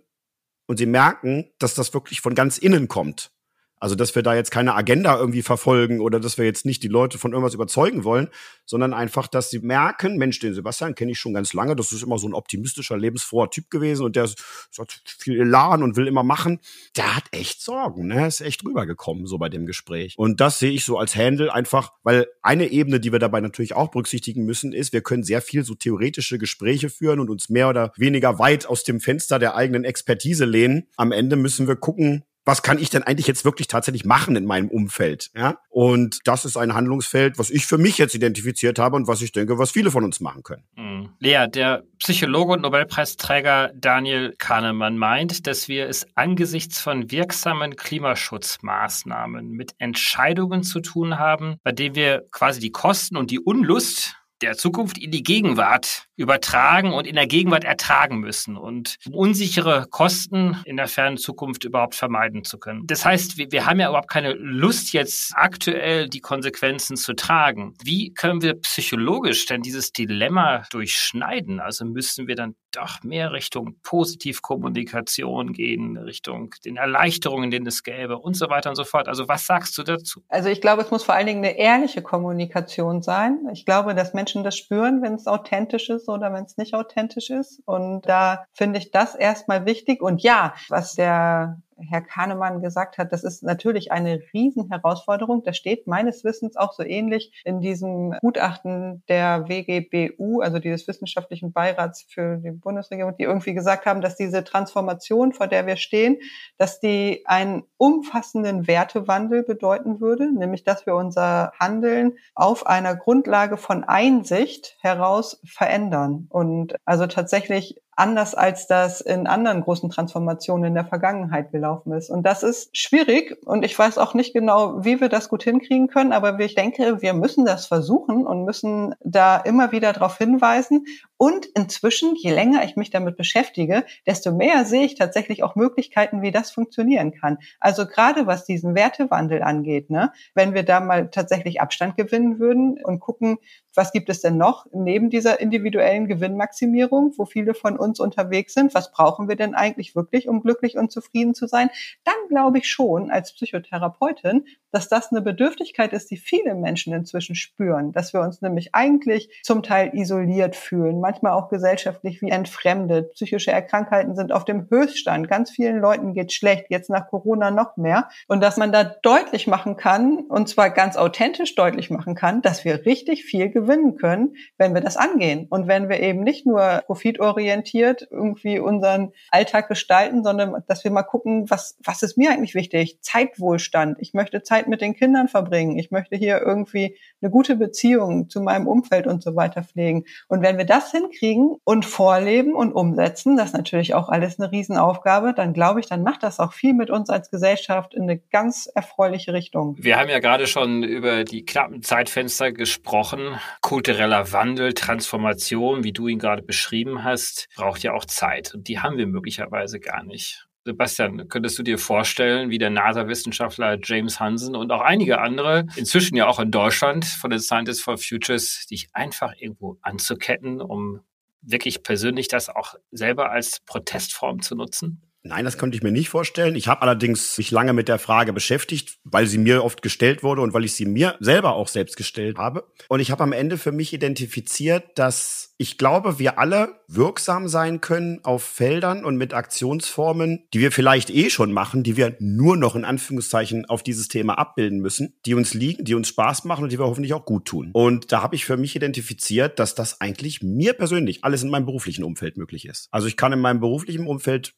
und 0.69 0.77
sie 0.77 0.87
merken, 0.87 1.51
dass 1.59 1.75
das 1.75 1.95
wirklich 1.95 2.21
von 2.21 2.35
ganz 2.35 2.59
innen 2.59 2.89
kommt. 2.89 3.33
Also, 3.81 3.95
dass 3.95 4.15
wir 4.15 4.23
da 4.23 4.35
jetzt 4.35 4.51
keine 4.51 4.75
Agenda 4.75 5.19
irgendwie 5.19 5.43
verfolgen 5.43 6.01
oder 6.01 6.21
dass 6.21 6.39
wir 6.39 6.45
jetzt 6.45 6.67
nicht 6.67 6.83
die 6.83 6.89
Leute 6.89 7.19
von 7.19 7.33
irgendwas 7.33 7.55
überzeugen 7.55 8.05
wollen, 8.05 8.29
sondern 8.67 8.93
einfach, 8.93 9.29
dass 9.29 9.51
sie 9.51 9.61
merken, 9.61 10.17
Mensch, 10.17 10.39
den 10.41 10.55
Sebastian 10.55 10.95
kenne 10.95 11.13
ich 11.13 11.19
schon 11.19 11.35
ganz 11.35 11.53
lange, 11.53 11.77
das 11.77 11.93
ist 11.93 12.03
immer 12.03 12.19
so 12.19 12.29
ein 12.29 12.35
optimistischer, 12.35 12.99
lebensfroher 12.99 13.51
Typ 13.51 13.71
gewesen 13.71 14.05
und 14.05 14.17
der 14.17 14.25
hat 14.25 15.03
viel 15.19 15.41
Elan 15.41 15.83
und 15.83 15.97
will 15.97 16.07
immer 16.07 16.23
machen. 16.23 16.61
Der 16.97 17.17
hat 17.17 17.25
echt 17.33 17.63
Sorgen, 17.63 18.07
ne? 18.07 18.27
Ist 18.27 18.41
echt 18.41 18.65
rübergekommen 18.65 19.27
so 19.27 19.39
bei 19.39 19.49
dem 19.49 19.67
Gespräch. 19.67 20.15
Und 20.17 20.41
das 20.41 20.59
sehe 20.59 20.73
ich 20.73 20.85
so 20.85 20.99
als 20.99 21.17
Handle 21.17 21.53
einfach, 21.53 21.93
weil 22.03 22.27
eine 22.43 22.69
Ebene, 22.71 23.01
die 23.01 23.13
wir 23.13 23.19
dabei 23.19 23.41
natürlich 23.41 23.75
auch 23.75 23.91
berücksichtigen 23.91 24.45
müssen, 24.45 24.73
ist, 24.73 24.93
wir 24.93 25.03
können 25.03 25.23
sehr 25.23 25.41
viel 25.41 25.65
so 25.65 25.75
theoretische 25.75 26.39
Gespräche 26.39 26.91
führen 26.91 27.21
und 27.21 27.31
uns 27.31 27.49
mehr 27.49 27.69
oder 27.69 27.93
weniger 27.97 28.39
weit 28.39 28.67
aus 28.67 28.85
dem 28.85 29.01
Fenster 29.01 29.39
der 29.39 29.55
eigenen 29.55 29.85
Expertise 29.85 30.45
lehnen. 30.45 30.89
Am 30.97 31.13
Ende 31.13 31.37
müssen 31.37 31.69
wir 31.69 31.77
gucken, 31.77 32.25
was 32.49 32.63
kann 32.63 32.79
ich 32.79 32.89
denn 32.89 33.03
eigentlich 33.03 33.27
jetzt 33.27 33.45
wirklich 33.45 33.69
tatsächlich 33.69 34.07
machen 34.07 34.35
in 34.35 34.47
meinem 34.47 34.69
Umfeld? 34.69 35.31
Ja? 35.37 35.59
Und 35.69 36.21
das 36.25 36.47
ist 36.47 36.57
ein 36.57 36.73
Handlungsfeld, 36.73 37.39
was 37.39 37.51
ich 37.51 37.67
für 37.67 37.77
mich 37.77 37.99
jetzt 37.99 38.15
identifiziert 38.15 38.79
habe 38.79 38.97
und 38.97 39.07
was 39.07 39.21
ich 39.21 39.33
denke, 39.33 39.59
was 39.59 39.71
viele 39.71 39.91
von 39.91 40.03
uns 40.03 40.21
machen 40.21 40.43
können. 40.43 40.63
Mhm. 40.75 41.11
Lea, 41.19 41.45
der 41.47 41.83
Psychologe 41.99 42.55
und 42.55 42.63
Nobelpreisträger 42.63 43.73
Daniel 43.75 44.35
Kahnemann 44.39 44.97
meint, 44.97 45.47
dass 45.47 45.69
wir 45.69 45.91
es 45.91 46.07
angesichts 46.15 46.81
von 46.81 47.11
wirksamen 47.11 47.77
Klimaschutzmaßnahmen 47.77 49.51
mit 49.51 49.75
Entscheidungen 49.77 50.63
zu 50.63 50.81
tun 50.81 51.19
haben, 51.19 51.57
bei 51.65 51.73
denen 51.73 51.97
wir 51.97 52.25
quasi 52.31 52.61
die 52.61 52.73
Kosten 52.73 53.19
und 53.19 53.31
die 53.31 53.41
Unlust 53.41 54.17
der 54.43 54.57
Zukunft 54.57 54.99
in 54.99 55.11
die 55.11 55.23
Gegenwart 55.23 56.07
übertragen 56.17 56.93
und 56.93 57.07
in 57.07 57.15
der 57.15 57.27
Gegenwart 57.27 57.65
ertragen 57.65 58.19
müssen 58.19 58.57
und 58.57 58.97
um 59.07 59.15
unsichere 59.15 59.87
Kosten 59.91 60.57
in 60.65 60.77
der 60.77 60.89
fernen 60.89 61.17
Zukunft 61.17 61.65
überhaupt 61.65 61.95
vermeiden 61.95 62.45
zu 62.45 62.59
können. 62.59 62.87
Das 62.87 63.05
heißt, 63.05 63.39
wir, 63.39 63.51
wir 63.53 63.67
haben 63.67 63.81
ja 63.81 63.89
überhaupt 63.89 64.11
keine 64.11 64.33
Lust 64.33 64.93
jetzt 64.93 65.33
aktuell 65.35 66.09
die 66.09 66.21
Konsequenzen 66.21 66.97
zu 66.97 67.15
tragen. 67.15 67.75
Wie 67.83 68.13
können 68.15 68.43
wir 68.43 68.55
psychologisch 68.55 69.47
denn 69.47 69.63
dieses 69.63 69.93
Dilemma 69.93 70.65
durchschneiden? 70.71 71.61
Also 71.61 71.85
müssen 71.85 72.27
wir 72.27 72.35
dann 72.35 72.55
doch 72.73 73.03
mehr 73.03 73.33
Richtung 73.33 73.77
Positivkommunikation 73.83 75.53
gehen, 75.53 75.97
Richtung 75.97 76.55
den 76.65 76.77
Erleichterungen, 76.77 77.51
denen 77.51 77.67
es 77.67 77.83
gäbe 77.83 78.19
und 78.19 78.35
so 78.35 78.49
weiter 78.51 78.71
und 78.71 78.77
so 78.77 78.85
fort. 78.85 79.09
Also 79.09 79.29
was 79.29 79.47
sagst 79.47 79.77
du 79.79 79.83
dazu? 79.83 80.23
Also 80.29 80.49
ich 80.49 80.61
glaube, 80.61 80.83
es 80.83 80.91
muss 80.91 81.05
vor 81.05 81.15
allen 81.15 81.27
Dingen 81.27 81.45
eine 81.45 81.59
ehrliche 81.59 82.03
Kommunikation 82.03 83.03
sein. 83.03 83.49
Ich 83.53 83.65
glaube, 83.65 83.95
dass 83.95 84.15
Menschen 84.15 84.45
das 84.45 84.57
spüren, 84.57 85.03
wenn 85.03 85.15
es 85.15 85.27
authentisch 85.27 85.89
ist 85.89 86.09
oder 86.09 86.33
wenn 86.33 86.45
es 86.45 86.57
nicht 86.57 86.75
authentisch 86.75 87.31
ist. 87.31 87.61
Und 87.65 88.03
da 88.03 88.45
finde 88.53 88.79
ich 88.79 88.91
das 88.91 89.15
erstmal 89.15 89.67
wichtig. 89.67 90.03
Und 90.03 90.23
ja, 90.23 90.55
was 90.69 90.95
der 90.95 91.61
Herr 91.89 92.03
Kahnemann 92.03 92.61
gesagt 92.61 92.99
hat, 92.99 93.13
das 93.13 93.25
ist 93.25 93.43
natürlich 93.43 93.93
eine 93.93 94.21
Riesenherausforderung. 94.33 95.43
Das 95.45 95.57
steht 95.57 95.87
meines 95.87 96.25
Wissens 96.25 96.57
auch 96.57 96.73
so 96.73 96.83
ähnlich 96.83 97.33
in 97.45 97.61
diesem 97.61 98.15
Gutachten 98.21 99.03
der 99.09 99.49
WGBU, 99.49 100.41
also 100.41 100.59
dieses 100.59 100.87
Wissenschaftlichen 100.89 101.53
Beirats 101.53 102.03
für 102.09 102.37
die 102.39 102.51
Bundesregierung, 102.51 103.17
die 103.17 103.25
irgendwie 103.25 103.55
gesagt 103.55 103.87
haben, 103.87 104.01
dass 104.01 104.17
diese 104.17 104.45
Transformation, 104.45 105.33
vor 105.33 105.47
der 105.47 105.67
wir 105.67 105.77
stehen, 105.77 106.19
dass 106.57 106.81
die 106.81 107.23
einen 107.27 107.65
umfassenden 107.77 108.67
Wertewandel 108.67 109.43
bedeuten 109.43 110.01
würde, 110.01 110.33
nämlich 110.33 110.65
dass 110.65 110.87
wir 110.87 110.95
unser 110.95 111.53
Handeln 111.59 112.17
auf 112.35 112.67
einer 112.67 112.97
Grundlage 112.97 113.57
von 113.57 113.85
Einsicht 113.85 114.77
heraus 114.81 115.41
verändern 115.45 116.27
und 116.31 116.75
also 116.85 117.07
tatsächlich 117.07 117.81
anders 117.99 118.35
als 118.35 118.67
das 118.67 119.01
in 119.01 119.27
anderen 119.27 119.63
großen 119.63 119.91
Transformationen 119.91 120.67
in 120.67 120.75
der 120.75 120.85
Vergangenheit 120.85 121.51
gelaufen 121.51 121.93
ist. 121.93 122.11
Und 122.11 122.23
das 122.25 122.43
ist 122.43 122.77
schwierig 122.77 123.37
und 123.45 123.65
ich 123.65 123.79
weiß 123.79 123.99
auch 123.99 124.15
nicht 124.15 124.33
genau, 124.33 124.85
wie 124.85 125.01
wir 125.01 125.09
das 125.09 125.29
gut 125.29 125.43
hinkriegen 125.43 125.89
können, 125.89 126.13
aber 126.13 126.39
ich 126.39 126.55
denke, 126.55 127.03
wir 127.03 127.13
müssen 127.13 127.45
das 127.45 127.67
versuchen 127.67 128.27
und 128.27 128.45
müssen 128.45 128.95
da 129.01 129.37
immer 129.37 129.73
wieder 129.73 129.93
darauf 129.93 130.17
hinweisen. 130.19 130.87
Und 131.19 131.47
inzwischen, 131.47 132.15
je 132.15 132.31
länger 132.31 132.65
ich 132.65 132.77
mich 132.77 132.91
damit 132.91 133.17
beschäftige, 133.17 133.85
desto 134.07 134.33
mehr 134.33 134.65
sehe 134.65 134.85
ich 134.85 134.95
tatsächlich 134.95 135.43
auch 135.43 135.57
Möglichkeiten, 135.57 136.23
wie 136.23 136.31
das 136.31 136.53
funktionieren 136.53 137.13
kann. 137.13 137.39
Also 137.59 137.87
gerade 137.87 138.29
was 138.29 138.45
diesen 138.45 138.77
Wertewandel 138.77 139.43
angeht, 139.43 139.91
ne, 139.91 140.13
wenn 140.35 140.55
wir 140.55 140.63
da 140.63 140.79
mal 140.79 141.11
tatsächlich 141.11 141.61
Abstand 141.61 141.97
gewinnen 141.97 142.39
würden 142.39 142.79
und 142.83 143.01
gucken, 143.01 143.39
was 143.75 143.93
gibt 143.93 144.09
es 144.09 144.21
denn 144.21 144.37
noch 144.37 144.67
neben 144.73 145.09
dieser 145.09 145.41
individuellen 145.41 146.09
Gewinnmaximierung, 146.09 147.15
wo 147.17 147.27
viele 147.27 147.55
von 147.55 147.79
uns 147.79 148.01
unterwegs 148.01 148.55
sind? 148.55 148.75
Was 148.75 148.91
brauchen 148.91 149.29
wir 149.29 149.37
denn 149.37 149.55
eigentlich 149.55 149.95
wirklich, 149.95 150.29
um 150.29 150.43
glücklich 150.43 150.77
und 150.77 150.91
zufrieden 150.91 151.35
zu 151.35 151.47
sein? 151.47 151.71
Dann 152.05 152.17
glaube 152.29 152.59
ich 152.59 152.69
schon 152.69 153.11
als 153.11 153.33
Psychotherapeutin, 153.33 154.47
dass 154.73 154.89
das 154.89 155.13
eine 155.13 155.23
Bedürftigkeit 155.23 155.93
ist, 155.93 156.11
die 156.11 156.17
viele 156.17 156.55
Menschen 156.55 156.93
inzwischen 156.93 157.37
spüren, 157.37 157.93
dass 157.93 158.13
wir 158.13 158.21
uns 158.21 158.43
nämlich 158.43 158.75
eigentlich 158.75 159.31
zum 159.43 159.63
Teil 159.63 159.95
isoliert 159.95 160.57
fühlen, 160.57 161.01
manchmal 161.09 161.33
auch 161.33 161.49
gesellschaftlich 161.49 162.21
wie 162.21 162.29
entfremdet. 162.29 163.15
Psychische 163.15 163.51
Erkrankheiten 163.51 164.15
sind 164.15 164.31
auf 164.31 164.45
dem 164.45 164.69
Höchststand. 164.69 165.27
Ganz 165.27 165.51
vielen 165.51 165.81
Leuten 165.81 166.13
geht 166.13 166.35
schlecht, 166.35 166.67
jetzt 166.69 166.91
nach 166.91 167.09
Corona 167.09 167.51
noch 167.51 167.79
mehr. 167.79 168.11
Und 168.27 168.43
dass 168.43 168.59
man 168.59 168.73
da 168.73 168.85
deutlich 168.85 169.47
machen 169.47 169.79
kann, 169.79 170.19
und 170.29 170.51
zwar 170.51 170.69
ganz 170.69 170.99
authentisch 170.99 171.55
deutlich 171.55 171.89
machen 171.89 172.15
kann, 172.15 172.43
dass 172.43 172.67
wir 172.67 172.85
richtig 172.85 173.25
viel 173.25 173.49
gewinnen 173.49 173.97
können, 173.97 174.35
wenn 174.59 174.75
wir 174.75 174.83
das 174.83 174.99
angehen. 174.99 175.47
Und 175.49 175.67
wenn 175.67 175.89
wir 175.89 175.99
eben 176.01 176.21
nicht 176.21 176.45
nur 176.45 176.83
profitorientiert 176.85 178.07
irgendwie 178.11 178.59
unseren 178.59 179.13
Alltag 179.31 179.69
gestalten, 179.69 180.23
sondern 180.23 180.63
dass 180.67 180.85
wir 180.85 180.91
mal 180.91 181.05
gucken, 181.05 181.49
was, 181.49 181.79
was 181.83 182.03
ist 182.03 182.19
mir 182.19 182.33
eigentlich 182.33 182.55
wichtig? 182.55 182.99
Zeitwohlstand. 183.01 183.97
Ich 184.01 184.13
möchte 184.13 184.43
Zeit 184.43 184.69
mit 184.69 184.83
den 184.83 184.95
Kindern 184.95 185.29
verbringen. 185.29 185.79
Ich 185.79 185.91
möchte 185.91 186.17
hier 186.17 186.43
irgendwie 186.43 186.99
eine 187.23 187.31
gute 187.31 187.57
Beziehung 187.57 188.29
zu 188.29 188.43
meinem 188.43 188.67
Umfeld 188.67 189.07
und 189.07 189.23
so 189.23 189.37
weiter 189.37 189.63
pflegen. 189.63 190.05
Und 190.29 190.43
wenn 190.43 190.59
wir 190.59 190.67
das 190.67 190.91
hinkriegen 190.99 191.57
und 191.65 191.85
vorleben 191.85 192.55
und 192.55 192.73
umsetzen, 192.73 193.37
das 193.37 193.49
ist 193.49 193.55
natürlich 193.55 193.95
auch 193.95 194.09
alles 194.09 194.39
eine 194.39 194.51
Riesenaufgabe, 194.51 195.35
dann 195.35 195.53
glaube 195.53 195.81
ich, 195.81 195.87
dann 195.87 196.03
macht 196.03 196.23
das 196.23 196.41
auch 196.41 196.53
viel 196.53 196.75
mit 196.75 196.91
uns 196.91 197.11
als 197.11 197.31
Gesellschaft 197.31 197.95
in 197.95 198.03
eine 198.03 198.19
ganz 198.19 198.67
erfreuliche 198.75 199.33
Richtung. 199.33 199.77
Wir 199.79 199.99
haben 199.99 200.09
ja 200.09 200.19
gerade 200.19 200.47
schon 200.47 200.83
über 200.83 201.25
die 201.25 201.45
knappen 201.45 201.83
Zeitfenster 201.83 202.53
gesprochen. 202.53 203.39
Kultureller 203.61 204.33
Wandel, 204.33 204.75
Transformation, 204.75 205.85
wie 205.85 205.93
du 205.93 206.09
ihn 206.09 206.19
gerade 206.19 206.43
beschrieben 206.43 207.05
hast, 207.05 207.49
braucht 207.57 207.83
ja 207.83 207.93
auch 207.93 208.05
Zeit. 208.05 208.55
Und 208.55 208.69
die 208.69 208.81
haben 208.81 208.99
wir 208.99 209.07
möglicherweise 209.07 209.81
gar 209.81 210.03
nicht. 210.05 210.48
Sebastian, 210.69 211.29
könntest 211.29 211.59
du 211.59 211.63
dir 211.63 211.79
vorstellen, 211.79 212.51
wie 212.51 212.59
der 212.59 212.69
NASA-Wissenschaftler 212.69 213.79
James 213.83 214.21
Hansen 214.21 214.55
und 214.55 214.71
auch 214.71 214.83
einige 214.83 215.21
andere, 215.21 215.67
inzwischen 215.77 216.15
ja 216.15 216.27
auch 216.27 216.39
in 216.39 216.51
Deutschland 216.51 217.07
von 217.07 217.31
den 217.31 217.41
Scientists 217.41 217.83
for 217.83 217.97
Futures, 217.97 218.67
dich 218.71 218.89
einfach 218.93 219.33
irgendwo 219.39 219.79
anzuketten, 219.81 220.61
um 220.61 221.01
wirklich 221.41 221.83
persönlich 221.83 222.29
das 222.29 222.51
auch 222.51 222.75
selber 222.91 223.31
als 223.31 223.61
Protestform 223.65 224.43
zu 224.43 224.57
nutzen? 224.57 225.08
Nein, 225.29 225.45
das 225.45 225.59
könnte 225.59 225.77
ich 225.77 225.83
mir 225.83 225.93
nicht 225.93 226.09
vorstellen. 226.09 226.57
Ich 226.57 226.69
habe 226.69 226.81
allerdings 226.81 227.37
mich 227.37 227.51
lange 227.51 227.75
mit 227.75 227.89
der 227.89 227.99
Frage 227.99 228.33
beschäftigt, 228.33 228.99
weil 229.05 229.27
sie 229.27 229.37
mir 229.37 229.63
oft 229.63 229.83
gestellt 229.83 230.23
wurde 230.23 230.41
und 230.41 230.55
weil 230.55 230.65
ich 230.65 230.73
sie 230.73 230.87
mir 230.87 231.17
selber 231.21 231.55
auch 231.55 231.69
selbst 231.69 231.99
gestellt 231.99 232.39
habe. 232.39 232.65
Und 232.89 233.01
ich 233.01 233.11
habe 233.11 233.23
am 233.23 233.33
Ende 233.33 233.59
für 233.59 233.71
mich 233.71 233.93
identifiziert, 233.93 234.99
dass 234.99 235.55
ich 235.59 235.77
glaube, 235.77 236.21
wir 236.21 236.39
alle 236.39 236.81
wirksam 236.87 237.49
sein 237.49 237.81
können 237.81 238.21
auf 238.23 238.45
Feldern 238.45 239.05
und 239.05 239.17
mit 239.17 239.35
Aktionsformen, 239.35 240.47
die 240.55 240.61
wir 240.61 240.71
vielleicht 240.71 241.11
eh 241.11 241.31
schon 241.31 241.53
machen, 241.53 241.83
die 241.83 241.97
wir 241.97 242.17
nur 242.21 242.57
noch 242.57 242.77
in 242.77 242.85
Anführungszeichen 242.85 243.67
auf 243.67 243.83
dieses 243.83 244.07
Thema 244.07 244.39
abbilden 244.39 244.79
müssen, 244.79 245.15
die 245.27 245.35
uns 245.35 245.55
liegen, 245.55 245.85
die 245.85 245.95
uns 245.95 246.09
Spaß 246.09 246.45
machen 246.45 246.63
und 246.63 246.73
die 246.73 246.79
wir 246.79 246.87
hoffentlich 246.87 247.13
auch 247.13 247.25
gut 247.25 247.45
tun. 247.45 247.71
Und 247.73 248.13
da 248.13 248.23
habe 248.23 248.37
ich 248.37 248.45
für 248.45 248.57
mich 248.57 248.77
identifiziert, 248.77 249.59
dass 249.59 249.75
das 249.75 250.01
eigentlich 250.01 250.43
mir 250.43 250.75
persönlich 250.75 251.25
alles 251.25 251.43
in 251.43 251.51
meinem 251.51 251.67
beruflichen 251.67 252.05
Umfeld 252.05 252.37
möglich 252.37 252.65
ist. 252.65 252.89
Also 252.93 253.09
ich 253.09 253.17
kann 253.17 253.33
in 253.33 253.41
meinem 253.41 253.61
beruflichen 253.61 254.07
Umfeld 254.07 254.55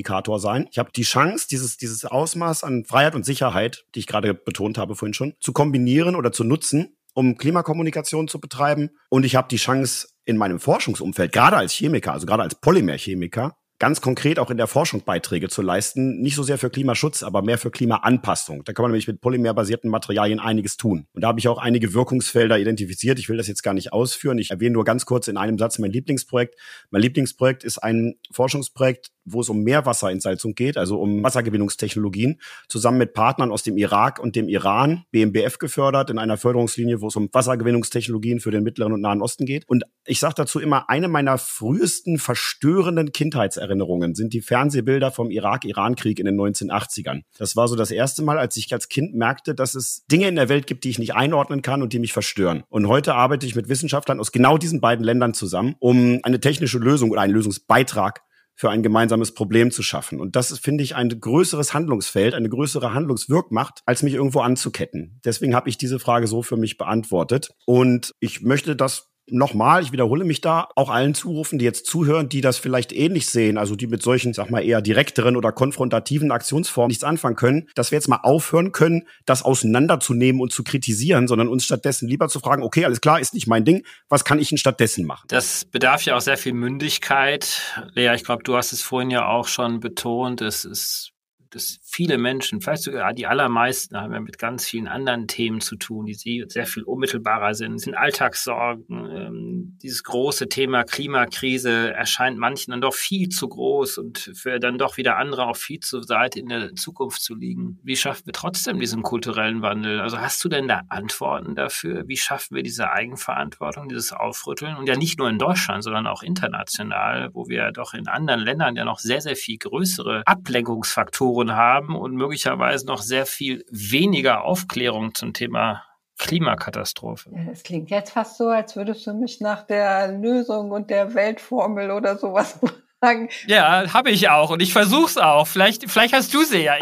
Klimakommunikator 0.00 0.40
sein. 0.40 0.66
Ich 0.70 0.78
habe 0.78 0.90
die 0.94 1.02
Chance, 1.02 1.46
dieses, 1.50 1.76
dieses 1.76 2.04
Ausmaß 2.04 2.64
an 2.64 2.84
Freiheit 2.84 3.14
und 3.14 3.24
Sicherheit, 3.24 3.84
die 3.94 4.00
ich 4.00 4.06
gerade 4.06 4.34
betont 4.34 4.78
habe 4.78 4.96
vorhin 4.96 5.14
schon, 5.14 5.34
zu 5.40 5.52
kombinieren 5.52 6.16
oder 6.16 6.32
zu 6.32 6.44
nutzen, 6.44 6.96
um 7.14 7.36
Klimakommunikation 7.36 8.28
zu 8.28 8.40
betreiben. 8.40 8.90
Und 9.08 9.24
ich 9.24 9.36
habe 9.36 9.48
die 9.48 9.56
Chance, 9.56 10.08
in 10.26 10.36
meinem 10.36 10.60
Forschungsumfeld, 10.60 11.32
gerade 11.32 11.56
als 11.56 11.72
Chemiker, 11.72 12.12
also 12.12 12.26
gerade 12.26 12.42
als 12.42 12.54
Polymerchemiker, 12.54 13.56
ganz 13.80 14.02
konkret 14.02 14.38
auch 14.38 14.50
in 14.50 14.58
der 14.58 14.66
Forschung 14.68 15.02
Beiträge 15.04 15.48
zu 15.48 15.62
leisten. 15.62 16.20
Nicht 16.20 16.36
so 16.36 16.42
sehr 16.42 16.58
für 16.58 16.70
Klimaschutz, 16.70 17.22
aber 17.24 17.42
mehr 17.42 17.58
für 17.58 17.70
Klimaanpassung. 17.70 18.62
Da 18.64 18.72
kann 18.72 18.84
man 18.84 18.92
nämlich 18.92 19.08
mit 19.08 19.20
polymerbasierten 19.20 19.90
Materialien 19.90 20.38
einiges 20.38 20.76
tun. 20.76 21.06
Und 21.14 21.22
da 21.22 21.28
habe 21.28 21.40
ich 21.40 21.48
auch 21.48 21.58
einige 21.58 21.94
Wirkungsfelder 21.94 22.58
identifiziert. 22.58 23.18
Ich 23.18 23.28
will 23.28 23.38
das 23.38 23.48
jetzt 23.48 23.62
gar 23.62 23.74
nicht 23.74 23.92
ausführen. 23.92 24.38
Ich 24.38 24.50
erwähne 24.50 24.74
nur 24.74 24.84
ganz 24.84 25.06
kurz 25.06 25.28
in 25.28 25.38
einem 25.38 25.58
Satz 25.58 25.78
mein 25.78 25.90
Lieblingsprojekt. 25.90 26.56
Mein 26.90 27.02
Lieblingsprojekt 27.02 27.64
ist 27.64 27.78
ein 27.78 28.16
Forschungsprojekt, 28.30 29.08
wo 29.32 29.40
es 29.40 29.48
um 29.48 29.62
Meerwasserentsalzung 29.62 30.54
geht, 30.54 30.76
also 30.76 31.00
um 31.00 31.22
Wassergewinnungstechnologien, 31.22 32.40
zusammen 32.68 32.98
mit 32.98 33.14
Partnern 33.14 33.50
aus 33.50 33.62
dem 33.62 33.76
Irak 33.76 34.18
und 34.18 34.36
dem 34.36 34.48
Iran, 34.48 35.04
BMBF 35.10 35.58
gefördert, 35.58 36.10
in 36.10 36.18
einer 36.18 36.36
Förderungslinie, 36.36 37.00
wo 37.00 37.08
es 37.08 37.16
um 37.16 37.28
Wassergewinnungstechnologien 37.32 38.40
für 38.40 38.50
den 38.50 38.62
Mittleren 38.62 38.92
und 38.92 39.00
Nahen 39.00 39.22
Osten 39.22 39.46
geht. 39.46 39.68
Und 39.68 39.84
ich 40.04 40.18
sage 40.18 40.34
dazu 40.36 40.60
immer, 40.60 40.88
eine 40.88 41.08
meiner 41.08 41.38
frühesten 41.38 42.18
verstörenden 42.18 43.12
Kindheitserinnerungen 43.12 44.14
sind 44.14 44.32
die 44.32 44.40
Fernsehbilder 44.40 45.10
vom 45.10 45.30
Irak-Iran-Krieg 45.30 46.18
in 46.18 46.26
den 46.26 46.40
1980ern. 46.40 47.22
Das 47.38 47.56
war 47.56 47.68
so 47.68 47.76
das 47.76 47.90
erste 47.90 48.22
Mal, 48.22 48.38
als 48.38 48.56
ich 48.56 48.72
als 48.72 48.88
Kind 48.88 49.14
merkte, 49.14 49.54
dass 49.54 49.74
es 49.74 50.04
Dinge 50.10 50.28
in 50.28 50.36
der 50.36 50.48
Welt 50.48 50.66
gibt, 50.66 50.84
die 50.84 50.90
ich 50.90 50.98
nicht 50.98 51.14
einordnen 51.14 51.62
kann 51.62 51.82
und 51.82 51.92
die 51.92 51.98
mich 51.98 52.12
verstören. 52.12 52.64
Und 52.68 52.88
heute 52.88 53.14
arbeite 53.14 53.46
ich 53.46 53.54
mit 53.54 53.68
Wissenschaftlern 53.68 54.20
aus 54.20 54.32
genau 54.32 54.58
diesen 54.58 54.80
beiden 54.80 55.04
Ländern 55.04 55.34
zusammen, 55.34 55.76
um 55.78 56.20
eine 56.22 56.40
technische 56.40 56.78
Lösung 56.78 57.10
oder 57.10 57.20
einen 57.20 57.34
Lösungsbeitrag 57.34 58.22
für 58.60 58.68
ein 58.68 58.82
gemeinsames 58.82 59.32
Problem 59.32 59.70
zu 59.70 59.82
schaffen. 59.82 60.20
Und 60.20 60.36
das 60.36 60.58
finde 60.58 60.84
ich, 60.84 60.94
ein 60.94 61.08
größeres 61.08 61.72
Handlungsfeld, 61.72 62.34
eine 62.34 62.50
größere 62.50 62.92
Handlungswirkmacht, 62.92 63.80
als 63.86 64.02
mich 64.02 64.12
irgendwo 64.12 64.40
anzuketten. 64.40 65.18
Deswegen 65.24 65.54
habe 65.54 65.70
ich 65.70 65.78
diese 65.78 65.98
Frage 65.98 66.26
so 66.26 66.42
für 66.42 66.58
mich 66.58 66.76
beantwortet. 66.76 67.54
Und 67.64 68.14
ich 68.20 68.42
möchte 68.42 68.76
das 68.76 69.08
nochmal, 69.32 69.82
ich 69.82 69.92
wiederhole 69.92 70.24
mich 70.24 70.40
da, 70.40 70.68
auch 70.76 70.90
allen 70.90 71.14
zurufen, 71.14 71.58
die 71.58 71.64
jetzt 71.64 71.86
zuhören, 71.86 72.28
die 72.28 72.40
das 72.40 72.58
vielleicht 72.58 72.92
ähnlich 72.92 73.26
sehen, 73.26 73.58
also 73.58 73.76
die 73.76 73.86
mit 73.86 74.02
solchen, 74.02 74.32
sag 74.32 74.50
mal, 74.50 74.60
eher 74.60 74.82
direkteren 74.82 75.36
oder 75.36 75.52
konfrontativen 75.52 76.30
Aktionsformen 76.30 76.88
nichts 76.88 77.04
anfangen 77.04 77.36
können, 77.36 77.68
dass 77.74 77.90
wir 77.90 77.96
jetzt 77.96 78.08
mal 78.08 78.20
aufhören 78.22 78.72
können, 78.72 79.06
das 79.26 79.42
auseinanderzunehmen 79.42 80.40
und 80.40 80.52
zu 80.52 80.64
kritisieren, 80.64 81.28
sondern 81.28 81.48
uns 81.48 81.64
stattdessen 81.64 82.08
lieber 82.08 82.28
zu 82.28 82.40
fragen, 82.40 82.62
okay, 82.62 82.84
alles 82.84 83.00
klar, 83.00 83.20
ist 83.20 83.34
nicht 83.34 83.46
mein 83.46 83.64
Ding, 83.64 83.84
was 84.08 84.24
kann 84.24 84.38
ich 84.38 84.48
denn 84.48 84.58
stattdessen 84.58 85.06
machen? 85.06 85.26
Das 85.28 85.64
bedarf 85.64 86.02
ja 86.02 86.16
auch 86.16 86.20
sehr 86.20 86.36
viel 86.36 86.52
Mündigkeit. 86.52 87.60
Lea, 87.94 88.12
ich 88.14 88.24
glaube, 88.24 88.42
du 88.42 88.56
hast 88.56 88.72
es 88.72 88.82
vorhin 88.82 89.10
ja 89.10 89.26
auch 89.26 89.48
schon 89.48 89.80
betont, 89.80 90.40
es 90.40 90.64
ist 90.64 91.12
dass 91.50 91.78
viele 91.82 92.18
Menschen, 92.18 92.60
vielleicht 92.60 92.84
sogar 92.84 93.12
die 93.12 93.26
allermeisten, 93.26 93.96
haben 93.96 94.12
ja 94.12 94.20
mit 94.20 94.38
ganz 94.38 94.66
vielen 94.66 94.88
anderen 94.88 95.26
Themen 95.26 95.60
zu 95.60 95.76
tun, 95.76 96.06
die 96.06 96.14
sehr 96.14 96.66
viel 96.66 96.84
unmittelbarer 96.84 97.54
sind, 97.54 97.78
sind 97.78 97.94
Alltagssorgen. 97.94 98.86
Ähm, 98.88 99.78
dieses 99.82 100.04
große 100.04 100.48
Thema 100.48 100.84
Klimakrise 100.84 101.92
erscheint 101.92 102.38
manchen 102.38 102.70
dann 102.70 102.80
doch 102.80 102.94
viel 102.94 103.28
zu 103.28 103.48
groß 103.48 103.98
und 103.98 104.30
für 104.34 104.60
dann 104.60 104.78
doch 104.78 104.96
wieder 104.96 105.16
andere 105.16 105.46
auch 105.46 105.56
viel 105.56 105.80
zu 105.80 106.08
weit 106.08 106.36
in 106.36 106.48
der 106.48 106.74
Zukunft 106.74 107.22
zu 107.22 107.34
liegen. 107.34 107.78
Wie 107.82 107.96
schaffen 107.96 108.26
wir 108.26 108.32
trotzdem 108.32 108.78
diesen 108.78 109.02
kulturellen 109.02 109.62
Wandel? 109.62 110.00
Also 110.00 110.18
hast 110.18 110.42
du 110.44 110.48
denn 110.48 110.68
da 110.68 110.82
Antworten 110.88 111.54
dafür? 111.54 112.06
Wie 112.06 112.16
schaffen 112.16 112.54
wir 112.54 112.62
diese 112.62 112.90
Eigenverantwortung, 112.90 113.88
dieses 113.88 114.12
Aufrütteln? 114.12 114.76
Und 114.76 114.88
ja 114.88 114.96
nicht 114.96 115.18
nur 115.18 115.28
in 115.28 115.38
Deutschland, 115.38 115.82
sondern 115.82 116.06
auch 116.06 116.22
international, 116.22 117.30
wo 117.32 117.48
wir 117.48 117.72
doch 117.72 117.94
in 117.94 118.08
anderen 118.08 118.40
Ländern 118.40 118.76
ja 118.76 118.84
noch 118.84 118.98
sehr, 118.98 119.20
sehr 119.20 119.36
viel 119.36 119.58
größere 119.58 120.22
Ablenkungsfaktoren 120.26 121.39
Spuren 121.40 121.56
haben 121.56 121.96
und 121.96 122.14
möglicherweise 122.14 122.86
noch 122.86 123.02
sehr 123.02 123.24
viel 123.26 123.64
weniger 123.70 124.44
Aufklärung 124.44 125.14
zum 125.14 125.32
Thema 125.32 125.84
Klimakatastrophe. 126.18 127.30
Es 127.50 127.62
klingt 127.62 127.90
jetzt 127.90 128.12
fast 128.12 128.36
so, 128.36 128.48
als 128.48 128.76
würdest 128.76 129.06
du 129.06 129.14
mich 129.14 129.40
nach 129.40 129.66
der 129.66 130.08
Lösung 130.08 130.70
und 130.70 130.90
der 130.90 131.14
Weltformel 131.14 131.90
oder 131.92 132.18
sowas 132.18 132.58
fragen. 133.00 133.30
Ja, 133.46 133.90
habe 133.94 134.10
ich 134.10 134.28
auch 134.28 134.50
und 134.50 134.60
ich 134.60 134.74
versuch's 134.74 135.16
auch. 135.16 135.46
Vielleicht, 135.46 135.90
vielleicht 135.90 136.12
hast 136.12 136.34
du 136.34 136.42
sie 136.44 136.62
ja. 136.62 136.74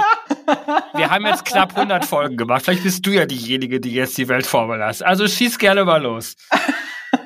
Wir 0.95 1.09
haben 1.09 1.25
jetzt 1.27 1.45
knapp 1.45 1.77
100 1.77 2.05
Folgen 2.05 2.37
gemacht. 2.37 2.65
Vielleicht 2.65 2.83
bist 2.83 3.07
du 3.07 3.11
ja 3.11 3.27
diejenige, 3.27 3.81
die 3.81 3.93
jetzt 3.93 4.19
die 4.19 4.27
Weltformel 4.27 4.83
hast. 4.83 5.05
Also 5.05 5.29
schieß 5.29 5.59
gerne 5.59 5.85
mal 5.85 6.03
los. 6.03 6.35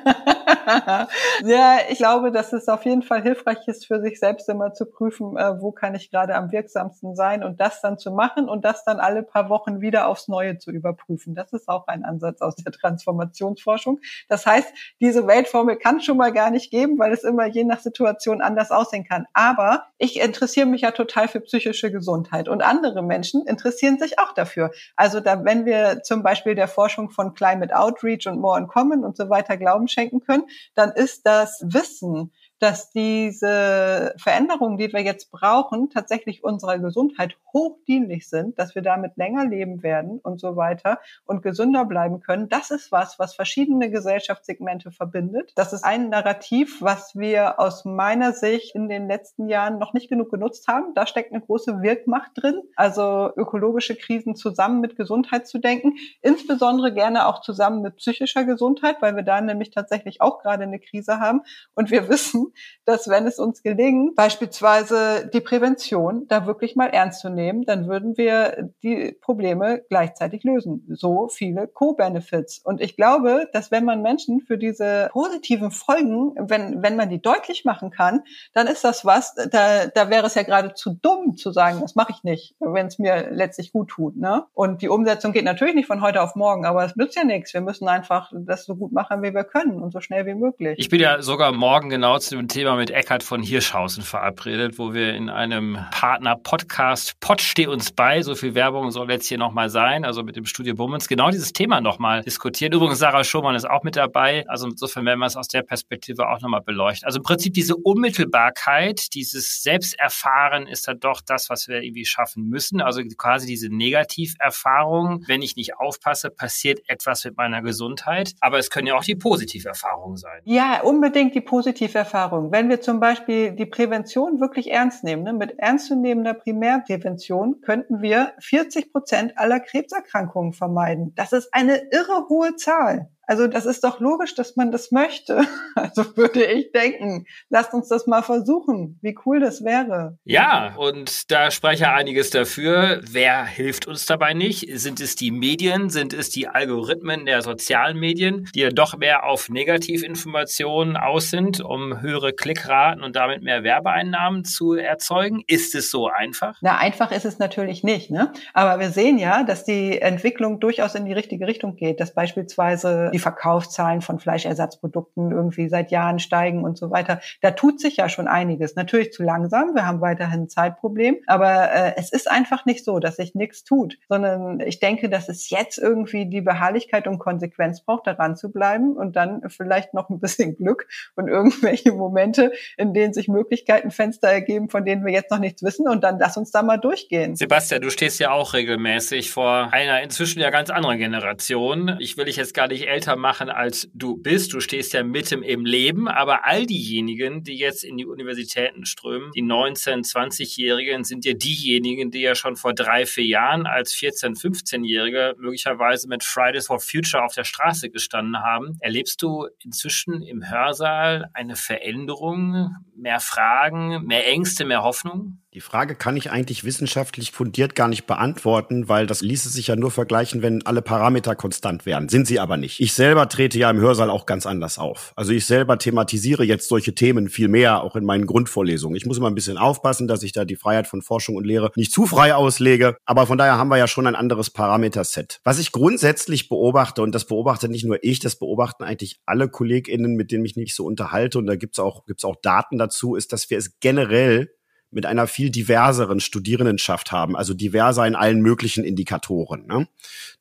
ja, 1.43 1.77
ich 1.89 1.97
glaube, 1.97 2.31
dass 2.31 2.53
es 2.53 2.67
auf 2.67 2.85
jeden 2.85 3.01
Fall 3.01 3.21
hilfreich 3.21 3.67
ist, 3.67 3.85
für 3.85 4.01
sich 4.01 4.19
selbst 4.19 4.49
immer 4.49 4.73
zu 4.73 4.85
prüfen, 4.85 5.37
äh, 5.37 5.61
wo 5.61 5.71
kann 5.71 5.95
ich 5.95 6.11
gerade 6.11 6.35
am 6.35 6.51
wirksamsten 6.51 7.15
sein 7.15 7.43
und 7.43 7.59
das 7.59 7.81
dann 7.81 7.97
zu 7.97 8.11
machen 8.11 8.49
und 8.49 8.65
das 8.65 8.83
dann 8.83 8.99
alle 8.99 9.23
paar 9.23 9.49
Wochen 9.49 9.81
wieder 9.81 10.07
aufs 10.07 10.27
Neue 10.27 10.57
zu 10.57 10.71
überprüfen. 10.71 11.35
Das 11.35 11.53
ist 11.53 11.67
auch 11.67 11.87
ein 11.87 12.03
Ansatz 12.03 12.41
aus 12.41 12.55
der 12.55 12.71
Transformationsforschung. 12.71 13.99
Das 14.29 14.45
heißt, 14.45 14.73
diese 15.01 15.27
Weltformel 15.27 15.77
kann 15.77 16.01
schon 16.01 16.17
mal 16.17 16.31
gar 16.31 16.51
nicht 16.51 16.71
geben, 16.71 16.97
weil 16.99 17.13
es 17.13 17.23
immer 17.23 17.45
je 17.45 17.63
nach 17.63 17.79
Situation 17.79 18.41
anders 18.41 18.71
aussehen 18.71 19.05
kann. 19.05 19.25
Aber 19.33 19.85
ich 19.97 20.19
interessiere 20.19 20.65
mich 20.65 20.81
ja 20.81 20.91
total 20.91 21.27
für 21.27 21.41
psychische 21.41 21.91
Gesundheit 21.91 22.47
und 22.47 22.61
andere 22.61 23.01
Menschen 23.01 23.45
interessieren 23.45 23.97
sich 23.97 24.19
auch 24.19 24.33
dafür. 24.33 24.71
Also 24.95 25.19
da, 25.19 25.43
wenn 25.43 25.65
wir 25.65 26.01
zum 26.03 26.23
Beispiel 26.23 26.55
der 26.55 26.67
Forschung 26.67 27.09
von 27.09 27.33
Climate 27.33 27.77
Outreach 27.77 28.27
und 28.27 28.39
More 28.39 28.59
in 28.59 28.67
Common 28.67 29.03
und 29.03 29.17
so 29.17 29.29
weiter 29.29 29.57
Glauben 29.57 29.87
schenken 29.93 30.19
können, 30.21 30.43
dann 30.75 30.91
ist 30.91 31.25
das 31.25 31.61
Wissen 31.65 32.31
dass 32.63 32.91
diese 32.91 34.15
Veränderungen, 34.15 34.77
die 34.77 34.93
wir 34.93 35.01
jetzt 35.01 35.31
brauchen, 35.31 35.89
tatsächlich 35.89 36.45
unserer 36.45 36.79
Gesundheit 36.79 37.35
hochdienlich 37.51 38.29
sind, 38.29 38.57
dass 38.57 38.73
wir 38.73 38.81
damit 38.81 39.17
länger 39.17 39.45
leben 39.45 39.83
werden 39.83 40.21
und 40.23 40.39
so 40.39 40.55
weiter 40.55 40.99
und 41.25 41.43
gesünder 41.43 41.83
bleiben 41.83 42.21
können. 42.21 42.47
Das 42.47 42.71
ist 42.71 42.89
was, 42.89 43.19
was 43.19 43.35
verschiedene 43.35 43.91
Gesellschaftssegmente 43.91 44.91
verbindet. 44.91 45.51
Das 45.55 45.73
ist 45.73 45.83
ein 45.83 46.07
Narrativ, 46.07 46.81
was 46.81 47.17
wir 47.17 47.59
aus 47.59 47.83
meiner 47.83 48.31
Sicht 48.31 48.75
in 48.75 48.87
den 48.87 49.09
letzten 49.09 49.49
Jahren 49.49 49.77
noch 49.77 49.91
nicht 49.91 50.07
genug 50.07 50.31
genutzt 50.31 50.69
haben. 50.69 50.93
Da 50.95 51.05
steckt 51.05 51.33
eine 51.33 51.41
große 51.41 51.81
Wirkmacht 51.81 52.31
drin, 52.35 52.61
also 52.77 53.29
ökologische 53.35 53.97
Krisen 53.97 54.37
zusammen 54.37 54.79
mit 54.79 54.95
Gesundheit 54.95 55.47
zu 55.47 55.59
denken, 55.59 55.95
insbesondere 56.21 56.93
gerne 56.93 57.27
auch 57.27 57.41
zusammen 57.41 57.81
mit 57.81 57.97
psychischer 57.97 58.45
Gesundheit, 58.45 59.01
weil 59.01 59.17
wir 59.17 59.23
da 59.23 59.41
nämlich 59.41 59.71
tatsächlich 59.71 60.21
auch 60.21 60.39
gerade 60.39 60.63
eine 60.63 60.79
Krise 60.79 61.19
haben 61.19 61.41
und 61.75 61.91
wir 61.91 62.07
wissen, 62.13 62.52
dass 62.85 63.07
wenn 63.07 63.25
es 63.27 63.39
uns 63.39 63.63
gelingt, 63.63 64.15
beispielsweise 64.15 65.29
die 65.33 65.41
Prävention 65.41 66.27
da 66.27 66.45
wirklich 66.45 66.75
mal 66.75 66.87
ernst 66.87 67.21
zu 67.21 67.29
nehmen, 67.29 67.63
dann 67.63 67.87
würden 67.87 68.17
wir 68.17 68.69
die 68.83 69.15
Probleme 69.21 69.83
gleichzeitig 69.89 70.43
lösen. 70.43 70.85
So 70.89 71.27
viele 71.27 71.67
Co-Benefits. 71.67 72.59
Und 72.59 72.81
ich 72.81 72.95
glaube, 72.95 73.49
dass 73.53 73.71
wenn 73.71 73.85
man 73.85 74.01
Menschen 74.01 74.41
für 74.41 74.57
diese 74.57 75.09
positiven 75.11 75.71
Folgen, 75.71 76.33
wenn, 76.37 76.81
wenn 76.83 76.95
man 76.95 77.09
die 77.09 77.21
deutlich 77.21 77.65
machen 77.65 77.91
kann, 77.91 78.23
dann 78.53 78.67
ist 78.67 78.83
das 78.83 79.05
was, 79.05 79.35
da, 79.35 79.87
da 79.87 80.09
wäre 80.09 80.27
es 80.27 80.35
ja 80.35 80.43
gerade 80.43 80.73
zu 80.73 80.93
dumm 80.93 81.35
zu 81.37 81.51
sagen, 81.51 81.79
das 81.81 81.95
mache 81.95 82.13
ich 82.15 82.23
nicht, 82.23 82.55
wenn 82.59 82.87
es 82.87 82.99
mir 82.99 83.29
letztlich 83.31 83.71
gut 83.71 83.89
tut. 83.89 84.17
Ne? 84.17 84.45
Und 84.53 84.81
die 84.81 84.89
Umsetzung 84.89 85.31
geht 85.31 85.45
natürlich 85.45 85.75
nicht 85.75 85.87
von 85.87 86.01
heute 86.01 86.21
auf 86.21 86.35
morgen, 86.35 86.65
aber 86.65 86.85
es 86.85 86.95
nützt 86.95 87.15
ja 87.15 87.23
nichts. 87.23 87.53
Wir 87.53 87.61
müssen 87.61 87.87
einfach 87.87 88.31
das 88.33 88.65
so 88.65 88.75
gut 88.75 88.91
machen, 88.91 89.21
wie 89.23 89.33
wir 89.33 89.43
können 89.43 89.81
und 89.81 89.91
so 89.91 89.99
schnell 89.99 90.25
wie 90.25 90.35
möglich. 90.35 90.75
Ich 90.77 90.89
bin 90.89 90.99
ja 90.99 91.21
sogar 91.21 91.51
morgen 91.51 91.89
genau 91.89 92.17
zu 92.19 92.42
dem 92.43 92.49
Thema 92.49 92.75
mit 92.75 92.91
Eckhard 92.91 93.23
von 93.23 93.41
Hirschhausen 93.41 94.03
verabredet, 94.03 94.77
wo 94.77 94.93
wir 94.93 95.13
in 95.13 95.29
einem 95.29 95.77
Partner-Podcast 95.91 97.17
Pod 97.21 97.41
steh 97.41 97.67
uns 97.67 97.91
bei, 97.91 98.21
so 98.21 98.35
viel 98.35 98.53
Werbung 98.53 98.91
soll 98.91 99.09
jetzt 99.09 99.27
hier 99.27 99.37
nochmal 99.37 99.69
sein, 99.69 100.03
also 100.03 100.23
mit 100.23 100.35
dem 100.35 100.45
Studio 100.45 100.75
Bummens, 100.75 101.07
genau 101.07 101.29
dieses 101.29 101.53
Thema 101.53 101.79
nochmal 101.79 102.21
diskutieren. 102.21 102.73
Übrigens, 102.73 102.99
Sarah 102.99 103.23
Schumann 103.23 103.55
ist 103.55 103.63
auch 103.63 103.83
mit 103.83 103.95
dabei. 103.95 104.43
Also 104.49 104.67
insofern 104.67 105.05
werden 105.05 105.19
wir 105.19 105.27
es 105.27 105.37
aus 105.37 105.47
der 105.47 105.61
Perspektive 105.61 106.27
auch 106.27 106.41
nochmal 106.41 106.59
beleuchten. 106.61 107.05
Also 107.05 107.19
im 107.19 107.23
Prinzip 107.23 107.53
diese 107.53 107.77
Unmittelbarkeit, 107.77 109.13
dieses 109.13 109.63
Selbsterfahren 109.63 110.67
ist 110.67 110.87
dann 110.89 110.99
doch 110.99 111.21
das, 111.21 111.49
was 111.49 111.69
wir 111.69 111.81
irgendwie 111.81 112.05
schaffen 112.05 112.49
müssen. 112.49 112.81
Also 112.81 113.01
quasi 113.17 113.47
diese 113.47 113.69
Negativerfahrung. 113.69 115.23
Wenn 115.27 115.41
ich 115.41 115.55
nicht 115.55 115.77
aufpasse, 115.77 116.29
passiert 116.29 116.81
etwas 116.87 117.23
mit 117.23 117.37
meiner 117.37 117.61
Gesundheit. 117.61 118.33
Aber 118.41 118.57
es 118.57 118.69
können 118.69 118.87
ja 118.87 118.95
auch 118.95 119.03
die 119.03 119.15
Positiverfahrungen 119.15 120.17
sein. 120.17 120.41
Ja, 120.43 120.81
unbedingt 120.81 121.35
die 121.35 121.41
Positiverfahrung. 121.41 122.32
Erfahrung. 122.33 122.51
Wenn 122.51 122.69
wir 122.69 122.81
zum 122.81 122.99
Beispiel 122.99 123.51
die 123.51 123.65
Prävention 123.65 124.39
wirklich 124.39 124.71
ernst 124.71 125.03
nehmen, 125.03 125.23
ne, 125.23 125.33
mit 125.33 125.59
ernstzunehmender 125.59 126.33
Primärprävention 126.33 127.61
könnten 127.61 128.01
wir 128.01 128.33
40 128.39 128.91
Prozent 128.91 129.37
aller 129.37 129.59
Krebserkrankungen 129.59 130.53
vermeiden. 130.53 131.13
Das 131.15 131.33
ist 131.33 131.53
eine 131.53 131.77
irre 131.91 132.27
hohe 132.29 132.55
Zahl. 132.55 133.09
Also 133.25 133.47
das 133.47 133.65
ist 133.65 133.83
doch 133.83 133.99
logisch, 133.99 134.35
dass 134.35 134.55
man 134.55 134.71
das 134.71 134.91
möchte. 134.91 135.41
Also 135.75 136.15
würde 136.15 136.45
ich 136.45 136.71
denken, 136.71 137.25
lasst 137.49 137.73
uns 137.73 137.89
das 137.89 138.05
mal 138.07 138.21
versuchen, 138.21 138.99
wie 139.01 139.17
cool 139.25 139.39
das 139.39 139.63
wäre. 139.63 140.17
Ja, 140.23 140.75
und 140.77 141.31
da 141.31 141.51
spreche 141.51 141.91
einiges 141.91 142.29
dafür. 142.29 143.01
Wer 143.09 143.45
hilft 143.45 143.87
uns 143.87 144.05
dabei 144.05 144.33
nicht? 144.33 144.67
Sind 144.79 145.01
es 145.01 145.15
die 145.15 145.31
Medien? 145.31 145.89
Sind 145.89 146.13
es 146.13 146.29
die 146.29 146.47
Algorithmen 146.47 147.25
der 147.25 147.41
sozialen 147.41 147.99
Medien, 147.99 148.47
die 148.55 148.61
ja 148.61 148.69
doch 148.69 148.97
mehr 148.97 149.25
auf 149.25 149.49
Negativinformationen 149.49 150.95
aus 150.95 151.31
sind, 151.31 151.59
um 151.59 152.01
höhere 152.01 152.33
Klickraten 152.33 153.03
und 153.03 153.15
damit 153.15 153.41
mehr 153.41 153.63
Werbeeinnahmen 153.63 154.45
zu 154.45 154.73
erzeugen? 154.73 155.43
Ist 155.47 155.75
es 155.75 155.89
so 155.89 156.07
einfach? 156.07 156.57
Na, 156.61 156.77
einfach 156.77 157.11
ist 157.11 157.25
es 157.25 157.39
natürlich 157.39 157.83
nicht. 157.83 158.11
Ne? 158.11 158.31
Aber 158.53 158.79
wir 158.79 158.91
sehen 158.91 159.17
ja, 159.17 159.43
dass 159.43 159.65
die 159.65 159.99
Entwicklung 159.99 160.59
durchaus 160.59 160.95
in 160.95 161.05
die 161.05 161.13
richtige 161.13 161.47
Richtung 161.47 161.75
geht, 161.75 161.99
dass 161.99 162.13
beispielsweise 162.13 163.11
die 163.13 163.19
Verkaufszahlen 163.23 164.01
von 164.01 164.19
Fleischersatzprodukten 164.19 165.31
irgendwie 165.31 165.69
seit 165.69 165.91
Jahren 165.91 166.19
steigen 166.19 166.63
und 166.63 166.77
so 166.77 166.91
weiter. 166.91 167.19
Da 167.41 167.51
tut 167.51 167.79
sich 167.79 167.97
ja 167.97 168.09
schon 168.09 168.27
einiges. 168.27 168.75
Natürlich 168.75 169.11
zu 169.11 169.23
langsam, 169.23 169.73
wir 169.73 169.87
haben 169.87 170.01
weiterhin 170.01 170.43
ein 170.43 170.49
Zeitproblem, 170.49 171.17
aber 171.25 171.71
äh, 171.71 171.93
es 171.97 172.11
ist 172.11 172.29
einfach 172.29 172.65
nicht 172.65 172.85
so, 172.85 172.99
dass 172.99 173.15
sich 173.15 173.33
nichts 173.33 173.63
tut, 173.63 173.97
sondern 174.09 174.59
ich 174.59 174.79
denke, 174.79 175.09
dass 175.09 175.29
es 175.29 175.49
jetzt 175.49 175.77
irgendwie 175.77 176.25
die 176.25 176.41
Beharrlichkeit 176.41 177.07
und 177.07 177.19
Konsequenz 177.19 177.81
braucht, 177.81 178.07
daran 178.07 178.35
zu 178.35 178.51
bleiben 178.51 178.93
und 178.95 179.15
dann 179.15 179.41
vielleicht 179.49 179.93
noch 179.93 180.09
ein 180.09 180.19
bisschen 180.19 180.55
Glück 180.55 180.87
und 181.15 181.27
irgendwelche 181.27 181.93
Momente, 181.93 182.51
in 182.77 182.93
denen 182.93 183.13
sich 183.13 183.27
Möglichkeiten, 183.27 183.91
Fenster 183.91 184.27
ergeben, 184.27 184.69
von 184.69 184.85
denen 184.85 185.05
wir 185.05 185.13
jetzt 185.13 185.31
noch 185.31 185.39
nichts 185.39 185.63
wissen 185.63 185.87
und 185.87 186.03
dann 186.03 186.19
lass 186.19 186.35
uns 186.37 186.51
da 186.51 186.61
mal 186.61 186.77
durchgehen. 186.77 187.35
Sebastian, 187.35 187.81
du 187.81 187.89
stehst 187.89 188.19
ja 188.19 188.31
auch 188.31 188.53
regelmäßig 188.53 189.31
vor 189.31 189.69
einer 189.71 190.01
inzwischen 190.01 190.39
ja 190.39 190.49
ganz 190.49 190.69
anderen 190.69 190.97
Generation. 190.97 191.95
Ich 191.99 192.17
will 192.17 192.25
dich 192.25 192.35
jetzt 192.35 192.53
gar 192.53 192.67
nicht 192.67 192.87
älter 192.87 193.02
machen, 193.15 193.49
als 193.49 193.89
du 193.93 194.17
bist. 194.17 194.53
Du 194.53 194.59
stehst 194.59 194.93
ja 194.93 195.03
mitten 195.03 195.43
im 195.43 195.65
Leben, 195.65 196.07
aber 196.07 196.45
all 196.45 196.65
diejenigen, 196.65 197.43
die 197.43 197.57
jetzt 197.57 197.83
in 197.83 197.97
die 197.97 198.05
Universitäten 198.05 198.85
strömen, 198.85 199.31
die 199.35 199.43
19-, 199.43 200.09
20-Jährigen, 200.11 201.03
sind 201.03 201.25
ja 201.25 201.33
diejenigen, 201.33 202.11
die 202.11 202.21
ja 202.21 202.35
schon 202.35 202.55
vor 202.55 202.73
drei, 202.73 203.05
vier 203.05 203.25
Jahren 203.25 203.65
als 203.65 203.93
14-, 203.93 204.39
15-Jährige 204.39 205.35
möglicherweise 205.37 206.07
mit 206.07 206.23
Fridays 206.23 206.67
for 206.67 206.79
Future 206.79 207.23
auf 207.23 207.35
der 207.35 207.43
Straße 207.43 207.89
gestanden 207.89 208.41
haben. 208.41 208.77
Erlebst 208.79 209.21
du 209.21 209.47
inzwischen 209.63 210.21
im 210.21 210.49
Hörsaal 210.49 211.29
eine 211.33 211.55
Veränderung, 211.55 212.75
mehr 212.95 213.19
Fragen, 213.19 214.05
mehr 214.05 214.27
Ängste, 214.27 214.65
mehr 214.65 214.83
Hoffnung? 214.83 215.42
Die 215.53 215.61
Frage 215.61 215.93
kann 215.93 216.17
ich 216.17 216.31
eigentlich 216.31 216.63
wissenschaftlich 216.63 217.29
fundiert 217.31 217.75
gar 217.75 217.87
nicht 217.87 218.07
beantworten, 218.07 218.89
weil 218.89 219.05
das 219.05 219.21
ließe 219.21 219.49
sich 219.49 219.67
ja 219.67 219.75
nur 219.75 219.91
vergleichen, 219.91 220.41
wenn 220.41 220.65
alle 220.65 220.81
Parameter 220.81 221.35
konstant 221.35 221.85
wären. 221.85 222.09
Sind 222.09 222.25
sie 222.25 222.39
aber 222.39 222.57
nicht. 222.57 222.79
Ich 222.79 222.93
selber 222.93 223.29
trete 223.29 223.59
ja 223.59 223.69
im 223.69 223.79
Hörsaal 223.79 224.09
auch 224.09 224.25
ganz 224.25 224.47
anders 224.47 224.79
auf. 224.79 225.13
Also 225.15 225.31
ich 225.31 225.45
selber 225.45 225.77
thematisiere 225.77 226.43
jetzt 226.43 226.67
solche 226.69 226.95
Themen 226.95 227.29
viel 227.29 227.49
mehr, 227.49 227.83
auch 227.83 227.95
in 227.95 228.03
meinen 228.03 228.25
Grundvorlesungen. 228.25 228.95
Ich 228.95 229.05
muss 229.05 229.19
immer 229.19 229.29
ein 229.29 229.35
bisschen 229.35 229.59
aufpassen, 229.59 230.07
dass 230.07 230.23
ich 230.23 230.31
da 230.31 230.43
die 230.43 230.55
Freiheit 230.55 230.87
von 230.87 231.03
Forschung 231.03 231.35
und 231.35 231.45
Lehre 231.45 231.69
nicht 231.75 231.91
zu 231.91 232.07
frei 232.07 232.33
auslege. 232.33 232.97
Aber 233.05 233.27
von 233.27 233.37
daher 233.37 233.59
haben 233.59 233.69
wir 233.69 233.77
ja 233.77 233.87
schon 233.87 234.07
ein 234.07 234.15
anderes 234.15 234.49
Parameterset. 234.49 235.39
Was 235.43 235.59
ich 235.59 235.71
grundsätzlich 235.71 236.49
beobachte, 236.49 237.03
und 237.03 237.13
das 237.13 237.27
beobachte 237.27 237.69
nicht 237.69 237.85
nur 237.85 237.99
ich, 238.01 238.19
das 238.19 238.37
beobachten 238.37 238.83
eigentlich 238.83 239.19
alle 239.27 239.49
KollegInnen, 239.49 240.15
mit 240.15 240.31
denen 240.31 240.45
ich 240.45 240.55
mich 240.55 240.73
so 240.73 240.83
unterhalte, 240.83 241.37
und 241.37 241.45
da 241.45 241.55
gibt's 241.57 241.77
auch, 241.77 242.07
gibt's 242.07 242.25
auch 242.25 242.37
Daten 242.41 242.79
dazu, 242.79 243.13
ist, 243.13 243.33
dass 243.33 243.51
wir 243.51 243.59
es 243.59 243.79
generell 243.79 244.49
mit 244.93 245.05
einer 245.05 245.27
viel 245.27 245.49
diverseren 245.49 246.19
Studierendenschaft 246.19 247.11
haben, 247.11 247.35
also 247.35 247.53
diverser 247.53 248.05
in 248.07 248.15
allen 248.15 248.41
möglichen 248.41 248.83
Indikatoren. 248.83 249.65
Ne? 249.67 249.87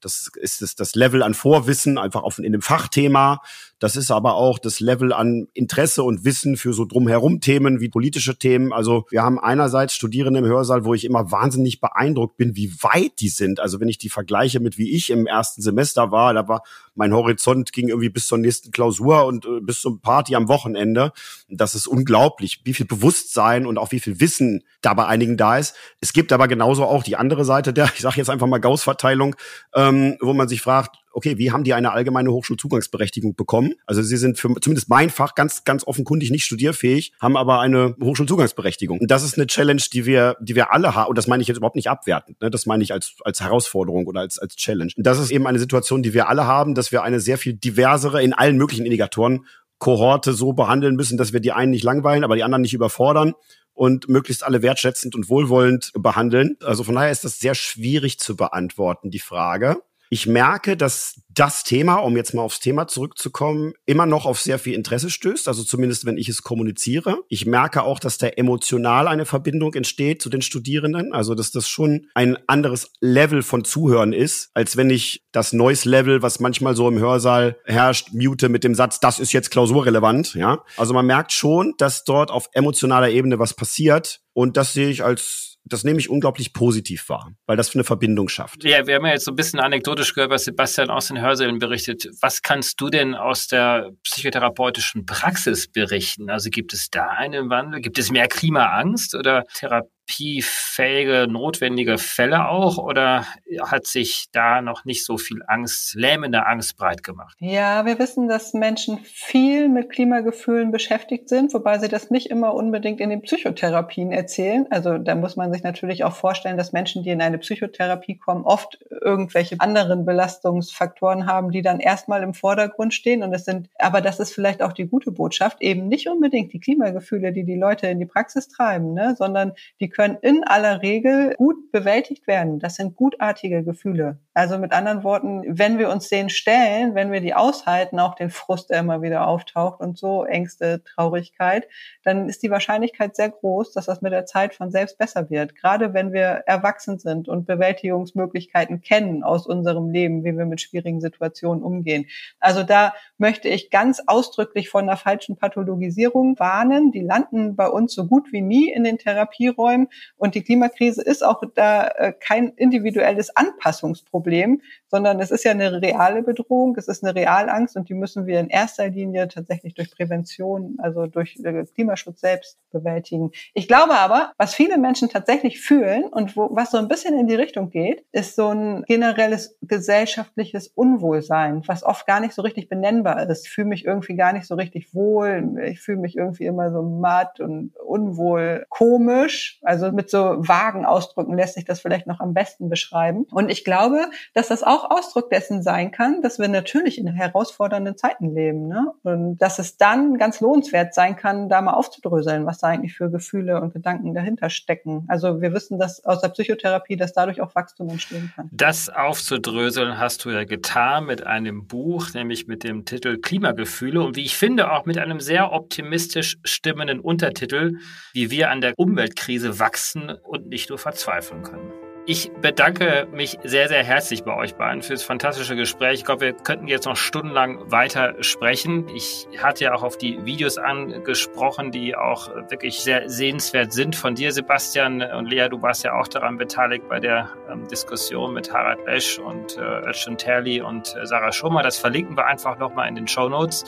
Das 0.00 0.30
ist 0.34 0.80
das, 0.80 0.94
Level 0.94 1.22
an 1.22 1.34
Vorwissen 1.34 1.98
einfach 1.98 2.22
auf 2.22 2.38
in 2.38 2.46
einem 2.46 2.62
Fachthema. 2.62 3.42
Das 3.82 3.96
ist 3.96 4.12
aber 4.12 4.36
auch 4.36 4.60
das 4.60 4.78
Level 4.78 5.12
an 5.12 5.48
Interesse 5.54 6.04
und 6.04 6.24
Wissen 6.24 6.56
für 6.56 6.72
so 6.72 6.84
drumherum 6.84 7.40
Themen 7.40 7.80
wie 7.80 7.88
politische 7.88 8.38
Themen. 8.38 8.72
Also 8.72 9.06
wir 9.10 9.24
haben 9.24 9.40
einerseits 9.40 9.92
Studierende 9.92 10.38
im 10.38 10.46
Hörsaal, 10.46 10.84
wo 10.84 10.94
ich 10.94 11.04
immer 11.04 11.32
wahnsinnig 11.32 11.80
beeindruckt 11.80 12.36
bin, 12.36 12.54
wie 12.54 12.72
weit 12.80 13.18
die 13.18 13.28
sind. 13.28 13.58
Also 13.58 13.80
wenn 13.80 13.88
ich 13.88 13.98
die 13.98 14.08
vergleiche 14.08 14.60
mit 14.60 14.78
wie 14.78 14.92
ich 14.92 15.10
im 15.10 15.26
ersten 15.26 15.62
Semester 15.62 16.12
war, 16.12 16.32
da 16.32 16.46
war 16.46 16.62
mein 16.94 17.12
Horizont 17.12 17.72
ging 17.72 17.88
irgendwie 17.88 18.08
bis 18.08 18.28
zur 18.28 18.38
nächsten 18.38 18.70
Klausur 18.70 19.24
und 19.24 19.46
äh, 19.46 19.60
bis 19.60 19.80
zum 19.80 20.00
Party 20.00 20.36
am 20.36 20.46
Wochenende. 20.46 21.10
Das 21.48 21.74
ist 21.74 21.88
unglaublich, 21.88 22.60
wie 22.62 22.74
viel 22.74 22.86
Bewusstsein 22.86 23.66
und 23.66 23.78
auch 23.78 23.90
wie 23.90 23.98
viel 23.98 24.20
Wissen 24.20 24.62
da 24.80 24.94
bei 24.94 25.06
einigen 25.06 25.36
da 25.36 25.58
ist. 25.58 25.74
Es 26.00 26.12
gibt 26.12 26.32
aber 26.32 26.46
genauso 26.46 26.84
auch 26.84 27.02
die 27.02 27.16
andere 27.16 27.44
Seite 27.44 27.72
der, 27.72 27.86
ich 27.94 28.02
sage 28.02 28.18
jetzt 28.18 28.30
einfach 28.30 28.46
mal 28.46 28.60
Gauss-Verteilung, 28.60 29.34
ähm, 29.74 30.18
wo 30.20 30.34
man 30.34 30.46
sich 30.46 30.60
fragt, 30.60 31.01
okay, 31.12 31.38
wie 31.38 31.50
haben 31.50 31.64
die 31.64 31.74
eine 31.74 31.92
allgemeine 31.92 32.32
Hochschulzugangsberechtigung 32.32 33.34
bekommen? 33.34 33.74
Also 33.86 34.02
sie 34.02 34.16
sind 34.16 34.38
für 34.38 34.54
zumindest 34.60 34.88
mein 34.88 35.10
Fach 35.10 35.34
ganz, 35.34 35.64
ganz 35.64 35.86
offenkundig 35.86 36.30
nicht 36.30 36.44
studierfähig, 36.44 37.12
haben 37.20 37.36
aber 37.36 37.60
eine 37.60 37.96
Hochschulzugangsberechtigung. 38.02 38.98
Und 38.98 39.10
das 39.10 39.22
ist 39.22 39.36
eine 39.36 39.46
Challenge, 39.46 39.82
die 39.92 40.06
wir, 40.06 40.36
die 40.40 40.54
wir 40.54 40.72
alle 40.72 40.94
haben. 40.94 41.08
Und 41.08 41.18
das 41.18 41.26
meine 41.26 41.42
ich 41.42 41.48
jetzt 41.48 41.58
überhaupt 41.58 41.76
nicht 41.76 41.88
abwertend. 41.88 42.40
Ne? 42.40 42.50
Das 42.50 42.66
meine 42.66 42.82
ich 42.82 42.92
als, 42.92 43.16
als 43.24 43.40
Herausforderung 43.40 44.06
oder 44.06 44.20
als, 44.20 44.38
als 44.38 44.56
Challenge. 44.56 44.92
Und 44.96 45.06
das 45.06 45.18
ist 45.18 45.30
eben 45.30 45.46
eine 45.46 45.58
Situation, 45.58 46.02
die 46.02 46.14
wir 46.14 46.28
alle 46.28 46.46
haben, 46.46 46.74
dass 46.74 46.92
wir 46.92 47.02
eine 47.02 47.20
sehr 47.20 47.38
viel 47.38 47.54
diversere 47.54 48.22
in 48.22 48.32
allen 48.32 48.56
möglichen 48.56 48.84
Indikatoren 48.84 49.46
Kohorte 49.78 50.32
so 50.32 50.52
behandeln 50.52 50.94
müssen, 50.94 51.18
dass 51.18 51.32
wir 51.32 51.40
die 51.40 51.50
einen 51.50 51.72
nicht 51.72 51.82
langweilen, 51.82 52.22
aber 52.22 52.36
die 52.36 52.44
anderen 52.44 52.62
nicht 52.62 52.74
überfordern 52.74 53.34
und 53.74 54.08
möglichst 54.08 54.44
alle 54.44 54.62
wertschätzend 54.62 55.14
und 55.14 55.28
wohlwollend 55.28 55.90
behandeln. 55.94 56.56
Also 56.62 56.84
von 56.84 56.94
daher 56.94 57.10
ist 57.10 57.24
das 57.24 57.40
sehr 57.40 57.54
schwierig 57.54 58.20
zu 58.20 58.36
beantworten, 58.36 59.10
die 59.10 59.18
Frage. 59.18 59.78
Ich 60.12 60.26
merke, 60.26 60.76
dass 60.76 61.22
das 61.30 61.64
Thema, 61.64 61.94
um 61.94 62.18
jetzt 62.18 62.34
mal 62.34 62.42
aufs 62.42 62.60
Thema 62.60 62.86
zurückzukommen, 62.86 63.72
immer 63.86 64.04
noch 64.04 64.26
auf 64.26 64.38
sehr 64.42 64.58
viel 64.58 64.74
Interesse 64.74 65.08
stößt, 65.08 65.48
also 65.48 65.64
zumindest 65.64 66.04
wenn 66.04 66.18
ich 66.18 66.28
es 66.28 66.42
kommuniziere. 66.42 67.22
Ich 67.30 67.46
merke 67.46 67.82
auch, 67.84 67.98
dass 67.98 68.18
da 68.18 68.26
emotional 68.26 69.08
eine 69.08 69.24
Verbindung 69.24 69.72
entsteht 69.72 70.20
zu 70.20 70.28
den 70.28 70.42
Studierenden, 70.42 71.14
also 71.14 71.34
dass 71.34 71.50
das 71.50 71.66
schon 71.66 72.08
ein 72.12 72.36
anderes 72.46 72.92
Level 73.00 73.40
von 73.40 73.64
Zuhören 73.64 74.12
ist, 74.12 74.50
als 74.52 74.76
wenn 74.76 74.90
ich 74.90 75.22
das 75.32 75.54
Noise 75.54 75.88
Level, 75.88 76.20
was 76.20 76.40
manchmal 76.40 76.76
so 76.76 76.88
im 76.88 76.98
Hörsaal 76.98 77.56
herrscht, 77.64 78.08
mute 78.12 78.50
mit 78.50 78.64
dem 78.64 78.74
Satz, 78.74 79.00
das 79.00 79.18
ist 79.18 79.32
jetzt 79.32 79.50
klausurrelevant, 79.50 80.34
ja? 80.34 80.62
Also 80.76 80.92
man 80.92 81.06
merkt 81.06 81.32
schon, 81.32 81.72
dass 81.78 82.04
dort 82.04 82.30
auf 82.30 82.50
emotionaler 82.52 83.08
Ebene 83.08 83.38
was 83.38 83.54
passiert 83.54 84.20
und 84.34 84.58
das 84.58 84.74
sehe 84.74 84.90
ich 84.90 85.02
als 85.02 85.51
das 85.72 85.84
nehme 85.84 85.98
ich 85.98 86.10
unglaublich 86.10 86.52
positiv 86.52 87.08
wahr, 87.08 87.32
weil 87.46 87.56
das 87.56 87.68
für 87.68 87.76
eine 87.76 87.84
Verbindung 87.84 88.28
schafft. 88.28 88.64
Ja, 88.64 88.86
wir 88.86 88.96
haben 88.96 89.06
ja 89.06 89.12
jetzt 89.12 89.24
so 89.24 89.32
ein 89.32 89.36
bisschen 89.36 89.60
anekdotisch 89.60 90.14
gehört, 90.14 90.30
was 90.30 90.44
Sebastian 90.44 90.90
aus 90.90 91.08
den 91.08 91.20
Hörsälen 91.20 91.58
berichtet. 91.58 92.08
Was 92.20 92.42
kannst 92.42 92.80
du 92.80 92.90
denn 92.90 93.14
aus 93.14 93.46
der 93.46 93.90
psychotherapeutischen 94.04 95.06
Praxis 95.06 95.68
berichten? 95.68 96.30
Also 96.30 96.50
gibt 96.50 96.72
es 96.72 96.90
da 96.90 97.08
einen 97.08 97.50
Wandel? 97.50 97.80
Gibt 97.80 97.98
es 97.98 98.10
mehr 98.10 98.28
Klimaangst 98.28 99.14
oder 99.14 99.44
Therapie? 99.54 99.88
Therapiefähige, 100.06 101.26
notwendige 101.28 101.98
Fälle 101.98 102.48
auch 102.48 102.78
oder 102.78 103.26
hat 103.60 103.86
sich 103.86 104.26
da 104.32 104.60
noch 104.60 104.84
nicht 104.84 105.04
so 105.04 105.16
viel 105.18 105.42
Angst, 105.46 105.94
lähmende 105.94 106.46
Angst 106.46 106.76
breit 106.76 107.02
gemacht? 107.02 107.36
Ja, 107.40 107.86
wir 107.86 107.98
wissen, 107.98 108.28
dass 108.28 108.54
Menschen 108.54 108.98
viel 109.04 109.68
mit 109.68 109.90
Klimagefühlen 109.90 110.70
beschäftigt 110.70 111.28
sind, 111.28 111.52
wobei 111.54 111.78
sie 111.78 111.88
das 111.88 112.10
nicht 112.10 112.30
immer 112.30 112.54
unbedingt 112.54 113.00
in 113.00 113.10
den 113.10 113.22
Psychotherapien 113.22 114.12
erzählen. 114.12 114.66
Also 114.70 114.98
da 114.98 115.14
muss 115.14 115.36
man 115.36 115.52
sich 115.52 115.62
natürlich 115.62 116.04
auch 116.04 116.14
vorstellen, 116.14 116.56
dass 116.56 116.72
Menschen, 116.72 117.02
die 117.02 117.10
in 117.10 117.22
eine 117.22 117.38
Psychotherapie 117.38 118.16
kommen, 118.16 118.44
oft 118.44 118.78
irgendwelche 118.90 119.60
anderen 119.60 120.04
Belastungsfaktoren 120.04 121.26
haben, 121.26 121.50
die 121.50 121.62
dann 121.62 121.80
erstmal 121.80 122.22
im 122.22 122.34
Vordergrund 122.34 122.94
stehen. 122.94 123.22
Und 123.22 123.32
es 123.32 123.44
sind, 123.44 123.68
aber 123.78 124.00
das 124.00 124.20
ist 124.20 124.34
vielleicht 124.34 124.62
auch 124.62 124.72
die 124.72 124.86
gute 124.86 125.12
Botschaft, 125.12 125.60
eben 125.60 125.88
nicht 125.88 126.08
unbedingt 126.08 126.52
die 126.52 126.60
Klimagefühle, 126.60 127.32
die 127.32 127.44
die 127.44 127.56
Leute 127.56 127.86
in 127.86 127.98
die 127.98 128.06
Praxis 128.06 128.48
treiben, 128.48 128.94
ne, 128.94 129.14
sondern 129.16 129.52
die 129.80 129.88
können 129.92 130.18
in 130.22 130.44
aller 130.44 130.82
Regel 130.82 131.34
gut 131.36 131.70
bewältigt 131.70 132.26
werden. 132.26 132.58
Das 132.58 132.76
sind 132.76 132.96
gutartige 132.96 133.62
Gefühle. 133.62 134.18
Also 134.34 134.58
mit 134.58 134.72
anderen 134.72 135.04
Worten, 135.04 135.42
wenn 135.46 135.78
wir 135.78 135.90
uns 135.90 136.08
denen 136.08 136.30
stellen, 136.30 136.94
wenn 136.94 137.12
wir 137.12 137.20
die 137.20 137.34
aushalten, 137.34 138.00
auch 138.00 138.14
den 138.14 138.30
Frust, 138.30 138.70
der 138.70 138.80
immer 138.80 139.02
wieder 139.02 139.26
auftaucht 139.26 139.80
und 139.80 139.98
so, 139.98 140.24
Ängste, 140.24 140.82
Traurigkeit, 140.84 141.68
dann 142.02 142.28
ist 142.30 142.42
die 142.42 142.50
Wahrscheinlichkeit 142.50 143.14
sehr 143.14 143.28
groß, 143.28 143.72
dass 143.72 143.86
das 143.86 144.00
mit 144.00 144.12
der 144.12 144.24
Zeit 144.24 144.54
von 144.54 144.70
selbst 144.70 144.96
besser 144.96 145.28
wird. 145.28 145.54
Gerade 145.54 145.92
wenn 145.92 146.14
wir 146.14 146.44
erwachsen 146.46 146.98
sind 146.98 147.28
und 147.28 147.46
Bewältigungsmöglichkeiten 147.46 148.80
kennen 148.80 149.22
aus 149.22 149.46
unserem 149.46 149.90
Leben, 149.90 150.24
wie 150.24 150.36
wir 150.36 150.46
mit 150.46 150.62
schwierigen 150.62 151.02
Situationen 151.02 151.62
umgehen. 151.62 152.06
Also 152.40 152.62
da 152.62 152.94
möchte 153.18 153.48
ich 153.48 153.70
ganz 153.70 154.02
ausdrücklich 154.06 154.70
von 154.70 154.88
einer 154.88 154.96
falschen 154.96 155.36
Pathologisierung 155.36 156.38
warnen. 156.38 156.90
Die 156.90 157.02
landen 157.02 157.54
bei 157.54 157.68
uns 157.68 157.94
so 157.94 158.06
gut 158.06 158.32
wie 158.32 158.40
nie 158.40 158.72
in 158.72 158.84
den 158.84 158.96
Therapieräumen. 158.96 159.81
Und 160.16 160.34
die 160.34 160.42
Klimakrise 160.42 161.02
ist 161.02 161.24
auch 161.24 161.42
da 161.54 161.88
äh, 161.88 162.12
kein 162.12 162.48
individuelles 162.48 163.34
Anpassungsproblem, 163.36 164.60
sondern 164.88 165.20
es 165.20 165.30
ist 165.30 165.44
ja 165.44 165.52
eine 165.52 165.80
reale 165.80 166.22
Bedrohung, 166.22 166.76
es 166.76 166.88
ist 166.88 167.04
eine 167.04 167.14
Realangst 167.14 167.76
und 167.76 167.88
die 167.88 167.94
müssen 167.94 168.26
wir 168.26 168.40
in 168.40 168.48
erster 168.48 168.88
Linie 168.88 169.28
tatsächlich 169.28 169.74
durch 169.74 169.90
Prävention, 169.90 170.76
also 170.78 171.06
durch 171.06 171.38
äh, 171.42 171.64
Klimaschutz 171.74 172.20
selbst 172.20 172.58
bewältigen. 172.70 173.30
Ich 173.54 173.68
glaube 173.68 173.94
aber, 173.94 174.32
was 174.38 174.54
viele 174.54 174.78
Menschen 174.78 175.08
tatsächlich 175.08 175.60
fühlen 175.60 176.04
und 176.04 176.36
wo, 176.36 176.48
was 176.52 176.70
so 176.70 176.78
ein 176.78 176.88
bisschen 176.88 177.18
in 177.18 177.26
die 177.26 177.34
Richtung 177.34 177.70
geht, 177.70 178.04
ist 178.12 178.36
so 178.36 178.48
ein 178.48 178.82
generelles 178.84 179.56
gesellschaftliches 179.62 180.68
Unwohlsein, 180.68 181.62
was 181.66 181.82
oft 181.82 182.06
gar 182.06 182.20
nicht 182.20 182.34
so 182.34 182.42
richtig 182.42 182.68
benennbar 182.68 183.28
ist. 183.28 183.46
Ich 183.46 183.52
fühle 183.52 183.68
mich 183.68 183.84
irgendwie 183.84 184.16
gar 184.16 184.32
nicht 184.32 184.46
so 184.46 184.54
richtig 184.54 184.94
wohl, 184.94 185.58
ich 185.64 185.80
fühle 185.80 185.98
mich 185.98 186.16
irgendwie 186.16 186.46
immer 186.46 186.70
so 186.70 186.82
matt 186.82 187.40
und 187.40 187.72
unwohl, 187.84 188.66
komisch. 188.68 189.60
Mit 189.92 190.10
so 190.10 190.36
vagen 190.38 190.84
Ausdrücken 190.84 191.36
lässt 191.36 191.54
sich 191.54 191.64
das 191.64 191.80
vielleicht 191.80 192.06
noch 192.06 192.20
am 192.20 192.34
besten 192.34 192.68
beschreiben. 192.68 193.26
Und 193.30 193.50
ich 193.50 193.64
glaube, 193.64 194.10
dass 194.34 194.48
das 194.48 194.62
auch 194.62 194.90
Ausdruck 194.90 195.30
dessen 195.30 195.62
sein 195.62 195.90
kann, 195.90 196.22
dass 196.22 196.38
wir 196.38 196.48
natürlich 196.48 196.98
in 196.98 197.06
herausfordernden 197.08 197.96
Zeiten 197.96 198.34
leben. 198.34 198.68
Ne? 198.68 198.92
Und 199.02 199.38
dass 199.38 199.58
es 199.58 199.76
dann 199.76 200.18
ganz 200.18 200.40
lohnenswert 200.40 200.94
sein 200.94 201.16
kann, 201.16 201.48
da 201.48 201.60
mal 201.60 201.74
aufzudröseln, 201.74 202.46
was 202.46 202.58
da 202.58 202.68
eigentlich 202.68 202.94
für 202.94 203.10
Gefühle 203.10 203.60
und 203.60 203.72
Gedanken 203.72 204.14
dahinter 204.14 204.50
stecken. 204.50 205.04
Also 205.08 205.40
wir 205.40 205.52
wissen 205.52 205.78
das 205.78 206.04
aus 206.04 206.20
der 206.20 206.28
Psychotherapie, 206.28 206.96
dass 206.96 207.12
dadurch 207.12 207.40
auch 207.40 207.54
Wachstum 207.54 207.88
entstehen 207.88 208.32
kann. 208.34 208.48
Das 208.52 208.88
aufzudröseln 208.88 209.98
hast 209.98 210.24
du 210.24 210.30
ja 210.30 210.44
getan 210.44 211.06
mit 211.06 211.26
einem 211.26 211.66
Buch, 211.66 212.12
nämlich 212.14 212.46
mit 212.46 212.64
dem 212.64 212.84
Titel 212.84 213.18
Klimagefühle 213.18 214.02
und 214.02 214.16
wie 214.16 214.24
ich 214.24 214.36
finde 214.36 214.72
auch 214.72 214.86
mit 214.86 214.98
einem 214.98 215.20
sehr 215.20 215.52
optimistisch 215.52 216.36
stimmenden 216.44 217.00
Untertitel, 217.00 217.78
wie 218.12 218.30
wir 218.30 218.50
an 218.50 218.60
der 218.60 218.74
Umweltkrise 218.76 219.58
wachsen 219.62 220.10
und 220.10 220.48
nicht 220.48 220.68
nur 220.68 220.78
verzweifeln 220.78 221.44
können. 221.44 221.72
Ich 222.04 222.32
bedanke 222.32 223.06
mich 223.12 223.38
sehr, 223.44 223.68
sehr 223.68 223.84
herzlich 223.84 224.24
bei 224.24 224.34
euch 224.34 224.56
beiden 224.56 224.82
für 224.82 224.92
das 224.92 225.04
fantastische 225.04 225.54
Gespräch. 225.54 226.00
Ich 226.00 226.04
glaube, 226.04 226.22
wir 226.22 226.32
könnten 226.32 226.66
jetzt 226.66 226.84
noch 226.84 226.96
stundenlang 226.96 227.70
weiter 227.70 228.16
sprechen. 228.24 228.88
Ich 228.88 229.28
hatte 229.38 229.62
ja 229.62 229.74
auch 229.74 229.84
auf 229.84 229.98
die 229.98 230.18
Videos 230.24 230.58
angesprochen, 230.58 231.70
die 231.70 231.94
auch 231.94 232.28
wirklich 232.50 232.80
sehr 232.80 233.08
sehenswert 233.08 233.72
sind 233.72 233.94
von 233.94 234.16
dir, 234.16 234.32
Sebastian. 234.32 235.00
Und 235.00 235.26
Lea, 235.30 235.48
du 235.48 235.62
warst 235.62 235.84
ja 235.84 235.94
auch 235.94 236.08
daran 236.08 236.38
beteiligt 236.38 236.88
bei 236.88 236.98
der 236.98 237.30
ähm, 237.48 237.68
Diskussion 237.68 238.34
mit 238.34 238.52
Harald 238.52 238.84
Lesch 238.84 239.20
und 239.20 239.56
äh, 239.56 239.88
Özcan 239.88 240.18
Terli 240.18 240.60
und 240.60 240.96
äh, 240.96 241.06
Sarah 241.06 241.30
Schummer. 241.30 241.62
Das 241.62 241.78
verlinken 241.78 242.16
wir 242.16 242.26
einfach 242.26 242.58
nochmal 242.58 242.88
in 242.88 242.96
den 242.96 243.06
Show 243.06 243.28
Notes. 243.28 243.62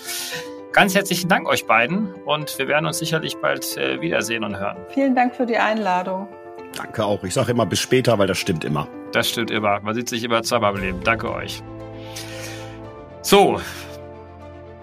Ganz 0.74 0.92
herzlichen 0.92 1.28
Dank 1.28 1.48
euch 1.48 1.66
beiden 1.68 2.12
und 2.26 2.58
wir 2.58 2.66
werden 2.66 2.84
uns 2.86 2.98
sicherlich 2.98 3.36
bald 3.36 3.76
äh, 3.76 4.00
wiedersehen 4.00 4.42
und 4.42 4.58
hören. 4.58 4.76
Vielen 4.88 5.14
Dank 5.14 5.32
für 5.36 5.46
die 5.46 5.56
Einladung. 5.56 6.26
Danke 6.76 7.04
auch. 7.04 7.22
Ich 7.22 7.32
sage 7.32 7.52
immer 7.52 7.64
bis 7.64 7.78
später, 7.78 8.18
weil 8.18 8.26
das 8.26 8.38
stimmt 8.38 8.64
immer. 8.64 8.88
Das 9.12 9.30
stimmt 9.30 9.52
immer. 9.52 9.78
Man 9.82 9.94
sieht 9.94 10.08
sich 10.08 10.24
immer 10.24 10.42
zweimal 10.42 10.74
im 10.74 10.80
Leben. 10.80 11.00
Danke 11.04 11.32
euch. 11.32 11.62
So. 13.22 13.60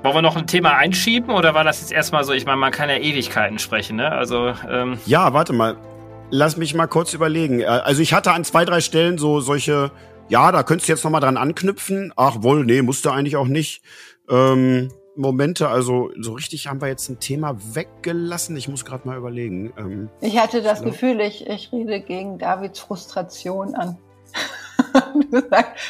Wollen 0.02 0.16
wir 0.16 0.22
noch 0.22 0.38
ein 0.38 0.48
Thema 0.48 0.78
einschieben 0.78 1.30
oder 1.30 1.54
war 1.54 1.66
das 1.66 1.82
jetzt 1.82 1.92
erstmal 1.92 2.24
so? 2.24 2.32
Ich 2.32 2.46
meine, 2.46 2.58
man 2.58 2.72
kann 2.72 2.90
ja 2.90 2.96
Ewigkeiten 2.96 3.60
sprechen, 3.60 3.98
ne? 3.98 4.14
Also. 4.14 4.54
Ähm 4.70 4.98
ja, 5.06 5.34
warte 5.34 5.52
mal. 5.52 5.76
Lass 6.30 6.56
mich 6.56 6.74
mal 6.74 6.88
kurz 6.88 7.14
überlegen. 7.14 7.60
Äh, 7.60 7.66
also 7.66 8.02
ich 8.02 8.14
hatte 8.14 8.32
an 8.32 8.46
zwei, 8.46 8.64
drei 8.64 8.80
Stellen 8.80 9.18
so 9.18 9.42
solche, 9.42 9.92
ja, 10.30 10.54
da 10.54 10.64
könntest 10.64 10.88
du 10.88 10.94
jetzt 10.94 11.04
nochmal 11.04 11.20
dran 11.20 11.36
anknüpfen. 11.36 12.14
Ach 12.16 12.38
wohl, 12.44 12.64
nee, 12.64 12.82
musste 12.82 13.12
eigentlich 13.12 13.36
auch 13.36 13.48
nicht. 13.48 13.84
Ähm, 14.30 14.90
Momente. 15.16 15.68
Also 15.68 16.12
so 16.20 16.34
richtig 16.34 16.68
haben 16.68 16.82
wir 16.82 16.88
jetzt 16.88 17.10
ein 17.10 17.20
Thema 17.20 17.56
weggelassen. 17.74 18.56
Ich 18.56 18.68
muss 18.68 18.86
gerade 18.86 19.08
mal 19.08 19.18
überlegen. 19.18 19.74
Ähm, 19.78 20.10
ich 20.22 20.40
hatte 20.40 20.62
das 20.62 20.82
glaub, 20.82 20.94
Gefühl, 20.94 21.22
ich, 21.22 21.48
ich 21.48 21.72
rede 21.72 22.02
gegen 22.02 22.38
Davids 22.38 22.80
Frustration 22.80 23.76
an. 23.76 23.98
du, 25.32 25.42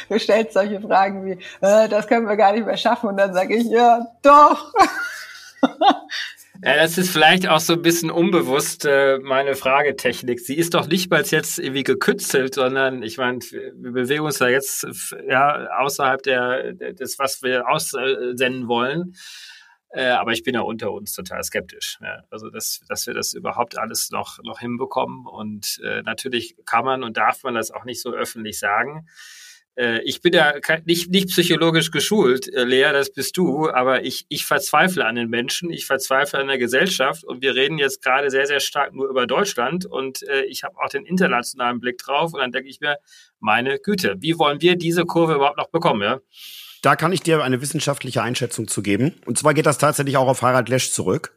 du 0.08 0.18
stellst 0.18 0.54
solche 0.54 0.80
Fragen 0.80 1.24
wie, 1.24 1.38
äh, 1.60 1.88
das 1.88 2.06
können 2.06 2.26
wir 2.26 2.36
gar 2.36 2.52
nicht 2.52 2.66
mehr 2.66 2.76
schaffen. 2.76 3.08
Und 3.08 3.16
dann 3.16 3.32
sage 3.32 3.56
ich, 3.56 3.66
ja, 3.66 4.06
doch. 4.22 4.72
Ja, 6.62 6.76
das 6.76 6.98
ist 6.98 7.10
vielleicht 7.10 7.48
auch 7.48 7.60
so 7.60 7.72
ein 7.72 7.82
bisschen 7.82 8.10
unbewusst 8.10 8.84
äh, 8.84 9.18
meine 9.18 9.54
Fragetechnik. 9.54 10.38
Sie 10.38 10.56
ist 10.56 10.74
doch 10.74 10.86
nicht 10.86 11.10
mal 11.10 11.22
jetzt 11.22 11.58
irgendwie 11.58 11.82
gekützelt, 11.82 12.54
sondern 12.54 13.02
ich 13.02 13.16
meine, 13.16 13.38
wir 13.40 13.92
bewegen 13.92 14.24
uns 14.24 14.38
da 14.38 14.48
jetzt 14.48 14.86
ja 15.28 15.66
außerhalb 15.78 16.22
der, 16.22 16.72
des, 16.74 17.18
was 17.18 17.42
wir 17.42 17.68
aussenden 17.68 18.68
wollen. 18.68 19.14
Äh, 19.92 20.08
aber 20.08 20.32
ich 20.32 20.42
bin 20.42 20.54
ja 20.54 20.62
unter 20.62 20.90
uns 20.92 21.12
total 21.12 21.42
skeptisch. 21.42 21.98
Ja. 22.00 22.22
Also, 22.30 22.48
dass, 22.48 22.80
dass 22.88 23.06
wir 23.06 23.14
das 23.14 23.34
überhaupt 23.34 23.78
alles 23.78 24.10
noch, 24.10 24.38
noch 24.42 24.60
hinbekommen. 24.60 25.26
Und 25.26 25.80
äh, 25.84 26.02
natürlich 26.02 26.56
kann 26.64 26.84
man 26.84 27.02
und 27.02 27.16
darf 27.16 27.42
man 27.42 27.54
das 27.54 27.70
auch 27.70 27.84
nicht 27.84 28.00
so 28.00 28.12
öffentlich 28.12 28.58
sagen. 28.58 29.06
Äh, 29.76 30.02
ich 30.02 30.20
bin 30.20 30.32
ja 30.32 30.54
nicht, 30.84 31.10
nicht 31.10 31.28
psychologisch 31.28 31.90
geschult, 31.90 32.52
äh, 32.52 32.64
Lea, 32.64 32.92
das 32.92 33.12
bist 33.12 33.36
du, 33.36 33.70
aber 33.70 34.04
ich, 34.04 34.26
ich 34.28 34.44
verzweifle 34.44 35.06
an 35.06 35.14
den 35.14 35.28
Menschen, 35.28 35.70
ich 35.70 35.86
verzweifle 35.86 36.38
an 36.38 36.48
der 36.48 36.58
Gesellschaft 36.58 37.24
und 37.24 37.42
wir 37.42 37.54
reden 37.54 37.78
jetzt 37.78 38.02
gerade 38.02 38.30
sehr, 38.30 38.46
sehr 38.46 38.60
stark 38.60 38.94
nur 38.94 39.08
über 39.08 39.26
Deutschland 39.26 39.86
und 39.86 40.22
äh, 40.28 40.44
ich 40.44 40.62
habe 40.62 40.76
auch 40.78 40.88
den 40.88 41.06
internationalen 41.06 41.80
Blick 41.80 41.98
drauf 41.98 42.34
und 42.34 42.40
dann 42.40 42.52
denke 42.52 42.68
ich 42.68 42.80
mir, 42.80 42.96
meine 43.40 43.78
Güte, 43.78 44.16
wie 44.18 44.38
wollen 44.38 44.60
wir 44.60 44.76
diese 44.76 45.04
Kurve 45.04 45.34
überhaupt 45.34 45.58
noch 45.58 45.70
bekommen, 45.70 46.02
ja? 46.02 46.20
Da 46.82 46.96
kann 46.96 47.12
ich 47.12 47.22
dir 47.22 47.42
eine 47.42 47.62
wissenschaftliche 47.62 48.22
Einschätzung 48.22 48.66
zu 48.66 48.82
geben. 48.82 49.14
Und 49.24 49.38
zwar 49.38 49.54
geht 49.54 49.66
das 49.66 49.78
tatsächlich 49.78 50.16
auch 50.16 50.26
auf 50.26 50.42
Harald 50.42 50.68
Lesch 50.68 50.90
zurück. 50.90 51.32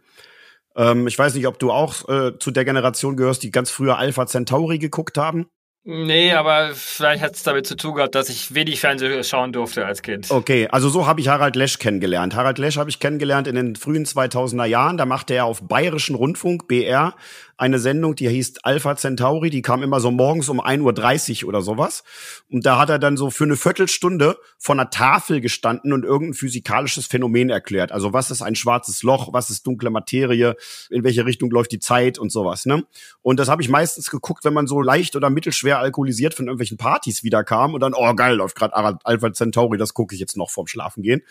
Ähm, 0.76 1.08
ich 1.08 1.18
weiß 1.18 1.36
nicht, 1.36 1.48
ob 1.48 1.60
du 1.60 1.72
auch 1.72 2.10
äh, 2.10 2.38
zu 2.40 2.50
der 2.50 2.66
Generation 2.66 3.16
gehörst, 3.16 3.44
die 3.44 3.52
ganz 3.52 3.70
früher 3.70 3.98
Alpha 3.98 4.26
Centauri 4.26 4.80
geguckt 4.80 5.18
haben. 5.18 5.48
Nee, 5.88 6.34
aber 6.34 6.72
vielleicht 6.74 7.22
hat 7.22 7.36
es 7.36 7.44
damit 7.44 7.68
zu 7.68 7.76
tun 7.76 7.94
gehabt, 7.94 8.16
dass 8.16 8.30
ich 8.30 8.56
wenig 8.56 8.80
Fernsehen 8.80 9.24
schauen 9.24 9.54
durfte 9.54 9.86
als 9.86 10.02
Kind. 10.02 10.32
Okay, 10.32 10.68
also 10.72 10.90
so 10.90 11.06
habe 11.06 11.22
ich 11.22 11.28
Harald 11.28 11.56
Lesch 11.56 11.78
kennengelernt. 11.78 12.34
Harald 12.34 12.58
Lesch 12.58 12.78
habe 12.78 12.90
ich 12.90 13.00
kennengelernt 13.00 13.46
in 13.48 13.54
den 13.54 13.76
frühen 13.76 14.04
2000er 14.04 14.66
Jahren. 14.66 14.98
Da 14.98 15.06
machte 15.06 15.36
er 15.36 15.46
auf 15.46 15.62
Bayerischen 15.62 16.16
Rundfunk, 16.16 16.68
BR, 16.68 17.14
eine 17.58 17.80
Sendung, 17.80 18.16
die 18.16 18.28
hieß 18.28 18.56
Alpha 18.64 18.96
Centauri, 18.96 19.50
die 19.50 19.62
kam 19.62 19.82
immer 19.82 20.00
so 20.00 20.12
morgens 20.12 20.50
um 20.50 20.60
1.30 20.60 21.44
Uhr 21.44 21.50
oder 21.50 21.62
sowas. 21.62 22.04
Und 22.50 22.66
da 22.66 22.78
hat 22.78 22.90
er 22.90 23.00
dann 23.00 23.16
so 23.16 23.30
für 23.30 23.46
eine 23.46 23.56
Viertelstunde 23.56 24.38
von 24.58 24.80
einer 24.80 24.90
Tafel 24.90 25.40
gestanden 25.40 25.94
und 25.94 26.04
irgendein 26.04 26.34
physikalisches 26.34 27.08
Phänomen 27.08 27.50
erklärt. 27.50 27.92
Also 27.92 28.14
was 28.14 28.32
ist 28.32 28.42
ein 28.42 28.56
schwarzes 28.56 29.04
Loch, 29.04 29.32
was 29.32 29.50
ist 29.50 29.66
dunkle 29.66 29.90
Materie, 29.90 30.56
in 30.90 31.04
welche 31.04 31.26
Richtung 31.26 31.50
läuft 31.50 31.72
die 31.72 31.80
Zeit 31.80 32.20
und 32.20 32.32
sowas. 32.32 32.66
Ne? 32.66 32.84
Und 33.22 33.40
das 33.40 33.48
habe 33.48 33.62
ich 33.62 33.70
meistens 33.70 34.12
geguckt, 34.12 34.44
wenn 34.44 34.54
man 34.54 34.68
so 34.68 34.82
leicht 34.82 35.16
oder 35.16 35.30
mittelschwer 35.30 35.80
alkoholisiert 35.80 36.34
von 36.34 36.48
irgendwelchen 36.48 36.78
Partys 36.78 37.24
wiederkam 37.24 37.74
und 37.74 37.80
dann, 37.80 37.94
oh 37.96 38.14
geil, 38.16 38.36
läuft 38.36 38.56
gerade 38.56 38.76
Alpha 38.76 39.34
Centauri, 39.34 39.78
das 39.78 39.94
gucke 39.94 40.14
ich 40.14 40.20
jetzt 40.20 40.36
noch 40.36 40.50
vorm 40.50 40.68
Schlafengehen. 40.68 41.22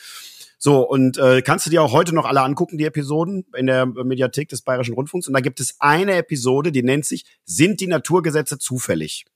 So, 0.66 0.80
und 0.80 1.18
äh, 1.18 1.42
kannst 1.42 1.66
du 1.66 1.70
dir 1.70 1.82
auch 1.82 1.92
heute 1.92 2.14
noch 2.14 2.24
alle 2.24 2.40
angucken, 2.40 2.78
die 2.78 2.86
Episoden 2.86 3.44
in 3.54 3.66
der 3.66 3.84
Mediathek 3.84 4.48
des 4.48 4.62
Bayerischen 4.62 4.94
Rundfunks. 4.94 5.28
Und 5.28 5.34
da 5.34 5.40
gibt 5.40 5.60
es 5.60 5.76
eine 5.78 6.14
Episode, 6.14 6.72
die 6.72 6.82
nennt 6.82 7.04
sich 7.04 7.26
Sind 7.44 7.80
die 7.80 7.86
Naturgesetze 7.86 8.56
zufällig? 8.58 9.26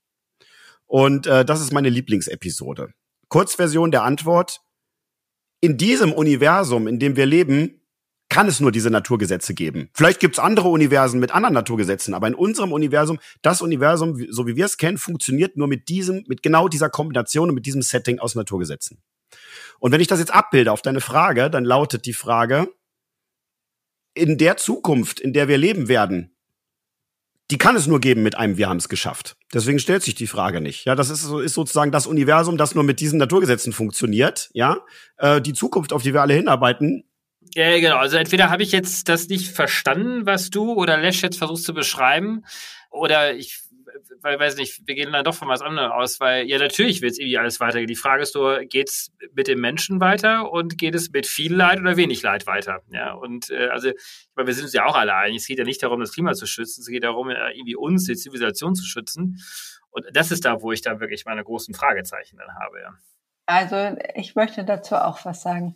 Und 0.87 1.27
äh, 1.27 1.45
das 1.45 1.61
ist 1.61 1.71
meine 1.71 1.89
Lieblingsepisode. 1.89 2.95
Kurzversion 3.27 3.91
der 3.91 4.05
Antwort. 4.05 4.61
In 5.61 5.77
diesem 5.77 6.13
Universum, 6.13 6.87
in 6.87 6.97
dem 6.97 7.15
wir 7.15 7.27
leben, 7.27 7.79
kann 8.29 8.47
es 8.47 8.59
nur 8.59 8.71
diese 8.71 8.89
Naturgesetze 8.89 9.53
geben. 9.53 9.91
Vielleicht 9.93 10.19
gibt 10.21 10.33
es 10.33 10.39
andere 10.39 10.69
Universen 10.69 11.19
mit 11.19 11.29
anderen 11.29 11.53
Naturgesetzen, 11.53 12.15
aber 12.15 12.25
in 12.25 12.33
unserem 12.33 12.73
Universum, 12.73 13.19
das 13.43 13.61
Universum, 13.61 14.19
so 14.31 14.47
wie 14.47 14.55
wir 14.55 14.65
es 14.65 14.77
kennen, 14.77 14.97
funktioniert 14.97 15.57
nur 15.57 15.67
mit 15.67 15.89
diesem, 15.89 16.23
mit 16.27 16.41
genau 16.41 16.67
dieser 16.67 16.89
Kombination 16.89 17.49
und 17.49 17.55
mit 17.55 17.67
diesem 17.67 17.83
Setting 17.83 18.17
aus 18.17 18.33
Naturgesetzen. 18.33 19.03
Und 19.79 19.91
wenn 19.91 20.01
ich 20.01 20.07
das 20.07 20.19
jetzt 20.19 20.33
abbilde 20.33 20.71
auf 20.71 20.81
deine 20.81 21.01
Frage, 21.01 21.49
dann 21.49 21.65
lautet 21.65 22.05
die 22.05 22.13
Frage, 22.13 22.67
in 24.13 24.37
der 24.37 24.57
Zukunft, 24.57 25.19
in 25.19 25.33
der 25.33 25.47
wir 25.47 25.57
leben 25.57 25.87
werden, 25.87 26.35
die 27.51 27.57
kann 27.57 27.75
es 27.75 27.87
nur 27.87 27.99
geben 27.99 28.21
mit 28.21 28.35
einem 28.35 28.57
Wir 28.57 28.69
haben 28.69 28.77
es 28.77 28.89
geschafft. 28.89 29.35
Deswegen 29.53 29.79
stellt 29.79 30.03
sich 30.03 30.13
die 30.13 30.27
Frage 30.27 30.61
nicht. 30.61 30.85
Ja, 30.85 30.93
das 30.95 31.09
ist, 31.09 31.23
ist 31.23 31.53
sozusagen 31.53 31.91
das 31.91 32.05
Universum, 32.05 32.57
das 32.57 32.75
nur 32.75 32.83
mit 32.83 32.99
diesen 32.99 33.17
Naturgesetzen 33.17 33.73
funktioniert. 33.73 34.49
Ja, 34.53 34.77
äh, 35.17 35.41
die 35.41 35.53
Zukunft, 35.53 35.91
auf 35.91 36.03
die 36.03 36.13
wir 36.13 36.21
alle 36.21 36.35
hinarbeiten. 36.35 37.05
Ja, 37.55 37.79
genau. 37.79 37.97
Also 37.97 38.17
entweder 38.17 38.51
habe 38.51 38.61
ich 38.61 38.71
jetzt 38.71 39.09
das 39.09 39.27
nicht 39.29 39.49
verstanden, 39.49 40.27
was 40.27 40.51
du 40.51 40.73
oder 40.73 40.97
Lesch 40.97 41.23
jetzt 41.23 41.39
versuchst 41.39 41.63
zu 41.63 41.73
beschreiben, 41.73 42.43
oder 42.91 43.35
ich 43.35 43.59
weil, 44.21 44.39
weiß 44.39 44.57
nicht, 44.57 44.87
wir 44.87 44.95
gehen 44.95 45.11
dann 45.11 45.23
doch 45.23 45.35
von 45.35 45.47
was 45.47 45.61
anderem 45.61 45.91
aus, 45.91 46.19
weil 46.19 46.47
ja, 46.47 46.57
natürlich 46.57 47.01
wird 47.01 47.13
es 47.13 47.19
irgendwie 47.19 47.37
alles 47.37 47.59
weitergehen. 47.59 47.87
Die 47.87 47.95
Frage 47.95 48.23
ist 48.23 48.35
nur, 48.35 48.65
geht 48.65 48.89
es 48.89 49.11
mit 49.33 49.47
dem 49.47 49.59
Menschen 49.59 49.99
weiter 49.99 50.51
und 50.51 50.77
geht 50.77 50.95
es 50.95 51.11
mit 51.11 51.27
viel 51.27 51.53
Leid 51.53 51.79
oder 51.79 51.97
wenig 51.97 52.21
Leid 52.21 52.47
weiter? 52.47 52.81
Ja, 52.91 53.13
und 53.13 53.49
äh, 53.49 53.67
also, 53.67 53.91
weil 54.35 54.47
wir 54.47 54.53
sind 54.53 54.65
uns 54.65 54.73
ja 54.73 54.85
auch 54.85 54.95
alle 54.95 55.15
einig, 55.15 55.37
es 55.37 55.47
geht 55.47 55.59
ja 55.59 55.65
nicht 55.65 55.83
darum, 55.83 55.99
das 55.99 56.13
Klima 56.13 56.33
zu 56.33 56.45
schützen, 56.45 56.81
es 56.81 56.87
geht 56.87 57.03
darum, 57.03 57.29
äh, 57.29 57.51
irgendwie 57.53 57.75
uns, 57.75 58.05
die 58.05 58.15
Zivilisation 58.15 58.75
zu 58.75 58.85
schützen. 58.85 59.37
Und 59.91 60.05
das 60.13 60.31
ist 60.31 60.45
da, 60.45 60.61
wo 60.61 60.71
ich 60.71 60.81
da 60.81 60.99
wirklich 60.99 61.25
meine 61.25 61.43
großen 61.43 61.73
Fragezeichen 61.73 62.37
dann 62.37 62.55
habe, 62.55 62.79
ja. 62.81 62.93
Also, 63.45 63.97
ich 64.13 64.35
möchte 64.35 64.63
dazu 64.63 64.95
auch 64.95 65.25
was 65.25 65.41
sagen. 65.41 65.75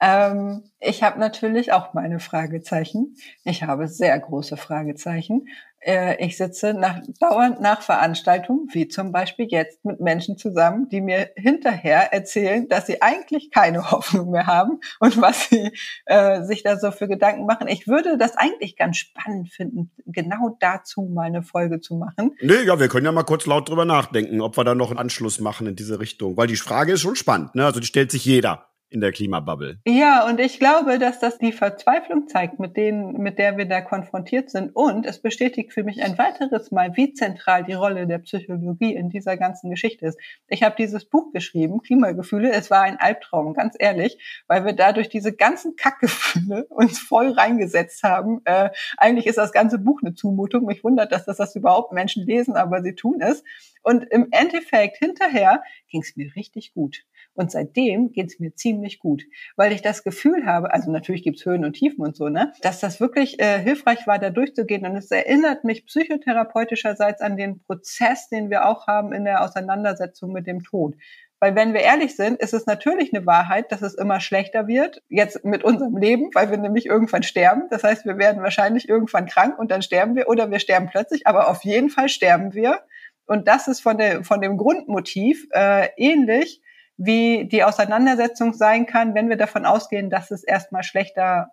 Ähm, 0.00 0.64
ich 0.80 1.04
habe 1.04 1.20
natürlich 1.20 1.72
auch 1.72 1.94
meine 1.94 2.18
Fragezeichen. 2.18 3.14
Ich 3.44 3.62
habe 3.62 3.86
sehr 3.86 4.18
große 4.18 4.56
Fragezeichen. 4.56 5.46
Äh, 5.84 6.24
ich 6.24 6.36
sitze 6.36 6.74
nach, 6.74 7.00
dauernd 7.20 7.60
nach 7.60 7.82
Veranstaltungen, 7.82 8.68
wie 8.72 8.88
zum 8.88 9.12
Beispiel 9.12 9.46
jetzt, 9.50 9.84
mit 9.84 10.00
Menschen 10.00 10.36
zusammen, 10.36 10.88
die 10.88 11.00
mir 11.00 11.30
hinterher 11.36 12.12
erzählen, 12.12 12.68
dass 12.68 12.86
sie 12.86 13.02
eigentlich 13.02 13.50
keine 13.50 13.90
Hoffnung 13.90 14.30
mehr 14.30 14.46
haben 14.46 14.80
und 15.00 15.20
was 15.20 15.48
sie 15.48 15.72
äh, 16.06 16.42
sich 16.42 16.62
da 16.62 16.78
so 16.78 16.90
für 16.90 17.08
Gedanken 17.08 17.46
machen. 17.46 17.68
Ich 17.68 17.88
würde 17.88 18.16
das 18.18 18.36
eigentlich 18.36 18.76
ganz 18.76 18.96
spannend 18.96 19.50
finden, 19.50 19.90
genau 20.06 20.56
dazu 20.60 21.02
mal 21.02 21.26
eine 21.26 21.42
Folge 21.42 21.80
zu 21.80 21.96
machen. 21.96 22.32
Nee, 22.40 22.62
ja, 22.64 22.78
wir 22.78 22.88
können 22.88 23.06
ja 23.06 23.12
mal 23.12 23.24
kurz 23.24 23.46
laut 23.46 23.68
drüber 23.68 23.84
nachdenken, 23.84 24.40
ob 24.40 24.56
wir 24.56 24.64
da 24.64 24.74
noch 24.74 24.90
einen 24.90 24.98
Anschluss 24.98 25.40
machen 25.40 25.66
in 25.66 25.76
diese 25.76 25.98
Richtung. 25.98 26.36
Weil 26.36 26.46
die 26.46 26.56
Frage 26.56 26.92
ist 26.92 27.00
schon 27.00 27.16
spannend, 27.16 27.54
ne? 27.54 27.64
Also 27.64 27.80
die 27.80 27.86
stellt 27.86 28.10
sich 28.10 28.24
jeder 28.24 28.71
in 28.92 29.00
der 29.00 29.12
Klimabubble. 29.12 29.78
Ja, 29.86 30.26
und 30.26 30.38
ich 30.38 30.58
glaube, 30.58 30.98
dass 30.98 31.18
das 31.18 31.38
die 31.38 31.52
Verzweiflung 31.52 32.28
zeigt, 32.28 32.60
mit 32.60 32.76
denen, 32.76 33.14
mit 33.22 33.38
der 33.38 33.56
wir 33.56 33.64
da 33.64 33.80
konfrontiert 33.80 34.50
sind. 34.50 34.76
Und 34.76 35.06
es 35.06 35.20
bestätigt 35.20 35.72
für 35.72 35.82
mich 35.82 36.02
ein 36.02 36.18
weiteres 36.18 36.70
Mal, 36.70 36.96
wie 36.96 37.14
zentral 37.14 37.64
die 37.64 37.72
Rolle 37.72 38.06
der 38.06 38.18
Psychologie 38.18 38.94
in 38.94 39.08
dieser 39.08 39.36
ganzen 39.36 39.70
Geschichte 39.70 40.06
ist. 40.06 40.18
Ich 40.48 40.62
habe 40.62 40.74
dieses 40.76 41.06
Buch 41.06 41.32
geschrieben, 41.32 41.80
Klimagefühle. 41.80 42.52
Es 42.52 42.70
war 42.70 42.82
ein 42.82 42.98
Albtraum, 42.98 43.54
ganz 43.54 43.74
ehrlich, 43.78 44.18
weil 44.46 44.64
wir 44.64 44.74
dadurch 44.74 45.08
diese 45.08 45.32
ganzen 45.32 45.76
Kackgefühle 45.76 46.66
uns 46.68 46.98
voll 46.98 47.32
reingesetzt 47.32 48.02
haben. 48.02 48.40
Äh, 48.44 48.70
eigentlich 48.98 49.26
ist 49.26 49.38
das 49.38 49.52
ganze 49.52 49.78
Buch 49.78 50.00
eine 50.02 50.14
Zumutung. 50.14 50.66
Mich 50.66 50.84
wundert, 50.84 51.12
dass 51.12 51.24
das, 51.24 51.38
das 51.38 51.56
überhaupt 51.56 51.92
Menschen 51.92 52.26
lesen, 52.26 52.56
aber 52.56 52.82
sie 52.82 52.94
tun 52.94 53.20
es. 53.20 53.42
Und 53.82 54.04
im 54.04 54.28
Endeffekt 54.30 54.98
hinterher 54.98 55.62
ging 55.88 56.02
es 56.02 56.16
mir 56.16 56.30
richtig 56.36 56.72
gut. 56.72 57.04
Und 57.34 57.50
seitdem 57.50 58.12
geht's 58.12 58.38
mir 58.40 58.54
ziemlich 58.54 58.98
gut, 58.98 59.24
weil 59.56 59.72
ich 59.72 59.80
das 59.80 60.04
Gefühl 60.04 60.44
habe, 60.44 60.72
also 60.72 60.90
natürlich 60.90 61.22
gibt's 61.22 61.44
Höhen 61.46 61.64
und 61.64 61.72
Tiefen 61.72 62.04
und 62.04 62.14
so, 62.14 62.28
ne, 62.28 62.52
dass 62.60 62.80
das 62.80 63.00
wirklich 63.00 63.40
äh, 63.40 63.58
hilfreich 63.58 64.06
war, 64.06 64.18
da 64.18 64.30
durchzugehen. 64.30 64.84
Und 64.84 64.96
es 64.96 65.10
erinnert 65.10 65.64
mich 65.64 65.86
psychotherapeutischerseits 65.86 67.22
an 67.22 67.36
den 67.36 67.60
Prozess, 67.60 68.28
den 68.28 68.50
wir 68.50 68.66
auch 68.66 68.86
haben 68.86 69.12
in 69.12 69.24
der 69.24 69.42
Auseinandersetzung 69.42 70.32
mit 70.32 70.46
dem 70.46 70.62
Tod. 70.62 70.94
Weil 71.42 71.56
wenn 71.56 71.74
wir 71.74 71.80
ehrlich 71.80 72.14
sind, 72.14 72.40
ist 72.40 72.54
es 72.54 72.66
natürlich 72.66 73.12
eine 73.12 73.26
Wahrheit, 73.26 73.72
dass 73.72 73.82
es 73.82 73.94
immer 73.94 74.20
schlechter 74.20 74.68
wird, 74.68 75.02
jetzt 75.08 75.44
mit 75.44 75.64
unserem 75.64 75.96
Leben, 75.96 76.30
weil 76.34 76.50
wir 76.50 76.56
nämlich 76.56 76.86
irgendwann 76.86 77.24
sterben. 77.24 77.64
Das 77.68 77.82
heißt, 77.82 78.06
wir 78.06 78.16
werden 78.16 78.44
wahrscheinlich 78.44 78.88
irgendwann 78.88 79.26
krank 79.26 79.58
und 79.58 79.72
dann 79.72 79.82
sterben 79.82 80.14
wir 80.14 80.28
oder 80.28 80.52
wir 80.52 80.60
sterben 80.60 80.86
plötzlich, 80.88 81.26
aber 81.26 81.48
auf 81.50 81.64
jeden 81.64 81.90
Fall 81.90 82.08
sterben 82.08 82.54
wir. 82.54 82.82
Und 83.26 83.48
das 83.48 83.66
ist 83.66 83.80
von, 83.80 83.98
der, 83.98 84.22
von 84.22 84.40
dem 84.40 84.56
Grundmotiv 84.56 85.48
äh, 85.50 85.88
ähnlich 85.96 86.62
wie 87.04 87.48
die 87.48 87.64
Auseinandersetzung 87.64 88.54
sein 88.54 88.86
kann, 88.86 89.14
wenn 89.14 89.28
wir 89.28 89.36
davon 89.36 89.66
ausgehen, 89.66 90.10
dass 90.10 90.30
es 90.30 90.44
erstmal 90.44 90.82
schlechter 90.82 91.48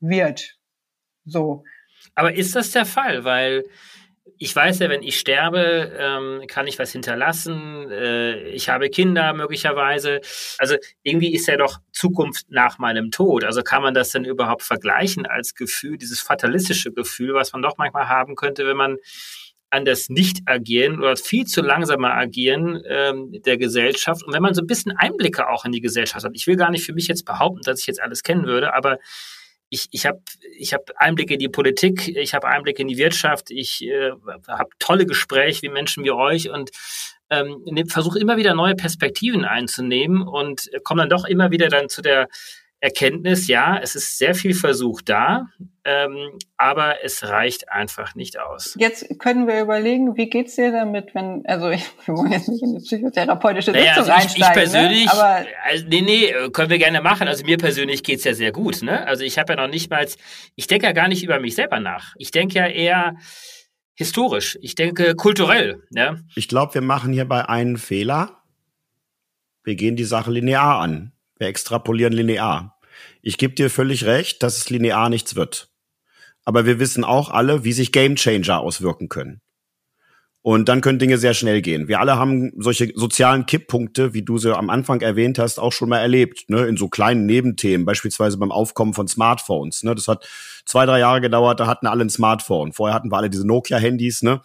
wird. 0.00 0.56
So. 1.24 1.64
Aber 2.14 2.34
ist 2.34 2.56
das 2.56 2.72
der 2.72 2.86
Fall? 2.86 3.24
Weil 3.24 3.64
ich 4.38 4.54
weiß 4.54 4.78
ja, 4.80 4.88
wenn 4.88 5.02
ich 5.02 5.18
sterbe, 5.18 5.92
ähm, 5.98 6.46
kann 6.46 6.66
ich 6.66 6.78
was 6.78 6.92
hinterlassen. 6.92 7.90
Äh, 7.90 8.48
ich 8.50 8.68
habe 8.68 8.88
Kinder 8.88 9.32
möglicherweise. 9.32 10.20
Also 10.58 10.76
irgendwie 11.02 11.34
ist 11.34 11.46
ja 11.48 11.56
doch 11.56 11.78
Zukunft 11.92 12.46
nach 12.50 12.78
meinem 12.78 13.10
Tod. 13.10 13.44
Also 13.44 13.62
kann 13.62 13.82
man 13.82 13.94
das 13.94 14.10
denn 14.10 14.24
überhaupt 14.24 14.62
vergleichen 14.62 15.26
als 15.26 15.54
Gefühl, 15.54 15.98
dieses 15.98 16.20
fatalistische 16.20 16.92
Gefühl, 16.92 17.34
was 17.34 17.52
man 17.52 17.62
doch 17.62 17.78
manchmal 17.78 18.08
haben 18.08 18.36
könnte, 18.36 18.66
wenn 18.66 18.76
man 18.76 18.96
an 19.70 19.84
das 19.84 20.08
Nicht-Agieren 20.08 20.98
oder 20.98 21.16
viel 21.16 21.44
zu 21.44 21.60
langsame 21.60 22.10
Agieren 22.12 22.82
ähm, 22.86 23.32
der 23.44 23.58
Gesellschaft. 23.58 24.24
Und 24.24 24.32
wenn 24.32 24.42
man 24.42 24.54
so 24.54 24.62
ein 24.62 24.66
bisschen 24.66 24.96
Einblicke 24.96 25.48
auch 25.48 25.64
in 25.64 25.72
die 25.72 25.80
Gesellschaft 25.80 26.24
hat, 26.24 26.32
ich 26.34 26.46
will 26.46 26.56
gar 26.56 26.70
nicht 26.70 26.84
für 26.84 26.94
mich 26.94 27.08
jetzt 27.08 27.24
behaupten, 27.24 27.60
dass 27.62 27.80
ich 27.80 27.86
jetzt 27.86 28.00
alles 28.00 28.22
kennen 28.22 28.46
würde, 28.46 28.74
aber 28.74 28.98
ich, 29.70 29.88
ich 29.90 30.06
habe 30.06 30.20
ich 30.56 30.72
hab 30.72 30.90
Einblicke 30.96 31.34
in 31.34 31.40
die 31.40 31.48
Politik, 31.48 32.08
ich 32.08 32.32
habe 32.34 32.48
Einblicke 32.48 32.80
in 32.80 32.88
die 32.88 32.96
Wirtschaft, 32.96 33.50
ich 33.50 33.84
äh, 33.84 34.12
habe 34.48 34.70
tolle 34.78 35.04
Gespräche 35.04 35.62
wie 35.62 35.68
Menschen 35.68 36.04
wie 36.04 36.10
euch 36.10 36.48
und 36.48 36.70
ähm, 37.30 37.62
ne, 37.66 37.84
versuche 37.86 38.18
immer 38.18 38.38
wieder 38.38 38.54
neue 38.54 38.74
Perspektiven 38.74 39.44
einzunehmen 39.44 40.22
und 40.22 40.70
komme 40.84 41.02
dann 41.02 41.10
doch 41.10 41.26
immer 41.26 41.50
wieder 41.50 41.68
dann 41.68 41.90
zu 41.90 42.00
der 42.00 42.28
Erkenntnis, 42.80 43.48
ja, 43.48 43.76
es 43.82 43.96
ist 43.96 44.18
sehr 44.18 44.36
viel 44.36 44.54
Versuch 44.54 45.02
da, 45.02 45.46
ähm, 45.84 46.38
aber 46.56 47.02
es 47.02 47.24
reicht 47.24 47.72
einfach 47.72 48.14
nicht 48.14 48.38
aus. 48.38 48.76
Jetzt 48.78 49.18
können 49.18 49.48
wir 49.48 49.60
überlegen, 49.60 50.16
wie 50.16 50.30
geht's 50.30 50.54
dir 50.54 50.70
damit, 50.70 51.12
wenn, 51.12 51.44
also 51.46 51.70
ich, 51.70 51.84
wir 52.06 52.16
wollen 52.16 52.30
jetzt 52.30 52.48
nicht 52.48 52.62
in 52.62 52.74
die 52.74 52.84
psychotherapeutische 52.84 53.72
Sitzung 53.72 53.84
naja, 53.84 53.96
also 53.96 54.12
ich, 54.12 54.36
ich 54.36 54.46
ne? 54.46 54.50
persönlich, 54.52 55.06
ne? 55.06 55.12
aber 55.12 55.46
also, 55.64 55.86
nee, 55.88 56.02
nee, 56.02 56.32
können 56.52 56.70
wir 56.70 56.78
gerne 56.78 57.00
machen. 57.00 57.26
Also 57.26 57.44
mir 57.44 57.58
persönlich 57.58 58.04
geht's 58.04 58.22
ja 58.22 58.34
sehr 58.34 58.52
gut. 58.52 58.82
Ne? 58.82 59.04
Also 59.08 59.24
ich 59.24 59.40
habe 59.40 59.54
ja 59.54 59.56
noch 59.60 59.72
nicht 59.72 59.90
mal, 59.90 60.06
ich 60.54 60.66
denke 60.68 60.86
ja 60.86 60.92
gar 60.92 61.08
nicht 61.08 61.24
über 61.24 61.40
mich 61.40 61.56
selber 61.56 61.80
nach. 61.80 62.14
Ich 62.16 62.30
denke 62.30 62.58
ja 62.60 62.66
eher 62.68 63.16
historisch. 63.94 64.56
Ich 64.62 64.76
denke 64.76 65.16
kulturell. 65.16 65.82
Ja? 65.90 66.18
Ich 66.36 66.46
glaube, 66.46 66.74
wir 66.74 66.82
machen 66.82 67.12
hierbei 67.12 67.48
einen 67.48 67.76
Fehler. 67.76 68.42
Wir 69.64 69.74
gehen 69.74 69.96
die 69.96 70.04
Sache 70.04 70.30
linear 70.30 70.78
an. 70.78 71.12
Wir 71.38 71.48
extrapolieren 71.48 72.12
linear. 72.12 72.78
Ich 73.22 73.38
gebe 73.38 73.54
dir 73.54 73.70
völlig 73.70 74.04
recht, 74.04 74.42
dass 74.42 74.58
es 74.58 74.70
linear 74.70 75.08
nichts 75.08 75.36
wird. 75.36 75.68
Aber 76.44 76.66
wir 76.66 76.78
wissen 76.78 77.04
auch 77.04 77.30
alle, 77.30 77.64
wie 77.64 77.72
sich 77.72 77.92
Gamechanger 77.92 78.60
auswirken 78.60 79.08
können. 79.08 79.40
Und 80.40 80.68
dann 80.68 80.80
können 80.80 80.98
Dinge 80.98 81.18
sehr 81.18 81.34
schnell 81.34 81.60
gehen. 81.60 81.88
Wir 81.88 82.00
alle 82.00 82.16
haben 82.16 82.52
solche 82.56 82.92
sozialen 82.94 83.44
Kipppunkte, 83.44 84.14
wie 84.14 84.22
du 84.22 84.38
sie 84.38 84.56
am 84.56 84.70
Anfang 84.70 85.00
erwähnt 85.00 85.38
hast, 85.38 85.58
auch 85.58 85.72
schon 85.72 85.88
mal 85.88 85.98
erlebt, 85.98 86.48
ne? 86.48 86.64
in 86.66 86.76
so 86.76 86.88
kleinen 86.88 87.26
Nebenthemen, 87.26 87.84
beispielsweise 87.84 88.38
beim 88.38 88.52
Aufkommen 88.52 88.94
von 88.94 89.08
Smartphones. 89.08 89.82
Ne? 89.82 89.94
Das 89.94 90.08
hat 90.08 90.26
zwei, 90.64 90.86
drei 90.86 91.00
Jahre 91.00 91.20
gedauert, 91.20 91.60
da 91.60 91.66
hatten 91.66 91.86
alle 91.86 92.04
ein 92.04 92.08
Smartphone. 92.10 92.72
Vorher 92.72 92.94
hatten 92.94 93.10
wir 93.10 93.16
alle 93.16 93.30
diese 93.30 93.46
Nokia-Handys, 93.46 94.22
ne? 94.22 94.40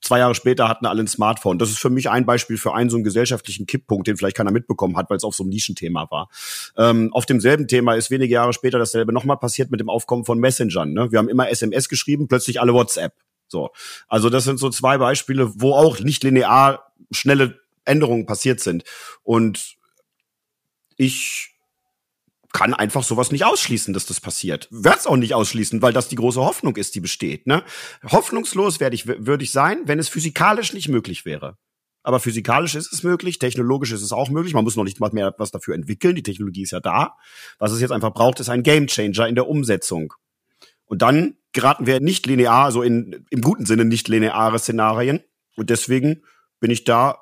Zwei 0.00 0.18
Jahre 0.18 0.34
später 0.34 0.68
hatten 0.68 0.86
alle 0.86 1.02
ein 1.02 1.06
Smartphone. 1.06 1.58
Das 1.58 1.70
ist 1.70 1.78
für 1.78 1.90
mich 1.90 2.10
ein 2.10 2.26
Beispiel 2.26 2.56
für 2.56 2.74
einen 2.74 2.90
so 2.90 2.96
einen 2.96 3.04
gesellschaftlichen 3.04 3.66
Kipppunkt, 3.66 4.06
den 4.06 4.16
vielleicht 4.16 4.36
keiner 4.36 4.50
mitbekommen 4.50 4.96
hat, 4.96 5.10
weil 5.10 5.16
es 5.16 5.24
auf 5.24 5.34
so 5.34 5.42
einem 5.42 5.50
Nischenthema 5.50 6.10
war. 6.10 6.28
Ähm, 6.76 7.12
auf 7.12 7.26
demselben 7.26 7.68
Thema 7.68 7.94
ist 7.94 8.10
wenige 8.10 8.34
Jahre 8.34 8.52
später 8.52 8.78
dasselbe 8.78 9.12
nochmal 9.12 9.36
passiert 9.36 9.70
mit 9.70 9.80
dem 9.80 9.88
Aufkommen 9.88 10.24
von 10.24 10.38
Messengern. 10.38 10.92
Ne? 10.92 11.10
Wir 11.12 11.18
haben 11.18 11.28
immer 11.28 11.50
SMS 11.50 11.88
geschrieben, 11.88 12.28
plötzlich 12.28 12.60
alle 12.60 12.72
WhatsApp. 12.72 13.14
So, 13.48 13.70
also 14.08 14.30
das 14.30 14.44
sind 14.44 14.58
so 14.58 14.70
zwei 14.70 14.98
Beispiele, 14.98 15.50
wo 15.60 15.74
auch 15.74 15.98
nicht 16.00 16.22
linear 16.22 16.92
schnelle 17.10 17.60
Änderungen 17.84 18.26
passiert 18.26 18.60
sind. 18.60 18.84
Und 19.22 19.76
ich 20.96 21.49
kann 22.52 22.74
einfach 22.74 23.04
sowas 23.04 23.30
nicht 23.30 23.44
ausschließen, 23.44 23.94
dass 23.94 24.06
das 24.06 24.20
passiert. 24.20 24.68
Werd's 24.70 25.06
auch 25.06 25.16
nicht 25.16 25.34
ausschließen, 25.34 25.82
weil 25.82 25.92
das 25.92 26.08
die 26.08 26.16
große 26.16 26.40
Hoffnung 26.40 26.76
ist, 26.76 26.94
die 26.94 27.00
besteht. 27.00 27.46
Ne? 27.46 27.62
Hoffnungslos 28.04 28.80
werde 28.80 28.94
ich, 28.94 29.06
würde 29.06 29.44
ich 29.44 29.52
sein, 29.52 29.82
wenn 29.86 29.98
es 29.98 30.08
physikalisch 30.08 30.72
nicht 30.72 30.88
möglich 30.88 31.24
wäre. 31.24 31.56
Aber 32.02 32.18
physikalisch 32.18 32.74
ist 32.74 32.92
es 32.92 33.02
möglich, 33.02 33.38
technologisch 33.38 33.92
ist 33.92 34.02
es 34.02 34.12
auch 34.12 34.30
möglich. 34.30 34.54
Man 34.54 34.64
muss 34.64 34.76
noch 34.76 34.84
nicht 34.84 35.00
mal 35.00 35.10
mehr 35.12 35.34
was 35.38 35.50
dafür 35.50 35.74
entwickeln. 35.74 36.14
Die 36.14 36.22
Technologie 36.22 36.62
ist 36.62 36.72
ja 36.72 36.80
da. 36.80 37.16
Was 37.58 37.72
es 37.72 37.80
jetzt 37.80 37.92
einfach 37.92 38.12
braucht, 38.12 38.40
ist 38.40 38.48
ein 38.48 38.62
Gamechanger 38.62 39.28
in 39.28 39.34
der 39.34 39.48
Umsetzung. 39.48 40.14
Und 40.86 41.02
dann 41.02 41.36
geraten 41.52 41.86
wir 41.86 42.00
nicht 42.00 42.26
linear, 42.26 42.64
also 42.64 42.82
in, 42.82 43.26
im 43.30 43.42
guten 43.42 43.66
Sinne 43.66 43.84
nicht 43.84 44.08
lineare 44.08 44.58
Szenarien. 44.58 45.20
Und 45.56 45.70
deswegen 45.70 46.22
bin 46.58 46.70
ich 46.70 46.84
da 46.84 47.18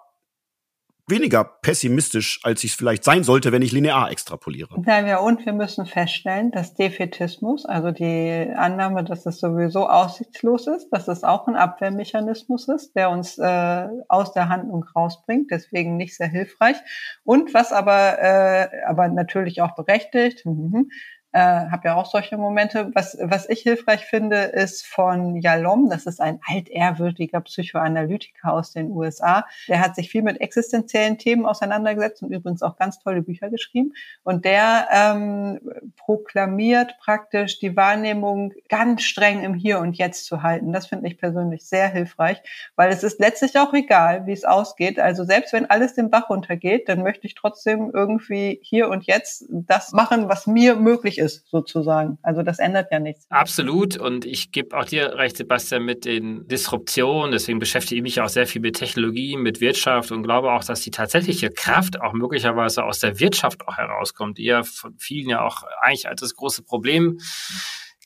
weniger 1.09 1.45
pessimistisch, 1.45 2.41
als 2.43 2.65
ich 2.65 2.73
es 2.73 2.77
vielleicht 2.77 3.05
sein 3.05 3.25
sollte, 3.25 3.53
wenn 3.53 3.63
ich 3.63 3.73
linear 3.73 4.11
extrapoliere. 4.11 4.83
Ja, 4.87 5.19
und 5.19 5.45
wir 5.45 5.53
müssen 5.53 5.87
feststellen, 5.87 6.51
dass 6.51 6.75
Defetismus, 6.75 7.67
also 7.67 7.91
die 7.91 8.53
Annahme, 8.57 9.05
dass 9.05 9.27
es 9.27 9.41
sowieso 9.41 9.89
aussichtslos 9.89 10.67
ist, 10.67 10.91
dass 10.91 11.09
es 11.09 11.25
auch 11.25 11.47
ein 11.47 11.57
Abwehrmechanismus 11.57 12.69
ist, 12.69 12.95
der 12.95 13.11
uns 13.11 13.39
äh, 13.39 13.89
aus 14.09 14.33
der 14.33 14.49
Handlung 14.49 14.85
rausbringt, 14.95 15.51
deswegen 15.51 15.97
nicht 15.97 16.17
sehr 16.17 16.29
hilfreich. 16.29 16.77
Und 17.25 17.55
was 17.55 17.73
aber, 17.73 18.19
äh, 18.21 18.69
aber 18.87 19.09
natürlich 19.09 19.63
auch 19.63 19.75
berechtigt, 19.75 20.45
mhm, 20.45 20.91
äh, 21.39 21.71
habe 21.71 21.89
ja 21.89 21.95
auch 21.95 22.07
solche 22.07 22.37
Momente. 22.37 22.91
Was, 22.95 23.17
was 23.21 23.49
ich 23.49 23.61
hilfreich 23.61 24.07
finde, 24.07 24.39
ist 24.39 24.85
von 24.85 25.37
Yalom, 25.37 25.89
das 25.89 26.07
ist 26.07 26.21
ein 26.21 26.41
altehrwürdiger 26.45 27.41
Psychoanalytiker 27.41 28.53
aus 28.53 28.73
den 28.73 28.91
USA. 28.91 29.47
Der 29.69 29.79
hat 29.79 29.95
sich 29.95 30.11
viel 30.11 30.23
mit 30.23 30.41
existenziellen 30.41 31.17
Themen 31.17 31.47
auseinandergesetzt 31.47 32.25
und 32.25 32.33
übrigens 32.33 32.63
auch 32.63 32.77
ganz 32.77 32.99
tolle 32.99 33.23
Bücher 33.23 33.51
geschrieben. 33.51 33.93
Und 34.25 34.45
der 34.45 34.89
ähm, 34.91 35.61
proklamiert 35.97 36.97
praktisch 36.99 37.61
die 37.61 37.77
Wahrnehmung 37.77 38.53
ganz 38.69 39.05
streng 39.05 39.45
im 39.45 39.55
Hier 39.55 39.79
und 39.79 39.97
Jetzt 39.97 40.27
zu 40.27 40.43
halten. 40.43 40.73
Das 40.73 40.89
finde 40.89 41.07
ich 41.07 41.19
persönlich 41.19 41.69
sehr 41.69 41.87
hilfreich, 41.89 42.43
weil 42.75 42.91
es 42.91 43.05
ist 43.05 43.21
letztlich 43.21 43.57
auch 43.59 43.73
egal, 43.75 44.27
wie 44.27 44.33
es 44.33 44.45
ausgeht. 44.45 44.99
Also 44.99 45.23
selbst 45.23 45.53
wenn 45.53 45.71
alles 45.71 45.95
den 45.95 46.11
Bach 46.11 46.31
runtergeht, 46.31 46.89
dann 46.89 47.05
möchte 47.05 47.29
ich 47.29 47.37
trotzdem 47.37 47.93
irgendwie 47.95 48.59
hier 48.63 48.89
und 48.89 49.05
jetzt 49.05 49.45
das 49.49 49.93
machen, 49.93 50.29
was 50.29 50.49
mir 50.49 50.75
möglich 50.75 51.19
ist, 51.19 51.28
sozusagen. 51.29 52.19
Also 52.23 52.43
das 52.43 52.59
ändert 52.59 52.89
ja 52.91 52.99
nichts. 52.99 53.27
Absolut. 53.31 53.97
Und 53.97 54.25
ich 54.25 54.53
gebe 54.53 54.77
auch 54.77 54.85
dir 54.85 55.15
recht, 55.15 55.37
Sebastian, 55.37 55.85
mit 55.85 56.05
den 56.05 56.47
Disruptionen. 56.49 57.33
Deswegen 57.33 57.59
beschäftige 57.59 57.97
ich 57.97 58.03
mich 58.03 58.21
auch 58.21 58.29
sehr 58.29 58.47
viel 58.47 58.61
mit 58.61 58.77
Technologie, 58.77 59.37
mit 59.37 59.61
Wirtschaft 59.61 60.11
und 60.13 60.23
glaube 60.23 60.53
auch, 60.53 60.65
dass 60.65 60.81
die 60.81 60.91
tatsächliche 60.91 61.51
Kraft 61.51 62.01
auch 62.01 62.13
möglicherweise 62.13 62.85
aus 62.85 63.01
der 63.01 63.21
Wirtschaft 63.21 63.67
auch 63.69 63.77
herauskommt, 63.77 64.39
die 64.39 64.45
ja 64.45 64.63
von 64.63 64.97
vielen 64.99 65.29
ja 65.29 65.45
auch 65.45 65.63
eigentlich 65.83 66.09
als 66.09 66.21
das 66.21 66.35
große 66.35 66.63
Problem 66.63 67.19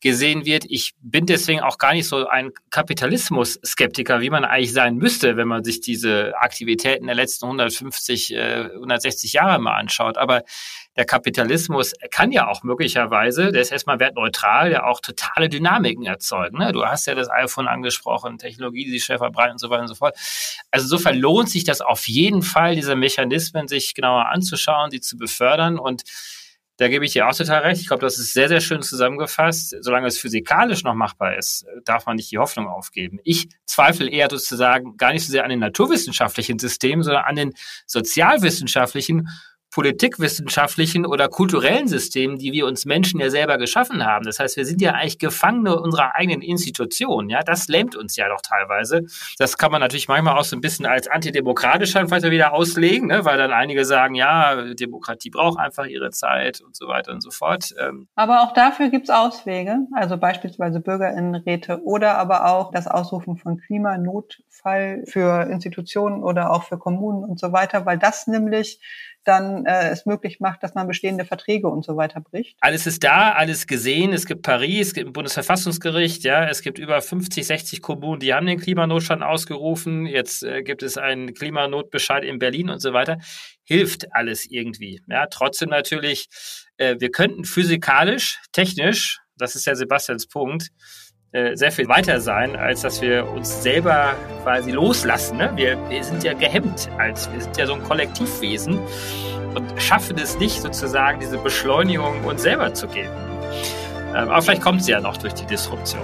gesehen 0.02 0.44
wird. 0.44 0.64
Ich 0.68 0.94
bin 1.00 1.26
deswegen 1.26 1.60
auch 1.60 1.78
gar 1.78 1.92
nicht 1.92 2.08
so 2.08 2.26
ein 2.26 2.50
Kapitalismus-Skeptiker, 2.70 4.20
wie 4.20 4.30
man 4.30 4.44
eigentlich 4.44 4.72
sein 4.72 4.96
müsste, 4.96 5.36
wenn 5.36 5.46
man 5.46 5.62
sich 5.62 5.80
diese 5.80 6.34
Aktivitäten 6.36 7.06
der 7.06 7.14
letzten 7.14 7.44
150, 7.46 8.36
160 8.36 9.32
Jahre 9.32 9.60
mal 9.60 9.76
anschaut. 9.76 10.18
Aber 10.18 10.42
der 10.97 11.07
Kapitalismus 11.07 11.93
kann 12.11 12.32
ja 12.32 12.49
auch 12.49 12.62
möglicherweise, 12.62 13.51
der 13.51 13.62
ist 13.62 13.72
erstmal 13.72 13.99
wertneutral, 13.99 14.70
ja 14.70 14.84
auch 14.84 15.01
totale 15.01 15.49
Dynamiken 15.49 16.05
erzeugen. 16.05 16.59
Ne? 16.59 16.72
Du 16.72 16.84
hast 16.84 17.07
ja 17.07 17.14
das 17.14 17.30
iPhone 17.30 17.66
angesprochen, 17.66 18.36
Technologie, 18.36 18.84
die 18.84 18.90
sich 18.90 19.05
schnell 19.05 19.18
verbreiten 19.18 19.53
und 19.53 19.59
so 19.59 19.70
weiter 19.70 19.82
und 19.82 19.88
so 19.88 19.95
fort. 19.95 20.16
Also 20.70 20.84
insofern 20.84 21.16
lohnt 21.16 21.49
sich 21.49 21.64
das 21.64 21.80
auf 21.80 22.09
jeden 22.09 22.43
Fall, 22.43 22.74
diese 22.74 22.95
Mechanismen 22.95 23.68
sich 23.68 23.95
genauer 23.95 24.26
anzuschauen, 24.26 24.90
die 24.90 25.01
zu 25.01 25.16
befördern 25.16 25.78
und 25.78 26.03
Da 26.78 26.88
gebe 26.88 27.05
ich 27.05 27.12
dir 27.12 27.28
auch 27.28 27.34
total 27.34 27.62
recht. 27.62 27.80
Ich 27.80 27.86
glaube, 27.86 28.01
das 28.01 28.18
ist 28.18 28.32
sehr, 28.32 28.49
sehr 28.49 28.61
schön 28.61 28.82
zusammengefasst. 28.82 29.76
Solange 29.82 30.07
es 30.07 30.18
physikalisch 30.18 30.82
noch 30.84 30.95
machbar 30.95 31.36
ist, 31.36 31.66
darf 31.84 32.07
man 32.07 32.16
nicht 32.16 32.32
die 32.32 32.38
Hoffnung 32.38 32.66
aufgeben. 32.66 33.18
Ich 33.24 33.49
zweifle 33.66 34.11
eher 34.11 34.28
sozusagen 34.30 34.97
gar 34.97 35.12
nicht 35.12 35.24
so 35.24 35.30
sehr 35.30 35.45
an 35.45 35.51
den 35.51 35.61
naturwissenschaftlichen 35.61 36.59
Systemen, 36.59 37.05
sondern 37.05 37.24
an 37.24 37.36
den 37.36 37.53
sozialwissenschaftlichen 37.86 39.28
politikwissenschaftlichen 39.72 41.06
oder 41.06 41.28
kulturellen 41.28 41.88
Systemen, 41.88 42.38
die 42.38 42.52
wir 42.52 42.66
uns 42.66 42.84
Menschen 42.84 43.18
ja 43.20 43.30
selber 43.30 43.56
geschaffen 43.56 44.04
haben. 44.04 44.24
Das 44.24 44.38
heißt, 44.38 44.56
wir 44.58 44.66
sind 44.66 44.82
ja 44.82 44.92
eigentlich 44.92 45.18
Gefangene 45.18 45.80
unserer 45.80 46.14
eigenen 46.14 46.42
Institutionen. 46.42 47.30
Ja, 47.30 47.40
das 47.40 47.68
lähmt 47.68 47.96
uns 47.96 48.16
ja 48.16 48.28
doch 48.28 48.42
teilweise. 48.42 49.02
Das 49.38 49.56
kann 49.56 49.72
man 49.72 49.80
natürlich 49.80 50.08
manchmal 50.08 50.38
auch 50.38 50.44
so 50.44 50.56
ein 50.56 50.60
bisschen 50.60 50.84
als 50.84 51.08
antidemokratisch 51.08 51.92
dann 51.92 52.06
vielleicht 52.06 52.30
wieder 52.30 52.52
auslegen, 52.52 53.08
ne? 53.08 53.24
weil 53.24 53.38
dann 53.38 53.50
einige 53.50 53.86
sagen, 53.86 54.14
ja, 54.14 54.74
Demokratie 54.74 55.30
braucht 55.30 55.58
einfach 55.58 55.86
ihre 55.86 56.10
Zeit 56.10 56.60
und 56.60 56.76
so 56.76 56.86
weiter 56.88 57.12
und 57.12 57.22
so 57.22 57.30
fort. 57.30 57.74
Ähm 57.80 58.08
aber 58.14 58.42
auch 58.42 58.52
dafür 58.52 58.90
gibt's 58.90 59.08
Auswege, 59.08 59.78
also 59.94 60.18
beispielsweise 60.18 60.80
Bürgerinnenräte 60.80 61.82
oder 61.82 62.18
aber 62.18 62.46
auch 62.52 62.72
das 62.72 62.86
Ausrufen 62.86 63.38
von 63.38 63.56
Klimanotfall 63.56 65.04
für 65.06 65.44
Institutionen 65.50 66.22
oder 66.22 66.50
auch 66.52 66.64
für 66.64 66.78
Kommunen 66.78 67.24
und 67.24 67.40
so 67.40 67.52
weiter, 67.52 67.86
weil 67.86 67.98
das 67.98 68.26
nämlich 68.26 68.80
dann 69.24 69.66
äh, 69.66 69.90
es 69.90 70.06
möglich 70.06 70.40
macht, 70.40 70.62
dass 70.62 70.74
man 70.74 70.86
bestehende 70.86 71.24
Verträge 71.24 71.68
und 71.68 71.84
so 71.84 71.96
weiter 71.96 72.20
bricht? 72.20 72.56
Alles 72.60 72.86
ist 72.86 73.04
da, 73.04 73.32
alles 73.32 73.66
gesehen. 73.66 74.12
Es 74.12 74.26
gibt 74.26 74.42
Paris, 74.42 74.88
es 74.88 74.94
gibt 74.94 75.08
ein 75.08 75.12
Bundesverfassungsgericht, 75.12 76.24
ja, 76.24 76.48
es 76.48 76.62
gibt 76.62 76.78
über 76.78 77.00
50, 77.00 77.46
60 77.46 77.82
Kommunen, 77.82 78.20
die 78.20 78.34
haben 78.34 78.46
den 78.46 78.58
Klimanotstand 78.58 79.22
ausgerufen. 79.22 80.06
Jetzt 80.06 80.42
äh, 80.42 80.62
gibt 80.62 80.82
es 80.82 80.98
einen 80.98 81.34
Klimanotbescheid 81.34 82.24
in 82.24 82.38
Berlin 82.38 82.70
und 82.70 82.80
so 82.80 82.92
weiter. 82.92 83.18
Hilft 83.64 84.14
alles 84.14 84.46
irgendwie. 84.50 85.00
Ja, 85.08 85.26
trotzdem 85.26 85.70
natürlich, 85.70 86.28
äh, 86.76 86.96
wir 86.98 87.10
könnten 87.10 87.44
physikalisch, 87.44 88.40
technisch, 88.52 89.20
das 89.36 89.54
ist 89.56 89.66
ja 89.66 89.74
Sebastians 89.74 90.26
Punkt, 90.26 90.70
sehr 91.33 91.72
viel 91.72 91.89
weiter 91.89 92.20
sein, 92.20 92.57
als 92.57 92.83
dass 92.83 93.01
wir 93.01 93.26
uns 93.26 93.62
selber 93.62 94.14
quasi 94.43 94.70
loslassen. 94.70 95.39
Ne? 95.39 95.51
Wir, 95.55 95.78
wir 95.89 96.05
sind 96.05 96.22
ja 96.24 96.35
gehemmt, 96.35 96.91
als 96.99 97.33
wir 97.33 97.41
sind 97.41 97.57
ja 97.57 97.66
so 97.66 97.72
ein 97.72 97.83
Kollektivwesen 97.83 98.78
und 99.55 99.83
schaffen 99.83 100.18
es 100.18 100.39
nicht 100.39 100.61
sozusagen 100.61 101.20
diese 101.20 101.39
Beschleunigung 101.39 102.22
uns 102.24 102.43
selber 102.43 102.74
zu 102.74 102.87
geben. 102.87 103.14
Ähm, 104.14 104.28
aber 104.28 104.43
vielleicht 104.43 104.62
kommt 104.62 104.85
sie 104.85 104.93
ja 104.93 105.01
noch 105.01 105.16
durch 105.16 105.33
die 105.33 105.47
Disruption. 105.47 106.03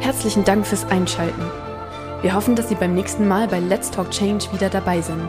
Herzlichen 0.00 0.44
Dank 0.44 0.66
fürs 0.66 0.86
Einschalten. 0.90 1.42
Wir 2.22 2.34
hoffen, 2.34 2.56
dass 2.56 2.68
Sie 2.68 2.74
beim 2.74 2.94
nächsten 2.94 3.28
Mal 3.28 3.46
bei 3.46 3.60
Let's 3.60 3.90
Talk 3.90 4.10
Change 4.10 4.52
wieder 4.52 4.68
dabei 4.68 5.00
sind. 5.00 5.28